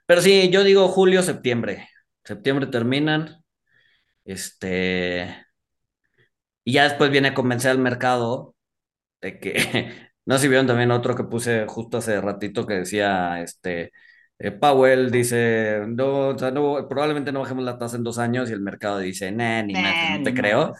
Pero 0.05 0.21
sí, 0.21 0.49
yo 0.49 0.63
digo 0.63 0.87
julio, 0.87 1.21
septiembre. 1.21 1.89
Septiembre 2.23 2.67
terminan. 2.67 3.43
Este. 4.25 5.45
Y 6.63 6.73
ya 6.73 6.83
después 6.83 7.11
viene 7.11 7.29
a 7.29 7.33
convencer 7.33 7.71
al 7.71 7.79
mercado 7.79 8.55
de 9.21 9.39
que. 9.39 9.53
no 10.25 10.35
sé 10.35 10.43
si 10.43 10.47
vieron 10.49 10.67
también 10.67 10.91
otro 10.91 11.15
que 11.15 11.23
puse 11.23 11.65
justo 11.67 11.97
hace 11.97 12.19
ratito 12.21 12.65
que 12.67 12.75
decía, 12.75 13.41
este 13.41 13.91
eh, 14.43 14.51
Powell 14.51 15.11
dice, 15.11 15.83
no, 15.87 16.35
probablemente 16.89 17.31
no 17.31 17.41
bajemos 17.41 17.63
la 17.63 17.77
tasa 17.77 17.95
en 17.95 18.03
dos 18.03 18.17
años 18.17 18.49
y 18.49 18.53
el 18.53 18.61
mercado 18.61 18.97
dice, 18.97 19.31
nah, 19.31 19.61
ni 19.61 19.73
más, 19.73 20.17
no 20.17 20.23
te 20.23 20.33
creo. 20.33 20.73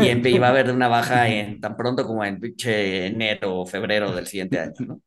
Y 0.00 0.28
iba 0.28 0.48
a 0.48 0.50
haber 0.50 0.72
una 0.72 0.88
baja 0.88 1.28
en 1.28 1.60
tan 1.60 1.76
pronto 1.76 2.04
como 2.04 2.24
en 2.24 2.40
enero 2.64 3.60
o 3.60 3.66
febrero 3.66 4.12
del 4.12 4.26
siguiente 4.26 4.58
año, 4.58 4.74
¿no? 4.80 5.00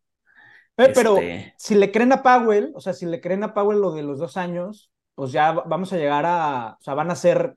Pero, 0.76 1.18
este 1.18 1.54
si 1.58 1.76
le 1.76 1.92
creen 1.92 2.14
a 2.14 2.24
Powell, 2.24 2.72
o 2.74 2.80
sea, 2.80 2.94
si 2.94 3.06
le 3.06 3.20
creen 3.20 3.44
a 3.44 3.54
Powell 3.54 3.82
lo 3.82 3.92
de 3.92 4.04
los 4.04 4.18
dos 4.18 4.38
años, 4.38 4.90
pues 5.14 5.34
ya 5.34 5.52
vamos 5.52 5.92
a 5.92 5.98
llegar 5.98 6.26
a, 6.26 6.78
o 6.80 6.82
sea, 6.82 6.94
van 6.94 7.12
a 7.12 7.16
ser 7.16 7.56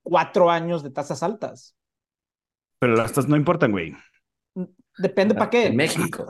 cuatro 0.00 0.48
años 0.48 0.84
de 0.84 0.90
tasas 0.90 1.24
altas. 1.24 1.74
Pero 2.78 2.94
las 2.94 3.12
tasas 3.12 3.28
no 3.28 3.36
importan, 3.36 3.72
güey. 3.72 3.96
Depende 4.96 5.34
para 5.34 5.50
qué. 5.50 5.66
En 5.66 5.76
México. 5.76 6.28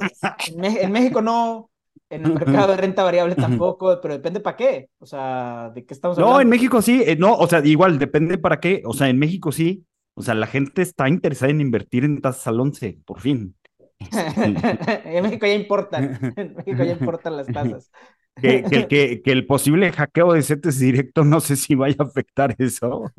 en 0.56 0.92
México 0.92 1.20
no, 1.20 1.70
en 2.12 2.26
el 2.26 2.34
mercado 2.34 2.72
de 2.72 2.76
renta 2.76 3.02
variable 3.02 3.34
tampoco, 3.34 3.98
pero 4.00 4.14
depende 4.14 4.40
para 4.40 4.56
qué. 4.56 4.88
O 4.98 5.06
sea, 5.06 5.70
¿de 5.74 5.86
qué 5.86 5.94
estamos 5.94 6.18
hablando? 6.18 6.34
No, 6.34 6.40
en 6.42 6.48
México 6.48 6.82
sí, 6.82 7.02
eh, 7.06 7.16
no, 7.16 7.34
o 7.34 7.46
sea, 7.48 7.64
igual, 7.64 7.98
depende 7.98 8.36
para 8.36 8.60
qué. 8.60 8.82
O 8.84 8.92
sea, 8.92 9.08
en 9.08 9.18
México 9.18 9.50
sí. 9.50 9.86
O 10.14 10.22
sea, 10.22 10.34
la 10.34 10.46
gente 10.46 10.82
está 10.82 11.08
interesada 11.08 11.50
en 11.50 11.62
invertir 11.62 12.04
en 12.04 12.20
tasas 12.20 12.46
al 12.46 12.60
11, 12.60 12.98
por 13.06 13.20
fin. 13.20 13.56
en 14.12 15.22
México 15.22 15.46
ya 15.46 15.54
importan, 15.54 16.34
en 16.36 16.54
México 16.54 16.84
ya 16.84 16.92
importan 16.92 17.36
las 17.36 17.46
tasas. 17.46 17.90
Que, 18.34 18.62
que, 18.62 19.20
que, 19.22 19.32
el 19.32 19.46
posible 19.46 19.92
hackeo 19.92 20.32
de 20.32 20.42
CETES 20.42 20.78
directo 20.78 21.22
no 21.22 21.40
sé 21.40 21.54
si 21.54 21.74
vaya 21.74 21.96
a 21.98 22.04
afectar 22.04 22.54
eso. 22.58 23.12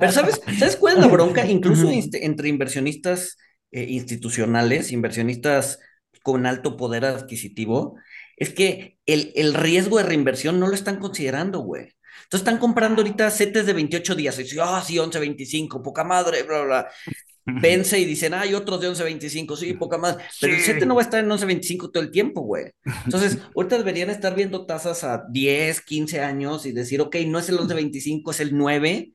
Pero 0.00 0.12
¿sabes, 0.12 0.40
¿sabes 0.58 0.76
cuál 0.76 0.94
es 0.94 1.00
la 1.00 1.06
bronca? 1.06 1.46
Incluso 1.46 1.88
este, 1.88 2.26
entre 2.26 2.48
inversionistas 2.48 3.36
eh, 3.72 3.86
institucionales, 3.88 4.92
inversionistas 4.92 5.80
con 6.22 6.46
alto 6.46 6.76
poder 6.76 7.04
adquisitivo, 7.04 7.96
es 8.36 8.50
que 8.50 8.98
el, 9.06 9.32
el, 9.34 9.54
riesgo 9.54 9.98
de 9.98 10.04
reinversión 10.04 10.60
no 10.60 10.68
lo 10.68 10.74
están 10.74 10.98
considerando, 10.98 11.60
güey. 11.60 11.94
Entonces 12.24 12.40
están 12.46 12.58
comprando 12.58 13.02
ahorita 13.02 13.30
setes 13.30 13.66
de 13.66 13.72
28 13.72 14.14
días 14.14 14.38
y 14.38 14.42
dicen, 14.42 14.60
ah, 14.62 14.82
sí, 14.86 14.98
11, 14.98 15.18
25, 15.18 15.82
poca 15.82 16.04
madre, 16.04 16.42
bla, 16.42 16.62
bla. 16.62 16.88
Vence 17.44 17.98
y 17.98 18.04
dicen, 18.04 18.34
hay 18.34 18.54
otros 18.54 18.80
de 18.80 18.88
11, 18.88 19.02
25, 19.02 19.56
sí, 19.56 19.74
poca 19.74 19.98
madre. 19.98 20.24
Pero 20.40 20.54
el 20.54 20.60
sete 20.60 20.86
no 20.86 20.94
va 20.94 21.00
a 21.00 21.04
estar 21.04 21.24
en 21.24 21.30
11, 21.30 21.44
25 21.44 21.90
todo 21.90 22.02
el 22.02 22.10
tiempo, 22.12 22.42
güey. 22.42 22.66
Entonces, 23.04 23.38
ahorita 23.56 23.78
deberían 23.78 24.10
estar 24.10 24.36
viendo 24.36 24.64
tasas 24.64 25.02
a 25.02 25.24
10, 25.28 25.80
15 25.80 26.20
años 26.20 26.66
y 26.66 26.72
decir, 26.72 27.00
ok, 27.00 27.16
no 27.26 27.38
es 27.38 27.48
el 27.48 27.58
11, 27.58 27.74
25, 27.74 28.30
es 28.30 28.40
el 28.40 28.56
9 28.56 29.12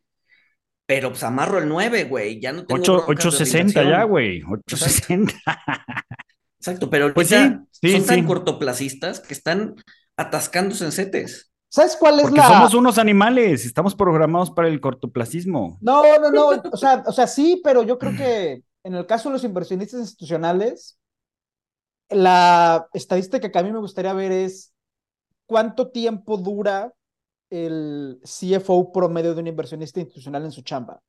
pero 0.88 1.10
pues 1.10 1.22
amarro 1.24 1.60
el 1.60 1.68
9, 1.68 2.06
güey. 2.06 2.40
Ya 2.40 2.54
no 2.54 2.66
tengo 2.66 2.82
860 3.06 3.84
ya, 3.84 4.04
güey. 4.04 4.42
860. 4.42 5.34
Exacto, 6.60 6.90
pero 6.90 7.14
pues 7.14 7.30
son 7.30 7.68
tan 8.08 8.26
cortoplacistas 8.26 9.20
que 9.20 9.34
están 9.34 9.76
atascándose 10.16 10.86
en 10.86 10.92
setes. 10.92 11.52
¿Sabes 11.70 11.98
cuál 12.00 12.16
es 12.16 12.22
Porque 12.24 12.42
somos 12.42 12.74
unos 12.74 12.98
animales, 12.98 13.66
estamos 13.66 13.94
programados 13.94 14.50
para 14.52 14.70
el 14.70 14.80
cortoplacismo. 14.80 15.78
No, 15.82 16.02
no, 16.20 16.32
no, 16.32 16.48
o 16.72 16.78
sea, 16.78 17.04
o 17.06 17.12
sea, 17.12 17.28
sí, 17.28 17.62
pero 17.62 17.84
yo 17.84 18.00
creo 18.00 18.16
que 18.16 18.64
en 18.84 18.96
el 18.96 19.06
caso 19.06 19.28
de 19.28 19.34
los 19.34 19.44
inversionistas 19.44 20.00
institucionales, 20.00 20.98
la 22.10 22.88
estadística 22.94 23.52
que 23.52 23.60
a 23.60 23.64
mí 23.64 23.74
me 23.74 23.80
gustaría 23.80 24.14
ver 24.14 24.32
es 24.32 24.74
cuánto 25.46 25.92
tiempo 25.92 26.38
dura 26.38 26.94
el 27.50 28.20
CFO 28.24 28.92
promedio 28.92 29.34
de 29.34 29.42
un 29.42 29.48
inversionista 29.48 30.00
institucional 30.00 30.46
en 30.46 30.52
su 30.52 30.62
chamba. 30.62 31.02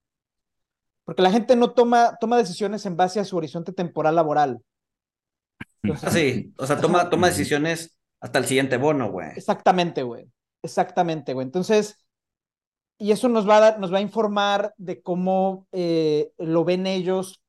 Porque 1.04 1.22
la 1.22 1.30
gente 1.30 1.56
no 1.56 1.72
toma, 1.72 2.16
toma 2.20 2.36
decisiones 2.36 2.84
en 2.86 2.96
base 2.96 3.18
a 3.18 3.24
su 3.24 3.36
horizonte 3.36 3.72
temporal 3.72 4.14
laboral. 4.14 4.60
sí, 6.10 6.52
o 6.58 6.66
sea, 6.66 6.80
toma, 6.80 7.08
toma 7.08 7.28
decisiones 7.28 7.98
hasta 8.20 8.38
el 8.38 8.44
siguiente 8.44 8.76
bono, 8.76 9.10
güey. 9.10 9.30
Exactamente, 9.36 10.02
güey. 10.02 10.30
Exactamente, 10.62 11.32
güey. 11.34 11.46
Entonces, 11.46 11.96
y 12.98 13.12
eso 13.12 13.28
nos 13.28 13.48
va 13.48 13.56
a 13.56 13.60
dar, 13.60 13.80
nos 13.80 13.92
va 13.92 13.98
a 13.98 14.02
informar 14.02 14.74
de 14.76 15.00
cómo 15.02 15.66
eh, 15.72 16.32
lo 16.36 16.64
ven 16.64 16.86
ellos. 16.86 17.40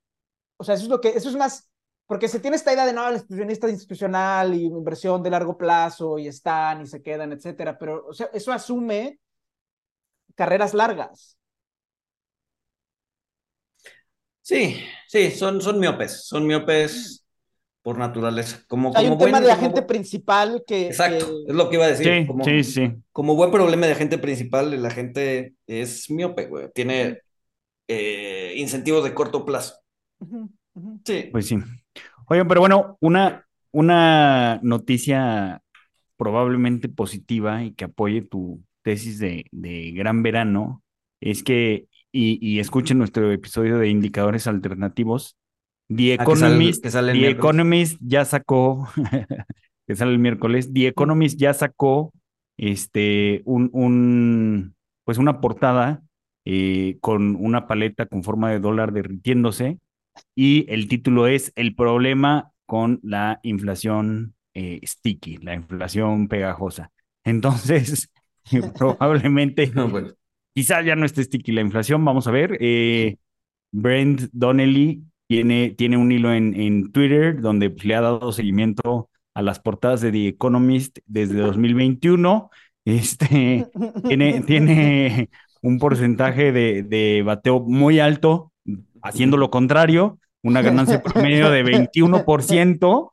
O 0.58 0.64
sea, 0.64 0.76
eso 0.76 0.84
es 0.84 0.90
lo 0.90 1.02
que, 1.02 1.10
eso 1.10 1.30
es 1.30 1.36
más 1.36 1.69
porque 2.10 2.28
se 2.28 2.40
tiene 2.40 2.56
esta 2.56 2.74
idea 2.74 2.88
de 2.88 2.94
no, 2.94 3.08
el 3.08 3.18
inversionista 3.18 3.70
institucional 3.70 4.56
y 4.56 4.64
inversión 4.64 5.22
de 5.22 5.30
largo 5.30 5.56
plazo 5.56 6.18
y 6.18 6.28
están 6.28 6.82
y 6.82 6.88
se 6.88 7.04
quedan, 7.04 7.34
etcétera, 7.34 7.78
pero 7.78 8.08
o 8.08 8.14
sea, 8.14 8.32
eso 8.34 8.52
asume 8.52 9.20
carreras 10.34 10.74
largas. 10.74 11.38
Sí, 14.42 14.82
sí, 15.08 15.30
son, 15.30 15.62
son 15.62 15.80
miopes, 15.80 16.26
son 16.26 16.48
miopes 16.48 17.24
por 17.84 18.00
naturaleza. 18.00 18.64
Como, 18.68 18.92
Hay 18.96 19.06
un 19.06 19.20
tema 19.20 19.40
de 19.40 19.52
agente 19.52 19.84
principal 19.84 20.64
que... 20.66 20.88
Exacto, 20.88 21.28
es 21.48 21.54
lo 21.54 21.70
que 21.70 21.76
iba 21.76 21.86
a 21.86 21.90
decir. 21.90 22.22
Sí, 22.22 22.26
como, 22.26 22.44
sí, 22.44 22.64
sí. 22.64 22.92
Como 23.12 23.36
buen 23.36 23.52
problema 23.52 23.86
de 23.86 23.92
agente 23.92 24.18
principal, 24.18 24.82
la 24.82 24.90
gente 24.90 25.54
es 25.68 26.10
miope, 26.10 26.48
güey. 26.48 26.72
Tiene 26.74 27.20
eh, 27.88 28.56
incentivos 28.56 29.04
de 29.04 29.14
corto 29.14 29.46
plazo. 29.46 29.76
Sí. 31.06 31.30
Pues 31.32 31.46
sí. 31.46 31.58
Oigan, 32.30 32.48
pero 32.48 32.62
bueno, 32.62 32.98
una, 33.02 33.46
una 33.72 34.60
noticia 34.62 35.62
probablemente 36.18 36.90
positiva 36.90 37.64
y 37.64 37.72
que 37.74 37.86
apoye 37.86 38.22
tu 38.22 38.64
tesis 38.84 39.20
de, 39.20 39.46
de 39.52 39.92
gran 39.92 40.22
verano 40.24 40.84
es 41.22 41.44
que, 41.44 41.88
y, 42.12 42.38
y 42.46 42.60
escuchen 42.60 42.98
nuestro 42.98 43.32
episodio 43.32 43.78
de 43.78 43.90
indicadores 43.90 44.48
alternativos, 44.48 45.38
The 45.88 46.14
Ah, 46.20 46.26
que 46.26 46.36
sale- 46.36 46.54
Economist, 46.54 46.84
que 46.84 46.92
sale 46.92 47.14
The. 47.14 47.30
Economist 47.32 47.98
ya 48.02 48.26
sacó, 48.26 48.88
que 49.88 49.96
sale 49.96 50.12
el 50.12 50.20
miércoles, 50.20 50.72
The 50.74 50.88
Economist 50.88 51.40
ya 51.40 51.54
sacó 51.54 52.14
este, 52.58 53.42
un, 53.46 53.70
un, 53.74 54.76
pues 55.04 55.18
una 55.18 55.42
portada 55.42 56.04
eh, 56.46 56.98
con 57.02 57.36
una 57.36 57.68
paleta 57.68 58.06
con 58.06 58.24
forma 58.24 58.52
de 58.52 58.60
dólar 58.60 58.92
derritiéndose 58.94 59.80
y 60.36 60.66
el 60.72 60.88
título 60.88 61.28
es 61.28 61.52
El 61.56 61.76
problema 61.76 62.52
con 62.66 63.00
la 63.04 63.40
inflación 63.44 64.36
eh, 64.54 64.80
sticky, 64.84 65.38
la 65.38 65.54
inflación 65.56 66.28
pegajosa. 66.28 66.92
Entonces, 67.24 68.12
probablemente, 68.78 69.72
No, 69.74 69.92
quizás 70.54 70.86
ya 70.86 70.96
no 70.96 71.06
esté 71.06 71.24
sticky 71.24 71.52
la 71.52 71.62
inflación, 71.62 72.04
vamos 72.04 72.28
a 72.28 72.32
ver. 72.32 72.58
Eh, 72.60 73.18
Brent 73.72 74.30
Donnelly 74.32 75.04
tiene, 75.28 75.72
tiene 75.72 75.98
un 75.98 76.12
hilo 76.12 76.34
en, 76.34 76.60
en 76.60 76.92
Twitter 76.92 77.40
donde 77.42 77.74
le 77.84 77.96
ha 77.96 78.02
dado 78.02 78.32
seguimiento 78.32 79.10
a 79.34 79.42
las 79.42 79.60
portadas 79.60 80.02
de 80.02 80.12
The 80.12 80.28
Economist 80.30 81.00
desde 81.06 81.40
2021. 81.40 82.50
Este, 82.86 83.68
tiene, 84.08 84.42
tiene 84.42 85.30
un 85.62 85.80
porcentaje 85.80 86.52
de, 86.52 86.84
de 86.84 87.22
bateo 87.24 87.60
muy 87.60 88.00
alto, 88.00 88.52
haciendo 89.04 89.38
lo 89.38 89.50
contrario, 89.50 90.20
una 90.44 90.62
ganancia 90.62 91.02
promedio 91.04 91.50
de 91.50 91.64
21%. 91.64 93.12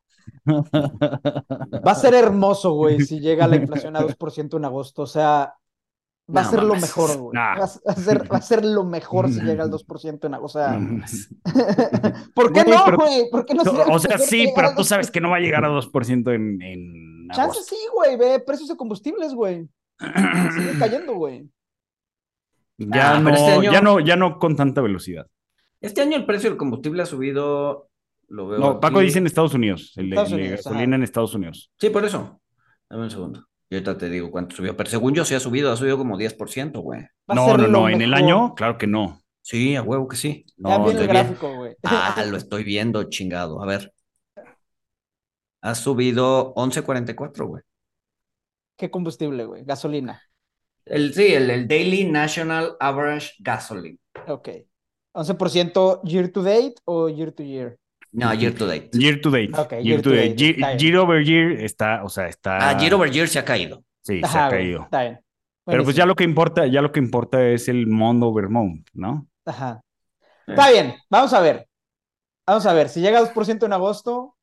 Va 1.87 1.93
a 1.93 1.95
ser 1.95 2.15
hermoso, 2.15 2.73
güey, 2.73 3.01
si 3.03 3.21
llega 3.21 3.47
la 3.49 3.57
inflación 3.57 3.97
a 3.97 4.01
2% 4.03 4.57
en 4.57 4.65
agosto. 4.65 5.03
O 5.03 5.07
sea, 5.07 5.55
va 6.35 6.41
a 6.41 6.45
No 6.45 6.51
ser 6.51 6.63
lo 6.63 6.75
mejor, 6.75 7.17
güey. 7.19 7.35
No. 7.35 7.41
Va, 7.41 7.65
a 7.65 7.95
ser, 7.95 8.33
va 8.33 8.37
a 8.39 8.43
ser 8.43 8.65
lo 8.65 8.85
mejor 8.85 9.29
si 9.31 9.41
llega 9.41 9.65
al 9.65 9.71
2% 9.71 10.25
en 10.27 10.35
agosto. 10.35 10.59
O 10.59 10.63
sea, 10.63 10.79
No. 10.79 11.05
¿por 12.35 12.53
qué 12.53 12.63
Güey, 12.65 12.77
no, 12.77 12.85
pero- 12.85 12.97
güey? 12.99 13.31
¿Por 13.31 13.45
qué 13.47 13.55
no 13.55 13.63
O 13.91 13.99
sea, 13.99 14.19
sí, 14.19 14.53
pero 14.55 14.75
tú 14.77 14.85
sabes 14.85 15.09
2%? 15.09 15.13
que 15.13 15.21
no 15.21 15.31
va 15.31 15.37
a 15.37 15.41
llegar 15.41 15.65
a 15.65 15.69
2% 15.69 16.35
en, 16.35 16.63
en 16.63 17.29
Chance 17.29 17.41
agosto. 17.43 17.63
sí, 17.65 17.77
güey, 17.95 18.17
ve 18.17 18.41
precios 18.41 18.69
de 18.69 18.77
combustibles, 18.77 19.35
güey. 19.35 19.69
Siguen 19.99 20.79
cayendo, 20.79 21.15
güey. 21.15 21.49
Ya, 22.79 23.17
Ah, 23.17 23.21
no, 23.21 23.31
este 23.31 23.53
año- 23.53 23.73
ya 23.73 23.81
no, 23.81 24.01
ya 24.01 24.17
no 24.17 24.39
con 24.39 24.55
tanta 24.57 24.81
velocidad. 24.83 25.27
Este 25.81 26.01
año 26.01 26.17
el 26.17 26.27
precio 26.27 26.51
del 26.51 26.59
combustible 26.59 27.03
ha 27.03 27.07
subido, 27.07 27.89
lo 28.29 28.49
veo 28.49 28.59
No, 28.59 28.81
Paco 28.81 29.01
dice 29.01 29.19
en 29.19 29.27
Estados 29.27 29.55
Unidos, 29.55 29.93
el 29.97 30.11
de, 30.11 30.17
Estados 30.17 30.33
el 30.33 30.37
de 30.37 30.43
Unidos, 30.43 30.65
gasolina 30.65 30.83
ajá. 30.85 30.95
en 30.97 31.03
Estados 31.03 31.35
Unidos. 31.35 31.73
Sí, 31.79 31.91
por 31.91 32.05
eso. 32.05 32.41
Dame 32.89 33.05
un 33.05 33.11
segundo. 33.11 33.47
Y 33.69 33.75
ahorita 33.75 33.99
te 33.99 34.09
digo 34.09 34.31
cuánto 34.31 34.55
subió. 34.55 34.77
Pero 34.77 34.89
según 34.89 35.15
yo 35.15 35.25
sí 35.25 35.35
ha 35.35 35.41
subido, 35.41 35.73
ha 35.73 35.77
subido 35.77 35.99
como 35.99 36.17
10%, 36.17 36.81
güey. 36.81 37.03
No, 37.29 37.57
no, 37.57 37.67
no, 37.67 37.89
en 37.89 38.01
el 38.01 38.15
año, 38.15 38.55
claro 38.55 38.79
que 38.79 38.87
no. 38.87 39.21
Sí, 39.43 39.77
a 39.77 39.83
huevo 39.83 40.09
que 40.09 40.17
sí. 40.17 40.45
No, 40.57 40.87
el 40.87 40.93
estoy 40.93 41.07
gráfico, 41.07 41.55
güey. 41.55 41.77
Ah, 41.85 42.25
lo 42.29 42.37
estoy 42.37 42.65
viendo, 42.65 43.05
chingado. 43.05 43.63
A 43.63 43.67
ver. 43.67 43.93
Ha 45.63 45.75
subido 45.75 46.55
11.44, 46.55 47.47
güey. 47.47 47.63
¿Qué 48.77 48.91
combustible, 48.91 49.45
güey? 49.45 49.65
Gasolina. 49.65 50.23
El, 50.85 51.15
sí, 51.15 51.33
el, 51.35 51.51
el 51.51 51.67
Daily 51.67 52.05
National 52.05 52.77
Average 52.79 53.35
Gasoline. 53.41 53.99
Ok. 54.29 54.49
¿11% 55.17 56.01
year 56.05 56.31
to 56.31 56.43
date 56.43 56.75
o 56.85 57.09
year 57.09 57.33
to 57.33 57.43
year? 57.43 57.77
No, 58.13 58.33
year 58.35 58.55
to 58.55 58.67
date. 58.67 58.91
Year 58.93 59.21
to 59.21 59.31
date. 59.31 59.59
Ok, 59.59 59.73
year, 59.73 59.83
year 59.85 60.03
to 60.03 60.11
to 60.11 60.17
date. 60.17 60.29
date, 60.37 60.59
Year, 60.59 60.77
year 60.81 60.97
over 60.97 61.21
year 61.23 61.53
está, 61.65 62.03
o 62.05 62.09
sea, 62.09 62.29
está. 62.29 62.71
Ah, 62.71 62.79
year 62.79 62.95
over 62.95 63.11
year 63.11 63.29
se 63.29 63.39
ha 63.39 63.45
caído. 63.45 63.83
Sí, 64.03 64.21
se 64.21 64.27
Ajá, 64.27 64.47
ha 64.47 64.49
güey, 64.49 64.61
caído. 64.63 64.83
Está 64.85 65.03
bien. 65.03 65.21
Pero 65.65 65.83
pues 65.85 65.97
ya 65.97 66.07
lo 66.07 66.15
que 66.15 66.23
importa, 66.25 66.67
ya 66.67 66.81
lo 66.81 66.93
que 66.93 67.01
importa 67.01 67.45
es 67.45 67.69
el 67.69 67.87
month 67.89 68.23
over 68.23 68.49
month, 68.49 68.87
¿no? 68.95 69.27
Ajá. 69.45 69.81
Eh. 70.47 70.53
Está 70.53 70.71
bien, 70.71 70.95
vamos 71.11 71.33
a 71.33 71.41
ver. 71.41 71.67
Vamos 72.47 72.65
a 72.67 72.73
ver, 72.73 72.89
si 72.89 73.01
llega 73.01 73.19
a 73.19 73.23
2% 73.23 73.67
en 73.67 73.73
agosto, 73.73 74.37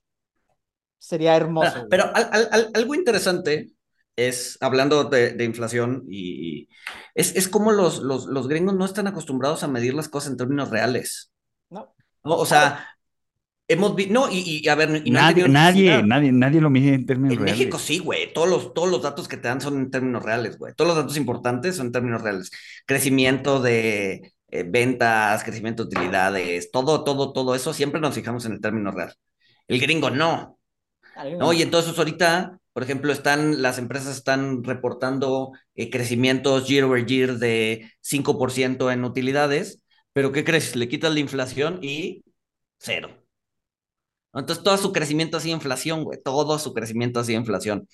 sería 0.99 1.35
hermoso. 1.37 1.71
Ah. 1.77 1.85
Pero 1.89 2.03
al- 2.13 2.29
al- 2.31 2.49
al- 2.51 2.71
algo 2.73 2.93
interesante 2.95 3.71
es, 4.15 4.57
hablando 4.61 5.05
de, 5.05 5.31
de 5.31 5.43
inflación, 5.43 6.03
y, 6.09 6.59
y- 6.63 6.69
es, 7.15 7.35
es 7.35 7.47
como 7.47 7.71
los, 7.71 7.99
los, 7.99 8.25
los 8.25 8.47
gringos 8.47 8.75
no 8.75 8.85
están 8.85 9.07
acostumbrados 9.07 9.63
a 9.63 9.67
medir 9.67 9.93
las 9.93 10.09
cosas 10.09 10.31
en 10.31 10.37
términos 10.37 10.69
reales. 10.69 11.31
No. 11.69 11.93
¿no? 12.23 12.35
O 12.37 12.45
sea, 12.45 12.87
hemos 13.67 13.95
visto, 13.95 14.13
no, 14.13 14.29
y, 14.31 14.61
y 14.63 14.67
a 14.67 14.75
ver, 14.75 15.01
y 15.05 15.11
nadie, 15.11 15.47
nadie, 15.47 16.03
nadie, 16.03 16.31
nadie 16.31 16.61
lo 16.61 16.69
mide 16.69 16.93
en 16.93 17.05
términos 17.05 17.33
En 17.33 17.39
reales. 17.43 17.57
México 17.59 17.79
sí, 17.79 17.99
güey. 17.99 18.31
Todos 18.33 18.49
los, 18.49 18.73
todos 18.73 18.89
los 18.89 19.01
datos 19.01 19.27
que 19.27 19.37
te 19.37 19.47
dan 19.47 19.61
son 19.61 19.77
en 19.77 19.91
términos 19.91 20.23
reales, 20.23 20.57
güey. 20.57 20.73
Todos 20.75 20.89
los 20.89 20.97
datos 20.97 21.17
importantes 21.17 21.75
son 21.75 21.87
en 21.87 21.91
términos 21.91 22.21
reales. 22.21 22.51
Crecimiento 22.85 23.61
de 23.61 24.33
eh, 24.49 24.63
ventas, 24.67 25.43
crecimiento 25.43 25.85
de 25.85 25.87
utilidades, 25.95 26.71
todo, 26.71 27.03
todo, 27.03 27.33
todo 27.33 27.55
eso 27.55 27.73
siempre 27.73 28.01
nos 28.01 28.15
fijamos 28.15 28.45
en 28.45 28.53
el 28.53 28.61
término 28.61 28.91
real. 28.91 29.13
El 29.67 29.79
gringo 29.79 30.09
no. 30.09 30.59
¿no? 31.39 31.53
Y 31.53 31.61
entonces 31.61 31.97
ahorita, 31.97 32.59
por 32.73 32.83
ejemplo, 32.83 33.13
están, 33.13 33.61
las 33.61 33.77
empresas 33.77 34.17
están 34.17 34.63
reportando 34.63 35.51
eh, 35.75 35.89
crecimientos 35.89 36.67
year 36.67 36.83
over 36.85 37.05
year 37.05 37.37
de 37.37 37.91
5% 38.01 38.91
en 38.91 39.03
utilidades, 39.05 39.81
pero 40.13 40.31
¿qué 40.31 40.43
crees? 40.43 40.75
Le 40.75 40.87
quitas 40.89 41.13
la 41.13 41.19
inflación 41.19 41.79
y 41.81 42.23
cero. 42.79 43.09
Entonces 44.33 44.63
todo 44.63 44.77
su 44.77 44.91
crecimiento 44.91 45.37
ha 45.37 45.39
sido 45.39 45.55
inflación, 45.55 46.03
güey, 46.03 46.19
todo 46.23 46.57
su 46.57 46.73
crecimiento 46.73 47.19
ha 47.19 47.23
sido 47.23 47.39
inflación. 47.39 47.87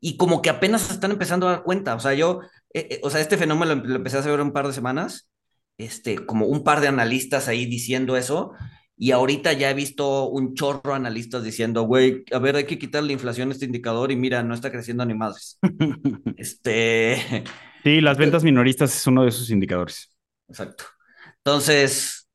Y 0.00 0.16
como 0.18 0.42
que 0.42 0.50
apenas 0.50 0.82
se 0.82 0.92
están 0.92 1.10
empezando 1.12 1.48
a 1.48 1.52
dar 1.52 1.62
cuenta, 1.62 1.94
o 1.94 2.00
sea, 2.00 2.12
yo, 2.14 2.40
eh, 2.74 2.88
eh, 2.90 3.00
o 3.02 3.08
sea, 3.10 3.20
este 3.20 3.38
fenómeno 3.38 3.74
lo, 3.74 3.84
lo 3.84 3.96
empecé 3.96 4.18
a 4.18 4.20
hacer 4.20 4.40
un 4.40 4.52
par 4.52 4.66
de 4.66 4.74
semanas, 4.74 5.30
este, 5.78 6.24
como 6.26 6.46
un 6.46 6.64
par 6.64 6.80
de 6.80 6.88
analistas 6.88 7.48
ahí 7.48 7.66
diciendo 7.66 8.16
eso, 8.16 8.52
y 8.96 9.10
ahorita 9.10 9.52
ya 9.52 9.70
he 9.70 9.74
visto 9.74 10.28
un 10.28 10.54
chorro 10.54 10.90
de 10.90 10.94
analistas 10.94 11.44
diciendo, 11.44 11.82
güey, 11.82 12.24
a 12.32 12.38
ver, 12.38 12.56
hay 12.56 12.64
que 12.66 12.78
quitar 12.78 13.02
la 13.02 13.12
inflación 13.12 13.50
a 13.50 13.52
este 13.52 13.66
indicador 13.66 14.10
y 14.12 14.16
mira, 14.16 14.42
no 14.42 14.54
está 14.54 14.70
creciendo 14.70 15.04
ni 15.04 15.14
madres. 15.14 15.58
Este, 16.36 17.44
Sí, 17.84 18.00
las 18.00 18.18
ventas 18.18 18.42
minoristas 18.44 18.94
es 18.96 19.06
uno 19.06 19.22
de 19.22 19.28
esos 19.28 19.50
indicadores. 19.50 20.12
exacto. 20.48 20.84
Entonces, 21.38 22.28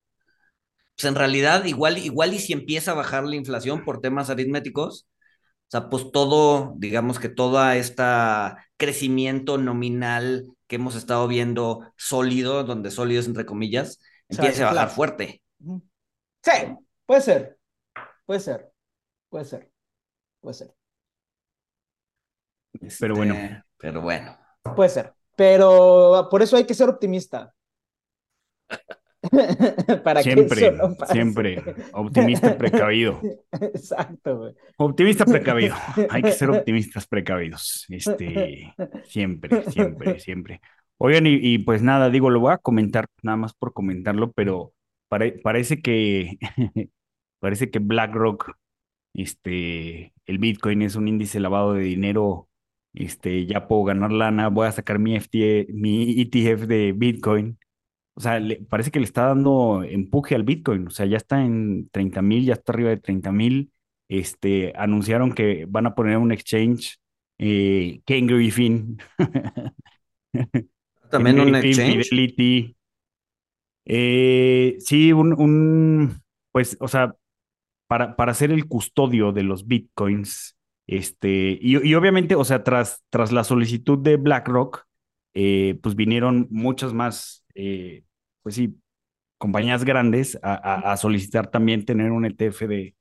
pues 0.96 1.06
en 1.06 1.16
realidad, 1.16 1.66
igual, 1.66 1.98
igual 1.98 2.34
y 2.34 2.40
si 2.40 2.54
empieza 2.54 2.92
a 2.92 2.96
bajar 2.96 3.24
la 3.26 3.36
inflación 3.36 3.84
por 3.84 4.02
temas 4.02 4.30
aritméticos, 4.30 5.08
o 5.68 5.72
sea, 5.72 5.90
pues 5.90 6.12
todo, 6.12 6.74
digamos 6.78 7.20
que 7.20 7.30
toda 7.30 7.78
esta 7.78 8.68
crecimiento 8.78 9.58
nominal 9.58 10.48
que 10.68 10.78
hemos 10.78 10.96
estado 10.96 11.28
viendo 11.28 11.92
sólido, 11.98 12.64
donde 12.64 12.92
sólido 12.92 13.22
es 13.22 13.28
entre 13.28 13.46
comillas, 13.46 14.00
va 14.32 14.48
a 14.48 14.74
bajar 14.74 14.90
fuerte. 14.90 15.41
Sí, 16.44 16.52
puede 17.06 17.22
ser. 17.22 17.58
Puede 18.26 18.40
ser. 18.40 18.72
Puede 19.30 19.46
ser. 19.46 19.72
Puede 20.40 20.54
ser. 20.54 20.76
Pero 23.00 23.16
bueno. 23.16 23.34
Este, 23.36 23.64
Pero 23.78 24.02
bueno. 24.02 24.38
Puede 24.76 24.90
ser. 24.90 25.14
Pero 25.36 26.28
por 26.30 26.42
eso 26.42 26.58
hay 26.58 26.66
que 26.66 26.74
ser 26.74 26.90
optimista. 26.90 27.54
Para 30.04 30.24
que 30.24 30.34
Siempre, 30.34 30.74
siempre. 31.12 31.64
Optimista 31.94 32.58
precavido. 32.58 33.22
Exacto, 33.52 34.38
güey. 34.38 34.56
Optimista 34.78 35.26
precavido. 35.26 35.76
Hay 36.10 36.24
que 36.24 36.32
ser 36.32 36.50
optimistas 36.50 37.06
precavidos. 37.06 37.86
Este, 37.90 38.74
siempre, 39.06 39.64
siempre, 39.70 40.20
siempre. 40.20 40.62
Oigan, 40.98 41.28
y, 41.28 41.36
y 41.40 41.60
pues 41.60 41.84
nada, 41.84 42.10
digo, 42.10 42.32
lo 42.32 42.40
voy 42.40 42.54
a 42.54 42.58
comentar 42.58 43.06
nada 43.22 43.38
más 43.38 43.54
por 43.54 43.74
comentarlo, 43.74 44.32
pero 44.32 44.74
pare- 45.12 45.40
parece 45.44 45.82
que 45.82 46.38
parece 47.40 47.70
que 47.72 47.80
BlackRock, 47.80 48.54
este, 49.16 50.14
el 50.28 50.40
Bitcoin 50.40 50.82
es 50.84 50.96
un 50.96 51.08
índice 51.10 51.40
lavado 51.42 51.74
de 51.74 51.84
dinero. 51.84 52.50
Este, 52.94 53.46
ya 53.48 53.68
puedo 53.68 53.86
ganar 53.86 54.12
lana, 54.14 54.50
voy 54.50 54.68
a 54.68 54.72
sacar 54.74 55.00
mi 55.00 55.16
FT, 55.16 55.68
mi 55.74 56.22
ETF 56.22 56.68
de 56.68 56.94
Bitcoin. 56.94 57.60
o 58.16 58.22
sea, 58.22 58.40
le, 58.40 58.58
parece 58.64 58.92
que 58.92 59.00
le 59.00 59.06
está 59.06 59.28
dando 59.28 59.84
empuje 59.84 60.36
al 60.36 60.44
Bitcoin, 60.44 60.88
o 60.88 60.92
sea, 60.92 61.06
ya 61.08 61.18
está 61.18 61.44
en 61.46 61.90
30 61.92 62.22
mil, 62.22 62.46
ya 62.46 62.54
está 62.56 62.74
arriba 62.74 62.90
de 62.92 62.98
30 62.98 63.32
mil. 63.32 63.72
Este, 64.10 64.74
anunciaron 64.78 65.34
que 65.34 65.66
van 65.70 65.88
a 65.88 65.96
poner 65.96 66.18
un 66.18 66.32
exchange, 66.34 67.00
eh, 67.40 68.02
Ken 68.06 68.28
Griffin. 68.28 68.98
También 71.12 71.40
un 71.40 71.56
exchange. 71.56 72.10
Fidelity. 72.10 72.76
Eh, 73.94 74.78
sí, 74.80 75.12
un, 75.12 76.22
pues, 76.54 76.78
o 76.80 76.88
sea, 76.88 77.14
para, 77.88 78.16
para 78.16 78.34
ser 78.34 78.52
el 78.52 78.66
custodio 78.70 79.34
de 79.34 79.44
los 79.44 79.68
bitcoins, 79.68 80.58
este, 80.88 81.60
y, 81.62 81.94
obviamente, 81.94 82.36
o 82.36 82.46
sea, 82.46 82.64
tras, 82.64 83.04
tras 83.10 83.34
la 83.34 83.44
solicitud 83.44 84.00
de 84.00 84.16
BlackRock, 84.16 84.86
eh, 85.34 85.78
pues 85.84 85.96
vinieron 85.96 86.48
muchas 86.52 86.94
más, 86.94 87.46
eh, 87.54 88.06
pues 88.44 88.56
sí, 88.56 88.80
compañías 89.38 89.84
grandes 89.84 90.40
a, 90.42 90.96
solicitar 90.96 91.52
también 91.52 91.84
tener 91.84 92.12
un 92.12 92.26
ETF 92.26 92.62
de, 92.68 92.96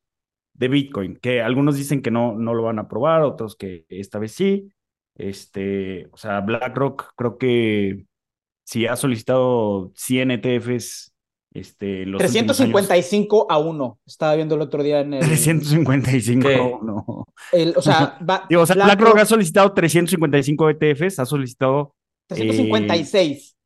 de 0.54 0.68
Bitcoin, 0.68 1.16
que 1.16 1.40
algunos 1.40 1.76
dicen 1.76 2.02
que 2.02 2.10
no, 2.10 2.34
no 2.34 2.52
lo 2.52 2.64
van 2.64 2.80
a 2.80 2.82
aprobar, 2.82 3.22
otros 3.22 3.54
que 3.54 3.86
esta 3.90 4.18
vez 4.18 4.32
sí. 4.32 4.72
Este, 5.14 6.08
o 6.10 6.16
sea, 6.16 6.40
BlackRock 6.40 7.12
creo 7.16 7.38
que 7.38 8.06
si 8.70 8.86
ha 8.86 8.94
solicitado 8.94 9.90
100 9.96 10.30
ETFs 10.30 11.12
este, 11.52 12.06
los 12.06 12.20
355 12.20 13.50
a 13.50 13.58
1. 13.58 13.98
Estaba 14.06 14.36
viendo 14.36 14.54
el 14.54 14.60
otro 14.60 14.84
día 14.84 15.00
en 15.00 15.14
el. 15.14 15.20
355 15.20 16.48
a 16.48 16.62
1. 16.62 17.04
o 17.74 17.82
sea, 17.82 18.18
o 18.58 18.66
sea 18.66 18.76
BlackRock 18.76 19.18
ha 19.18 19.26
solicitado 19.26 19.72
355 19.72 20.70
ETFs, 20.70 21.18
ha 21.18 21.26
solicitado. 21.26 21.96
356. 22.28 23.50
Eh, 23.50 23.56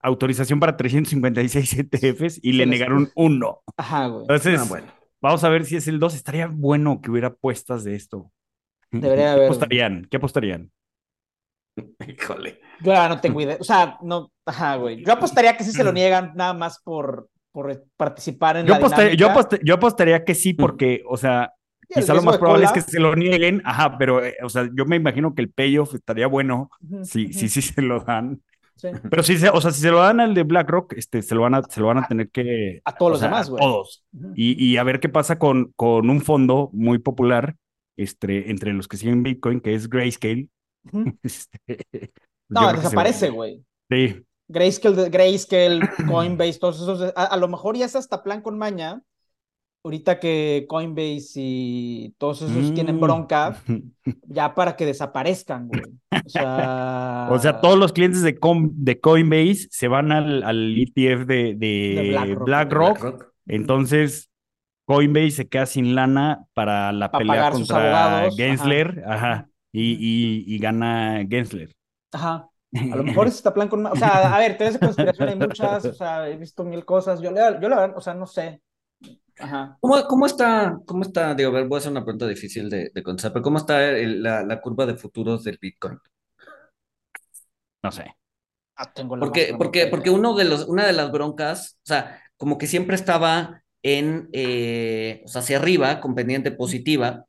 autorización 0.00 0.58
para 0.58 0.78
356 0.78 1.80
ETFs 1.80 2.40
y 2.42 2.52
le 2.52 2.64
negaron 2.64 3.10
uno. 3.14 3.60
Ajá, 3.76 4.06
güey. 4.06 4.22
Entonces, 4.22 4.60
ah, 4.60 4.66
bueno. 4.66 4.86
vamos 5.20 5.44
a 5.44 5.50
ver 5.50 5.66
si 5.66 5.76
es 5.76 5.86
el 5.88 6.00
2. 6.00 6.14
Estaría 6.14 6.46
bueno 6.46 7.02
que 7.02 7.10
hubiera 7.10 7.28
apuestas 7.28 7.84
de 7.84 7.96
esto. 7.96 8.32
Debería 8.90 9.32
haber. 9.32 9.42
¿Qué 9.42 9.46
apostarían? 9.48 10.08
¿Qué 10.10 10.16
apostarían? 10.16 10.72
Híjole. 12.06 12.60
Yo 12.80 13.08
no 13.08 13.20
tengo 13.20 13.40
idea. 13.40 13.56
O 13.60 13.64
sea, 13.64 13.98
no. 14.02 14.30
Ajá, 14.46 14.76
güey. 14.76 15.04
Yo 15.04 15.12
apostaría 15.12 15.56
que 15.56 15.64
sí 15.64 15.72
se 15.72 15.84
lo 15.84 15.92
niegan 15.92 16.32
nada 16.34 16.54
más 16.54 16.80
por 16.82 17.28
por 17.54 17.86
participar 17.96 18.56
en 18.56 18.66
yo 18.66 18.72
la 18.72 18.78
apostaría, 18.78 19.14
yo, 19.14 19.74
apostaría 19.74 20.24
que 20.24 20.34
sí, 20.34 20.54
porque, 20.54 21.02
o 21.08 21.16
sea, 21.16 21.52
quizá 21.88 22.12
lo 22.12 22.22
más 22.22 22.36
probable 22.36 22.64
es 22.64 22.72
que 22.72 22.80
se 22.80 22.98
lo 22.98 23.14
nieguen, 23.14 23.62
ajá, 23.64 23.96
pero, 23.96 24.24
eh, 24.24 24.34
o 24.42 24.48
sea, 24.48 24.68
yo 24.74 24.84
me 24.86 24.96
imagino 24.96 25.36
que 25.36 25.42
el 25.42 25.52
payoff 25.52 25.94
estaría 25.94 26.26
bueno 26.26 26.68
si 27.04 27.32
sí, 27.32 27.48
sí, 27.48 27.62
se 27.62 27.80
lo 27.80 28.00
dan. 28.00 28.42
Pero 29.08 29.22
si 29.22 29.38
se, 29.38 29.50
o 29.50 29.60
sea, 29.60 29.70
si 29.70 29.80
se 29.82 29.90
lo 29.92 29.98
dan 29.98 30.18
al 30.18 30.34
de 30.34 30.42
BlackRock, 30.42 30.94
este, 30.94 31.22
se 31.22 31.36
lo 31.36 31.42
van 31.42 31.54
a, 31.54 31.62
se 31.62 31.80
lo 31.80 31.86
van 31.86 31.98
a 31.98 32.08
tener 32.08 32.28
que. 32.30 32.82
A 32.84 32.96
todos 32.96 33.12
los 33.12 33.20
demás, 33.20 33.48
güey. 33.48 33.62
Todos. 33.62 34.04
y, 34.34 34.62
y, 34.62 34.76
a 34.76 34.82
ver 34.82 34.98
qué 34.98 35.08
pasa 35.08 35.38
con, 35.38 35.72
con 35.76 36.10
un 36.10 36.22
fondo 36.22 36.70
muy 36.72 36.98
popular, 36.98 37.54
este, 37.96 38.50
entre 38.50 38.72
los 38.72 38.88
que 38.88 38.96
siguen 38.96 39.22
Bitcoin, 39.22 39.60
que 39.60 39.74
es 39.74 39.88
Grayscale. 39.88 40.48
este, 41.22 42.12
no, 42.48 42.72
desaparece, 42.72 43.30
güey. 43.30 43.64
Sí. 43.90 44.24
Grayscale, 44.48 45.08
Grayscale, 45.08 45.80
Coinbase, 46.08 46.58
todos 46.58 46.76
esos, 46.76 47.12
a, 47.16 47.36
lo 47.36 47.48
mejor 47.48 47.76
ya 47.76 47.86
es 47.86 47.96
hasta 47.96 48.22
plan 48.22 48.42
con 48.42 48.58
maña, 48.58 49.02
ahorita 49.82 50.18
que 50.20 50.66
Coinbase 50.68 51.32
y 51.36 52.14
todos 52.18 52.42
esos 52.42 52.74
tienen 52.74 53.00
bronca, 53.00 53.56
mm. 53.66 53.78
ya 54.28 54.54
para 54.54 54.76
que 54.76 54.86
desaparezcan, 54.86 55.68
güey. 55.68 55.82
O 56.24 56.28
sea, 56.28 57.28
o 57.30 57.38
sea 57.38 57.60
todos 57.60 57.78
los 57.78 57.92
clientes 57.92 58.22
de, 58.22 58.38
de 58.72 59.00
Coinbase 59.00 59.68
se 59.70 59.88
van 59.88 60.12
al, 60.12 60.42
al 60.42 60.76
ETF 60.76 61.26
de, 61.26 61.54
de, 61.56 62.36
BlackRock, 62.44 63.32
Entonces, 63.46 64.30
Coinbase 64.86 65.30
se 65.30 65.48
queda 65.48 65.66
sin 65.66 65.94
lana 65.94 66.44
para 66.52 66.92
la 66.92 67.10
pelea 67.10 67.50
contra 67.50 68.30
Gensler, 68.36 69.02
ajá, 69.06 69.48
y, 69.74 69.94
y, 69.94 70.54
y 70.54 70.58
gana 70.58 71.26
Gensler. 71.28 71.72
Ajá. 72.12 72.48
A 72.92 72.96
lo 72.96 73.02
mejor 73.02 73.26
es 73.26 73.34
esta 73.34 73.52
plan 73.52 73.68
con... 73.68 73.84
O 73.86 73.96
sea, 73.96 74.34
a 74.34 74.38
ver, 74.38 74.56
teorías 74.56 74.80
de 74.80 74.86
conspiración 74.86 75.28
hay 75.28 75.36
muchas, 75.36 75.84
o 75.84 75.92
sea, 75.92 76.28
he 76.28 76.36
visto 76.36 76.64
mil 76.64 76.84
cosas. 76.84 77.20
Yo, 77.20 77.30
yo 77.32 77.68
la 77.68 77.80
verdad, 77.80 77.96
o 77.96 78.00
sea, 78.00 78.14
no 78.14 78.26
sé. 78.26 78.62
Ajá. 79.38 79.76
¿Cómo, 79.80 80.06
¿Cómo, 80.06 80.26
está, 80.26 80.78
cómo 80.86 81.02
está, 81.02 81.34
digo, 81.34 81.50
a 81.50 81.54
ver, 81.54 81.66
voy 81.66 81.76
a 81.76 81.78
hacer 81.78 81.90
una 81.90 82.04
pregunta 82.04 82.28
difícil 82.28 82.70
de, 82.70 82.90
de 82.94 83.02
contestar, 83.02 83.32
pero 83.32 83.42
¿cómo 83.42 83.58
está 83.58 83.80
la, 83.80 84.44
la, 84.44 84.60
curva 84.60 84.86
de 84.86 84.94
futuros 84.94 85.42
del 85.42 85.58
Bitcoin? 85.60 85.98
No 87.82 87.90
sé. 87.90 88.14
Ah, 88.76 88.92
tengo 88.92 89.18
porque, 89.18 89.54
porque, 89.58 89.88
porque 89.88 90.10
uno 90.10 90.36
de 90.36 90.44
los, 90.44 90.66
una 90.66 90.86
de 90.86 90.92
las 90.92 91.10
broncas, 91.10 91.78
o 91.82 91.86
sea, 91.86 92.22
como 92.36 92.58
que 92.58 92.68
siempre 92.68 92.94
estaba 92.94 93.62
en, 93.82 94.28
eh, 94.32 95.22
o 95.24 95.28
sea, 95.28 95.40
hacia 95.40 95.58
arriba, 95.58 96.00
con 96.00 96.14
pendiente 96.14 96.52
positiva, 96.52 97.24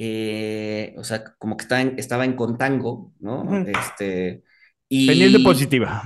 eh, 0.00 0.94
o 0.96 1.02
sea, 1.02 1.24
como 1.38 1.56
que 1.56 1.64
estaba 1.64 1.80
en, 1.80 1.98
estaba 1.98 2.24
en 2.24 2.36
contango, 2.36 3.12
¿no? 3.18 3.44
Este, 3.66 4.44
pendiente 4.88 5.40
positiva. 5.40 6.04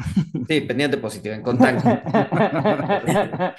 Sí, 0.48 0.60
pendiente 0.62 0.96
positiva, 0.96 1.34
en 1.34 1.42
contango. 1.42 1.82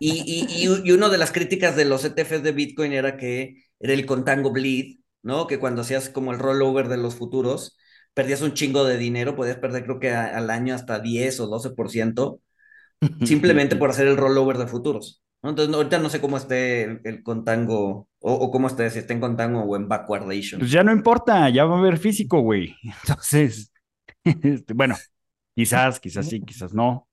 y, 0.00 0.46
y, 0.48 0.66
y, 0.82 0.92
una 0.92 1.10
de 1.10 1.18
las 1.18 1.30
críticas 1.30 1.76
de 1.76 1.84
los 1.84 2.06
ETFs 2.06 2.42
de 2.42 2.52
Bitcoin 2.52 2.94
era 2.94 3.18
que 3.18 3.64
era 3.78 3.92
el 3.92 4.06
contango 4.06 4.50
bleed, 4.50 4.96
¿no? 5.22 5.46
Que 5.46 5.58
cuando 5.58 5.82
hacías 5.82 6.08
como 6.08 6.32
el 6.32 6.38
rollover 6.38 6.88
de 6.88 6.96
los 6.96 7.14
futuros, 7.14 7.76
perdías 8.14 8.40
un 8.40 8.54
chingo 8.54 8.84
de 8.84 8.96
dinero, 8.96 9.36
podías 9.36 9.58
perder 9.58 9.84
creo 9.84 10.00
que 10.00 10.10
al 10.10 10.48
año 10.48 10.74
hasta 10.74 11.00
10 11.00 11.40
o 11.40 11.50
12%, 11.50 12.40
simplemente 13.26 13.76
por 13.76 13.90
hacer 13.90 14.06
el 14.06 14.16
rollover 14.16 14.56
de 14.56 14.68
futuros. 14.68 15.22
Entonces, 15.50 15.74
ahorita 15.74 15.98
no 15.98 16.08
sé 16.08 16.20
cómo 16.20 16.36
esté 16.36 17.00
el, 17.08 17.22
contango, 17.22 18.08
o, 18.20 18.32
o, 18.32 18.50
cómo 18.50 18.66
esté, 18.68 18.88
si 18.90 18.98
está 18.98 19.12
en 19.12 19.20
contango 19.20 19.62
o 19.62 19.76
en 19.76 19.88
backwardation. 19.88 20.60
Pues 20.60 20.70
ya 20.70 20.82
no 20.82 20.92
importa, 20.92 21.48
ya 21.50 21.64
va 21.64 21.76
a 21.76 21.78
haber 21.78 21.98
físico, 21.98 22.40
güey. 22.40 22.74
Entonces, 23.02 23.72
este, 24.24 24.74
bueno, 24.74 24.96
quizás, 25.54 26.00
quizás 26.00 26.28
sí, 26.28 26.40
quizás 26.42 26.74
no. 26.74 27.08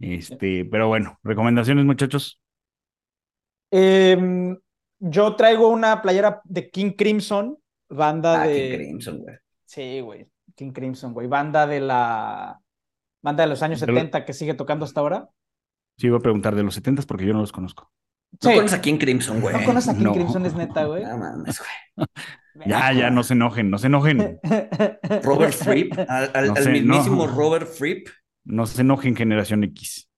Este, 0.00 0.64
pero 0.64 0.88
bueno, 0.88 1.18
recomendaciones, 1.22 1.84
muchachos. 1.84 2.40
Em, 3.70 4.56
yo 4.98 5.36
traigo 5.36 5.68
una 5.68 6.00
playera 6.02 6.40
de 6.44 6.70
King 6.70 6.92
Crimson, 6.96 7.58
banda 7.88 8.42
ah, 8.42 8.46
de. 8.46 8.54
King 8.54 8.76
Crimson, 8.76 9.18
güey. 9.18 9.36
Sí, 9.64 10.00
güey. 10.00 10.26
King 10.54 10.72
Crimson, 10.72 11.12
güey. 11.12 11.26
Banda 11.26 11.66
de 11.66 11.80
la. 11.80 12.60
Banda 13.22 13.42
de 13.44 13.50
los 13.50 13.62
años 13.62 13.80
70 13.80 14.24
que 14.24 14.32
sigue 14.32 14.54
tocando 14.54 14.84
hasta 14.84 15.00
ahora. 15.00 15.28
Sí, 15.98 16.06
iba 16.06 16.16
a 16.16 16.20
preguntar 16.20 16.54
de 16.54 16.62
los 16.62 16.74
70 16.74 17.02
porque 17.02 17.26
yo 17.26 17.32
no 17.34 17.40
los 17.40 17.52
conozco. 17.52 17.90
No 18.42 18.54
conoces 18.54 18.78
a 18.78 18.80
King 18.80 18.98
Crimson, 18.98 19.40
güey. 19.40 19.56
No 19.56 19.64
conoces 19.64 19.94
a 19.94 19.98
King 19.98 20.12
Crimson, 20.12 20.46
es 20.46 20.54
neta, 20.54 20.84
güey. 20.84 21.02
No 21.04 21.18
mames, 21.18 21.58
güey. 21.58 22.06
Ya, 22.66 22.92
ya, 22.92 23.08
no 23.10 23.22
se 23.22 23.34
enojen, 23.34 23.70
no 23.70 23.78
se 23.78 23.86
enojen. 23.86 24.40
Robert 25.22 25.54
Fripp, 25.54 25.92
al, 26.08 26.52
mismísimo 26.72 27.28
Robert 27.28 27.68
Fripp. 27.68 28.08
No 28.42 28.66
se 28.66 28.80
enojen, 28.80 29.14
generación 29.14 29.62
X. 29.62 30.10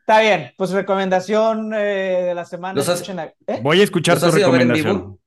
Está 0.00 0.20
bien, 0.20 0.52
pues 0.56 0.70
recomendación 0.70 1.74
eh, 1.74 2.22
de 2.24 2.34
la 2.34 2.46
semana. 2.46 2.80
¿eh? 2.80 3.60
Voy 3.62 3.80
a 3.80 3.84
escuchar 3.84 4.18
tu 4.18 4.30
recomendación. 4.30 5.18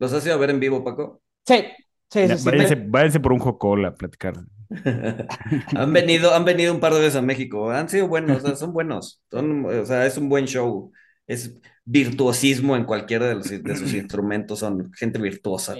¿Los 0.00 0.12
has 0.12 0.26
ido 0.26 0.34
a 0.34 0.38
ver 0.38 0.50
en 0.50 0.60
vivo, 0.60 0.82
Paco? 0.82 1.22
Sí, 1.46 1.64
sí, 2.10 2.26
sí. 2.36 2.50
váyanse, 2.86 3.20
por 3.20 3.32
un 3.32 3.38
jocola 3.38 3.88
a 3.88 3.94
platicar. 3.94 4.34
han, 5.76 5.92
venido, 5.92 6.34
han 6.34 6.44
venido 6.44 6.74
un 6.74 6.80
par 6.80 6.92
de 6.94 7.00
veces 7.00 7.16
a 7.16 7.22
México. 7.22 7.70
Han 7.70 7.88
sido 7.88 8.08
buenos, 8.08 8.42
son 8.58 8.72
buenos. 8.72 9.22
Son, 9.30 9.64
o 9.64 9.86
sea, 9.86 10.06
es 10.06 10.16
un 10.18 10.28
buen 10.28 10.46
show. 10.46 10.92
Es 11.26 11.58
virtuosismo 11.84 12.76
en 12.76 12.84
cualquiera 12.84 13.34
de, 13.34 13.42
sus 13.42 13.52
instrumentos, 13.94 14.58
son 14.58 14.92
gente 14.92 15.18
virtuosa. 15.18 15.74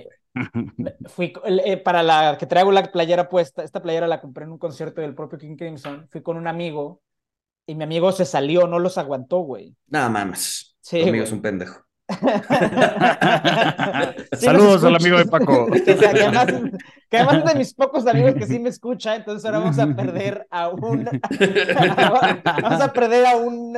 Fui 1.07 1.32
eh, 1.45 1.76
para 1.76 2.03
la 2.03 2.36
que 2.39 2.47
traigo 2.47 2.70
la 2.72 2.91
playera 2.91 3.28
puesta, 3.28 3.62
esta 3.62 3.82
playera 3.82 4.07
la 4.07 4.20
compré 4.20 4.45
en 4.45 4.53
un 4.53 4.59
concierto 4.59 5.01
del 5.01 5.14
propio 5.14 5.39
King 5.39 5.57
Crimson, 5.57 6.07
fui 6.11 6.22
con 6.22 6.36
un 6.36 6.47
amigo 6.47 7.03
y 7.66 7.74
mi 7.74 7.84
amigo 7.84 8.12
se 8.12 8.24
salió, 8.24 8.66
no 8.66 8.78
los 8.78 8.97
aguantó, 8.97 9.41
güey. 9.41 9.74
Nada 9.89 10.09
más. 10.09 10.76
Sí, 10.80 11.03
amigo 11.03 11.24
es 11.24 11.32
un 11.32 11.43
pendejo. 11.43 11.88
Saludos 14.32 14.82
al 14.84 14.96
amigo 14.96 15.18
de 15.18 15.26
Paco. 15.26 15.66
que, 17.11 17.18
además, 17.18 17.44
es 17.44 17.52
de 17.52 17.54
mis 17.59 17.74
pocos 17.74 18.06
amigos 18.06 18.34
que 18.34 18.46
sí 18.46 18.59
me 18.59 18.70
escucha, 18.70 19.14
entonces 19.16 19.44
ahora 19.44 19.59
vamos 19.59 19.78
a 19.78 19.94
perder 19.94 20.46
a 20.50 20.68
un 20.68 21.04
vamos 22.62 22.80
a 22.80 22.92
perder 22.92 23.26
a 23.26 23.36
un 23.36 23.76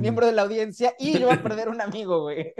miembro 0.00 0.26
de 0.26 0.32
la 0.32 0.42
audiencia 0.42 0.94
y 0.98 1.18
yo 1.18 1.26
voy 1.26 1.36
a 1.36 1.42
perder 1.42 1.68
un 1.68 1.80
amigo, 1.80 2.20
güey. 2.22 2.54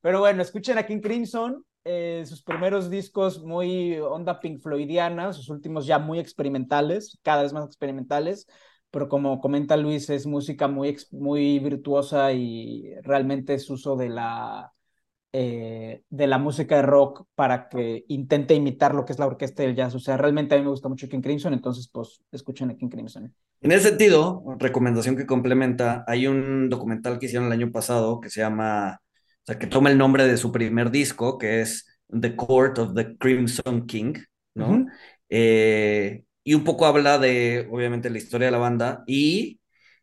Pero 0.00 0.20
bueno, 0.20 0.40
escuchen 0.42 0.78
a 0.78 0.86
King 0.86 1.00
Crimson, 1.00 1.64
eh, 1.84 2.24
sus 2.26 2.42
primeros 2.42 2.88
discos 2.88 3.42
muy 3.42 3.98
onda 3.98 4.40
Pink 4.40 4.62
Floydiana, 4.62 5.34
sus 5.34 5.50
últimos 5.50 5.86
ya 5.86 5.98
muy 5.98 6.18
experimentales, 6.18 7.18
cada 7.22 7.42
vez 7.42 7.52
más 7.52 7.66
experimentales 7.66 8.46
pero 8.94 9.08
como 9.08 9.40
comenta 9.40 9.76
Luis, 9.76 10.08
es 10.08 10.24
música 10.24 10.68
muy, 10.68 10.96
muy 11.10 11.58
virtuosa 11.58 12.32
y 12.32 12.94
realmente 13.02 13.54
es 13.54 13.68
uso 13.68 13.96
de 13.96 14.08
la, 14.08 14.72
eh, 15.32 16.04
de 16.08 16.26
la 16.28 16.38
música 16.38 16.76
de 16.76 16.82
rock 16.82 17.26
para 17.34 17.68
que 17.68 18.04
intente 18.06 18.54
imitar 18.54 18.94
lo 18.94 19.04
que 19.04 19.12
es 19.12 19.18
la 19.18 19.26
orquesta 19.26 19.64
del 19.64 19.74
jazz. 19.74 19.96
O 19.96 19.98
sea, 19.98 20.16
realmente 20.16 20.54
a 20.54 20.58
mí 20.58 20.62
me 20.62 20.70
gusta 20.70 20.88
mucho 20.88 21.08
King 21.08 21.22
Crimson, 21.22 21.54
entonces 21.54 21.90
pues 21.92 22.22
escuchen 22.30 22.70
a 22.70 22.76
King 22.76 22.88
Crimson. 22.88 23.34
En 23.62 23.72
ese 23.72 23.88
sentido, 23.88 24.44
recomendación 24.60 25.16
que 25.16 25.26
complementa, 25.26 26.04
hay 26.06 26.28
un 26.28 26.68
documental 26.68 27.18
que 27.18 27.26
hicieron 27.26 27.48
el 27.48 27.52
año 27.52 27.72
pasado 27.72 28.20
que 28.20 28.30
se 28.30 28.42
llama, 28.42 29.00
o 29.02 29.44
sea, 29.44 29.58
que 29.58 29.66
toma 29.66 29.90
el 29.90 29.98
nombre 29.98 30.24
de 30.24 30.36
su 30.36 30.52
primer 30.52 30.92
disco, 30.92 31.36
que 31.36 31.62
es 31.62 31.84
The 32.08 32.36
Court 32.36 32.78
of 32.78 32.94
the 32.94 33.16
Crimson 33.18 33.86
King, 33.88 34.14
¿no? 34.54 34.86
Eh, 35.28 36.22
y 36.44 36.54
un 36.54 36.64
poco 36.64 36.86
habla 36.86 37.18
de, 37.18 37.68
obviamente, 37.70 38.10
la 38.10 38.18
historia 38.18 38.46
de 38.48 38.52
la 38.52 38.58
banda 38.58 39.02
y 39.06 39.60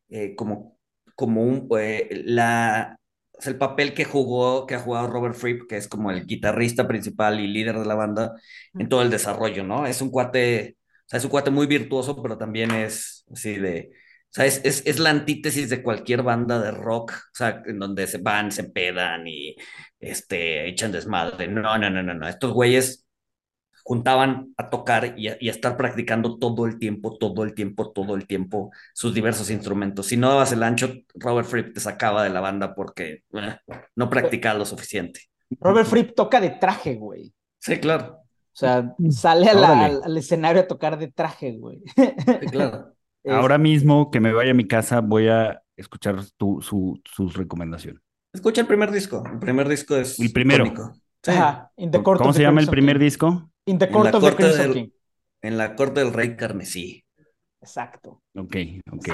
eh, 0.10 0.36
como, 0.36 0.78
como 1.16 1.44
un, 1.44 1.70
eh, 1.80 2.24
la, 2.26 2.98
el 3.46 3.58
papel 3.58 3.94
que 3.94 4.06
jugó, 4.06 4.66
que 4.66 4.76
ha 4.76 4.80
jugado 4.80 5.08
Robert 5.08 5.36
Fripp, 5.36 5.68
que 5.70 5.78
es 5.78 5.88
como 5.88 6.12
el 6.12 6.26
guitarrista 6.26 6.88
principal 6.88 7.39
y 7.39 7.48
líder 7.48 7.80
de 7.80 7.86
la 7.86 7.96
banda, 7.96 8.34
en 8.74 8.89
todo 8.89 9.02
el 9.04 9.10
desarrollo, 9.12 9.64
¿no? 9.64 9.86
Es 9.86 10.02
un 10.02 10.10
cuate, 10.12 10.78
o 11.06 11.10
sea, 11.10 11.18
es 11.20 11.26
un 11.26 11.32
cuate 11.32 11.52
muy 11.52 11.68
virtuoso, 11.68 12.22
pero 12.22 12.38
también 12.38 12.72
es 12.72 13.26
así 13.32 13.56
de, 13.58 13.92
o 14.32 14.34
sea, 14.34 14.46
es, 14.46 14.62
es, 14.64 14.84
es, 14.86 15.00
la 15.00 15.10
antítesis 15.10 15.70
de 15.70 15.84
cualquier 15.84 16.24
banda 16.24 16.60
de 16.62 16.72
rock, 16.72 17.12
o 17.12 17.36
sea, 17.36 17.62
en 17.66 17.80
donde 17.80 18.08
se 18.08 18.18
van, 18.20 18.52
se 18.52 18.66
pedan 18.66 19.28
y 19.28 19.56
este, 20.00 20.70
echan 20.70 20.92
desmadre. 20.92 21.48
No, 21.48 21.78
no, 21.78 21.89
no, 21.89 22.02
no, 22.02 22.14
no. 22.14 22.28
Estos 22.28 22.54
güeyes 22.54 23.06
juntaban 23.84 24.54
a 24.58 24.70
tocar 24.70 25.16
y 25.18 25.28
a, 25.28 25.38
estar 25.42 25.78
practicando 25.78 26.38
todo 26.38 26.66
el 26.66 26.80
tiempo, 26.80 27.18
todo 27.18 27.44
el 27.44 27.54
tiempo, 27.54 27.92
todo 27.92 28.16
el 28.16 28.28
tiempo 28.28 28.72
sus 28.94 29.14
diversos 29.14 29.50
instrumentos. 29.50 30.08
Si 30.08 30.18
no 30.18 30.30
dabas 30.30 30.52
el 30.52 30.64
ancho, 30.64 30.94
Robert 31.16 31.48
Fripp 31.48 31.74
te 31.74 31.80
sacaba 31.80 32.24
de 32.24 32.30
la 32.30 32.40
banda 32.40 32.76
porque 32.76 33.24
eh, 33.34 33.58
no 33.96 34.10
practicaba 34.10 34.58
lo 34.58 34.66
suficiente. 34.66 35.22
Robert 35.60 35.88
Fripp 35.88 36.16
toca 36.16 36.40
de 36.40 36.52
traje, 36.52 36.96
güey. 36.96 37.34
Sí, 37.60 37.78
claro. 37.78 38.20
O 38.54 38.58
sea, 38.62 38.94
sale 39.10 39.50
al, 39.50 40.18
escenario 40.18 40.62
a 40.62 40.68
tocar 40.68 40.98
de 40.98 41.08
traje, 41.10 41.54
güey. 41.54 41.82
Sí, 41.96 42.48
claro. 42.52 42.94
Ahora 43.26 43.58
mismo 43.58 44.10
que 44.10 44.20
me 44.20 44.34
vaya 44.34 44.52
a 44.52 44.56
mi 44.56 44.68
casa 44.68 45.00
voy 45.00 45.28
a 45.28 45.62
escuchar 45.78 46.24
tu, 46.38 46.62
su, 46.62 47.00
sus 47.06 47.36
recomendaciones. 47.36 48.02
Escucha 48.34 48.62
el 48.62 48.68
primer 48.68 48.92
disco. 48.92 49.24
El 49.32 49.40
primer 49.40 49.68
disco 49.68 49.96
es. 49.96 50.20
El 50.20 50.32
primero. 50.32 50.66
¿Cómo 52.04 52.34
se 52.34 52.42
llama 52.42 52.62
el 52.62 52.68
primer 52.68 53.00
disco? 53.00 53.50
In 53.66 53.78
the 53.78 53.90
Court 53.90 54.14
of 54.16 54.24
the 54.24 54.36
Crimson 54.36 54.74
King. 54.74 54.90
En 55.42 55.58
la 55.58 55.76
corte 55.76 56.02
del 56.02 56.14
rey 56.14 56.36
carmesí. 56.36 57.04
Exacto. 57.62 58.22
Ok, 58.36 58.56
ok. 58.92 59.10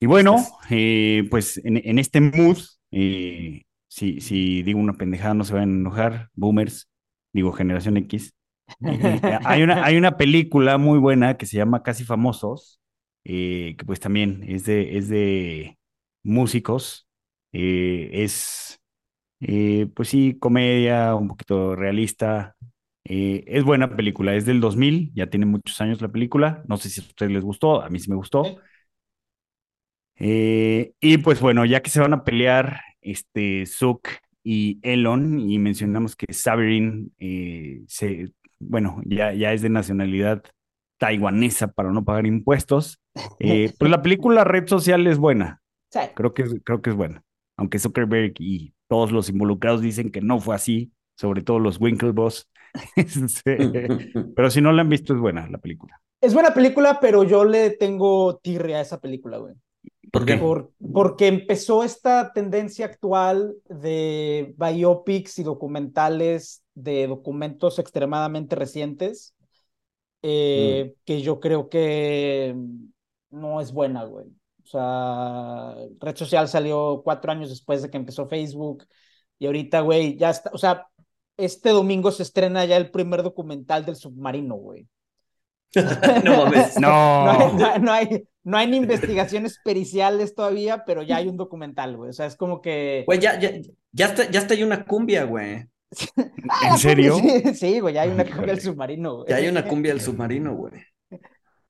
Y 0.00 0.06
bueno, 0.06 0.36
eh, 0.70 1.26
pues 1.30 1.60
en, 1.64 1.98
este 1.98 2.20
mood, 2.20 2.58
eh, 2.92 3.62
si, 3.88 4.20
si 4.20 4.62
digo 4.62 4.78
una 4.78 4.94
pendejada 4.94 5.34
no 5.34 5.44
se 5.44 5.54
van 5.54 5.62
a 5.62 5.64
enojar, 5.64 6.28
boomers, 6.34 6.88
digo 7.32 7.52
generación 7.52 7.96
X. 7.96 8.32
Eh, 8.80 9.20
hay, 9.44 9.62
una, 9.62 9.84
hay 9.84 9.96
una 9.96 10.16
película 10.16 10.78
muy 10.78 10.98
buena 10.98 11.36
que 11.36 11.46
se 11.46 11.56
llama 11.56 11.82
Casi 11.82 12.04
Famosos, 12.04 12.80
que 13.24 13.76
pues 13.84 14.00
también 14.00 14.44
es 14.46 14.64
de, 14.64 14.96
es 14.96 15.08
de 15.08 15.78
músicos, 16.22 17.08
es 17.52 18.77
pues 19.94 20.08
sí, 20.08 20.36
comedia, 20.38 21.14
un 21.14 21.28
poquito 21.28 21.76
realista, 21.76 22.56
eh, 23.10 23.42
es 23.46 23.64
buena 23.64 23.96
película, 23.96 24.34
es 24.34 24.44
del 24.44 24.60
2000, 24.60 25.12
ya 25.14 25.28
tiene 25.28 25.46
muchos 25.46 25.80
años 25.80 26.02
la 26.02 26.08
película. 26.08 26.62
No 26.68 26.76
sé 26.76 26.90
si 26.90 27.00
a 27.00 27.04
ustedes 27.04 27.32
les 27.32 27.42
gustó, 27.42 27.82
a 27.82 27.88
mí 27.88 27.98
sí 27.98 28.10
me 28.10 28.16
gustó. 28.16 28.58
Eh, 30.16 30.92
y 31.00 31.18
pues 31.18 31.40
bueno, 31.40 31.64
ya 31.64 31.80
que 31.80 31.90
se 31.90 32.00
van 32.00 32.12
a 32.12 32.24
pelear 32.24 32.80
este 33.00 33.64
Zook 33.64 34.08
y 34.44 34.78
Elon, 34.82 35.40
y 35.40 35.58
mencionamos 35.58 36.16
que 36.16 36.32
Saverin 36.34 37.14
eh, 37.18 37.82
se, 37.86 38.32
bueno, 38.58 39.00
ya, 39.06 39.32
ya 39.32 39.54
es 39.54 39.62
de 39.62 39.70
nacionalidad 39.70 40.42
taiwanesa 40.98 41.68
para 41.68 41.92
no 41.92 42.04
pagar 42.04 42.26
impuestos, 42.26 43.00
pues 43.38 43.90
la 43.90 44.02
película 44.02 44.44
Red 44.44 44.66
Social 44.66 45.06
es 45.06 45.18
buena. 45.18 45.62
Creo 46.14 46.34
que, 46.34 46.44
creo 46.62 46.82
que 46.82 46.90
es 46.90 46.96
buena. 46.96 47.22
Aunque 47.56 47.78
Zuckerberg 47.78 48.34
y 48.38 48.74
todos 48.88 49.12
los 49.12 49.28
involucrados 49.28 49.80
dicen 49.80 50.10
que 50.10 50.20
no 50.20 50.40
fue 50.40 50.54
así, 50.54 50.92
sobre 51.14 51.42
todo 51.42 51.58
los 51.58 51.80
Winklevoss. 51.80 52.48
pero 54.36 54.50
si 54.50 54.60
no 54.60 54.72
la 54.72 54.82
han 54.82 54.88
visto, 54.88 55.14
es 55.14 55.20
buena 55.20 55.48
la 55.48 55.58
película. 55.58 56.00
Es 56.20 56.34
buena 56.34 56.52
película, 56.52 56.98
pero 57.00 57.22
yo 57.22 57.44
le 57.44 57.70
tengo 57.70 58.38
tirria 58.38 58.78
a 58.78 58.82
esa 58.82 59.00
película, 59.00 59.38
güey. 59.38 59.54
¿Por 60.10 60.24
qué? 60.24 60.40
porque 60.92 61.26
empezó 61.26 61.84
esta 61.84 62.32
tendencia 62.32 62.86
actual 62.86 63.54
de 63.68 64.54
biopics 64.56 65.38
y 65.38 65.42
documentales 65.42 66.62
de 66.74 67.06
documentos 67.06 67.78
extremadamente 67.78 68.56
recientes, 68.56 69.34
eh, 70.22 70.90
mm. 70.90 71.00
que 71.04 71.20
yo 71.20 71.40
creo 71.40 71.68
que 71.68 72.56
no 73.30 73.60
es 73.60 73.72
buena, 73.72 74.04
güey. 74.04 74.26
O 74.68 74.70
sea, 74.70 75.74
Red 75.98 76.16
Social 76.16 76.46
salió 76.46 77.00
cuatro 77.02 77.32
años 77.32 77.48
después 77.48 77.80
de 77.82 77.90
que 77.90 77.96
empezó 77.96 78.28
Facebook 78.28 78.84
y 79.38 79.46
ahorita, 79.46 79.80
güey, 79.80 80.16
ya 80.16 80.30
está, 80.30 80.50
o 80.52 80.58
sea, 80.58 80.86
este 81.38 81.70
domingo 81.70 82.10
se 82.10 82.22
estrena 82.22 82.64
ya 82.66 82.76
el 82.76 82.90
primer 82.90 83.22
documental 83.22 83.86
del 83.86 83.96
submarino, 83.96 84.56
güey. 84.56 84.86
no 86.24 86.44
mames. 86.44 86.78
No. 86.78 87.58
No 87.80 87.92
hay, 87.92 88.24
no, 88.42 88.56
hay, 88.56 88.66
ni 88.66 88.78
investigaciones 88.78 89.58
periciales 89.62 90.34
todavía, 90.34 90.84
pero 90.84 91.02
ya 91.02 91.16
hay 91.16 91.28
un 91.28 91.36
documental, 91.36 91.96
güey. 91.96 92.10
O 92.10 92.12
sea, 92.12 92.26
es 92.26 92.36
como 92.36 92.60
que. 92.60 93.04
Güey, 93.06 93.20
ya, 93.20 93.38
ya, 93.38 93.52
ya, 93.92 94.06
está, 94.06 94.30
ya 94.30 94.40
está 94.40 94.54
ahí 94.54 94.62
una 94.62 94.84
cumbia, 94.84 95.24
güey. 95.24 95.64
Ah, 96.48 96.70
¿En 96.72 96.78
serio? 96.78 97.16
Sí, 97.54 97.80
güey, 97.80 97.94
ya 97.94 98.02
hay 98.02 98.10
una 98.10 98.24
cumbia 98.24 98.54
del 98.54 98.60
submarino, 98.60 99.16
güey. 99.16 99.28
Ya 99.28 99.36
hay 99.36 99.48
una 99.48 99.64
cumbia 99.64 99.92
del 99.92 100.00
submarino, 100.00 100.54
güey. 100.54 100.72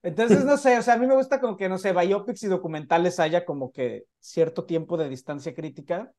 Entonces, 0.02 0.44
no 0.44 0.56
sé, 0.56 0.78
o 0.78 0.82
sea, 0.82 0.94
a 0.94 0.98
mí 0.98 1.06
me 1.06 1.16
gusta 1.16 1.40
como 1.40 1.56
que, 1.56 1.68
no 1.68 1.78
sé, 1.78 1.92
biopics 1.92 2.44
y 2.44 2.46
documentales 2.46 3.18
haya 3.18 3.44
como 3.44 3.72
que 3.72 4.04
cierto 4.20 4.64
tiempo 4.64 4.96
de 4.96 5.08
distancia 5.08 5.54
crítica 5.54 6.12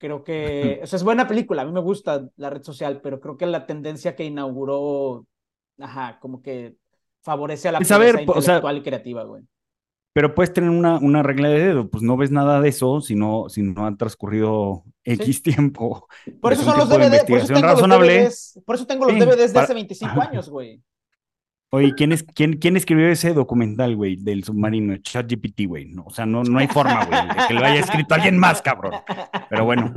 Creo 0.00 0.24
que, 0.24 0.80
o 0.82 0.86
sea, 0.86 0.96
es 0.96 1.02
buena 1.02 1.28
película, 1.28 1.60
a 1.60 1.66
mí 1.66 1.72
me 1.72 1.80
gusta 1.80 2.26
la 2.36 2.48
red 2.48 2.62
social, 2.62 3.02
pero 3.02 3.20
creo 3.20 3.36
que 3.36 3.44
la 3.44 3.66
tendencia 3.66 4.16
que 4.16 4.24
inauguró, 4.24 5.26
ajá, 5.78 6.18
como 6.20 6.40
que 6.40 6.76
favorece 7.20 7.68
a 7.68 7.72
la 7.72 7.84
saber, 7.84 8.18
intelectual 8.18 8.78
y 8.78 8.82
creativa, 8.82 9.24
güey. 9.24 9.42
Pero 10.14 10.34
puedes 10.34 10.54
tener 10.54 10.70
una, 10.70 10.96
una 10.96 11.22
regla 11.22 11.50
de 11.50 11.58
dedo, 11.58 11.90
pues 11.90 12.02
no 12.02 12.16
ves 12.16 12.30
nada 12.30 12.62
de 12.62 12.70
eso 12.70 13.02
si 13.02 13.14
no, 13.14 13.50
si 13.50 13.60
no 13.60 13.86
han 13.86 13.98
transcurrido 13.98 14.84
X 15.04 15.42
tiempo. 15.42 16.08
Por 16.40 16.54
eso 16.54 16.62
son 16.62 16.78
los 16.78 16.88
DVDs, 16.88 17.24
por 17.24 17.38
eso 17.38 17.52
tengo 17.52 17.66
los 17.66 17.82
DVDs, 17.82 18.60
por 18.64 18.74
eso 18.76 18.86
tengo 18.86 19.04
los 19.04 19.18
DVDs 19.18 19.52
de 19.52 19.60
hace 19.60 19.74
25 19.74 20.22
años, 20.22 20.48
güey. 20.48 20.80
Oye, 21.72 21.94
¿quién, 21.96 22.10
es, 22.10 22.24
quién, 22.24 22.56
quién 22.56 22.76
escribió 22.76 23.06
ese 23.08 23.32
documental, 23.32 23.94
güey, 23.94 24.16
del 24.16 24.42
submarino? 24.42 24.96
ChatGPT, 24.96 25.66
güey. 25.66 25.84
No, 25.86 26.02
o 26.06 26.10
sea, 26.10 26.26
no, 26.26 26.42
no 26.42 26.58
hay 26.58 26.66
forma, 26.66 27.04
güey, 27.04 27.28
de 27.28 27.46
que 27.46 27.54
lo 27.54 27.64
haya 27.64 27.78
escrito 27.78 28.12
alguien 28.12 28.36
más, 28.38 28.60
cabrón. 28.60 28.94
Pero 29.48 29.64
bueno. 29.64 29.92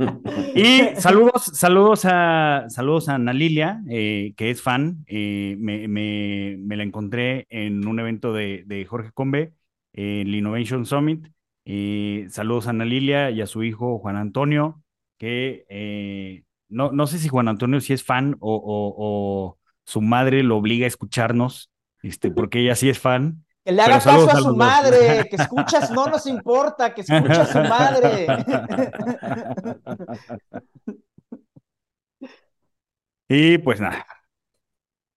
Y 0.54 0.94
saludos, 1.00 1.50
saludos 1.52 2.04
a, 2.04 2.66
saludos 2.68 3.08
a 3.08 3.16
Ana 3.16 3.32
Lilia, 3.32 3.82
eh, 3.90 4.34
que 4.36 4.50
es 4.50 4.62
fan. 4.62 5.04
Eh, 5.08 5.56
me, 5.58 5.88
me, 5.88 6.56
me, 6.60 6.76
la 6.76 6.84
encontré 6.84 7.48
en 7.50 7.84
un 7.88 7.98
evento 7.98 8.32
de, 8.32 8.62
de 8.66 8.84
Jorge 8.84 9.10
Combe, 9.12 9.52
el 9.92 10.32
Innovation 10.32 10.86
Summit. 10.86 11.26
Eh, 11.64 12.28
saludos 12.30 12.68
a 12.68 12.70
Ana 12.70 12.84
Lilia 12.84 13.32
y 13.32 13.40
a 13.40 13.48
su 13.48 13.64
hijo 13.64 13.98
Juan 13.98 14.14
Antonio, 14.14 14.80
que 15.18 16.44
no, 16.68 16.92
no 16.92 17.06
sé 17.08 17.18
si 17.18 17.28
Juan 17.28 17.48
Antonio 17.48 17.80
sí 17.80 17.92
es 17.92 18.04
fan 18.04 18.36
o, 18.38 18.62
o 18.96 19.58
su 19.84 20.00
madre 20.00 20.42
lo 20.42 20.56
obliga 20.56 20.84
a 20.84 20.88
escucharnos, 20.88 21.70
este, 22.02 22.30
porque 22.30 22.60
ella 22.60 22.74
sí 22.74 22.88
es 22.88 22.98
fan. 22.98 23.44
Que 23.64 23.72
le 23.72 23.82
haga 23.82 24.00
caso 24.00 24.30
a 24.30 24.36
su 24.36 24.56
madre, 24.56 25.26
que 25.30 25.36
escuchas, 25.36 25.90
no 25.90 26.06
nos 26.06 26.26
importa, 26.26 26.92
que 26.92 27.02
escucha 27.02 27.42
a 27.42 27.46
su 27.46 27.60
madre. 27.60 28.26
y 33.28 33.58
pues 33.58 33.80
nada. 33.80 34.06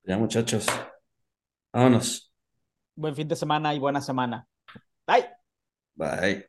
Ya 0.04 0.18
muchachos, 0.18 0.66
vámonos. 1.74 2.34
Buen 2.96 3.16
fin 3.16 3.28
de 3.28 3.36
semana 3.36 3.74
y 3.74 3.80
buena 3.80 4.02
semana. 4.02 4.48
Bye. 5.06 5.28
Bye. 5.96 6.47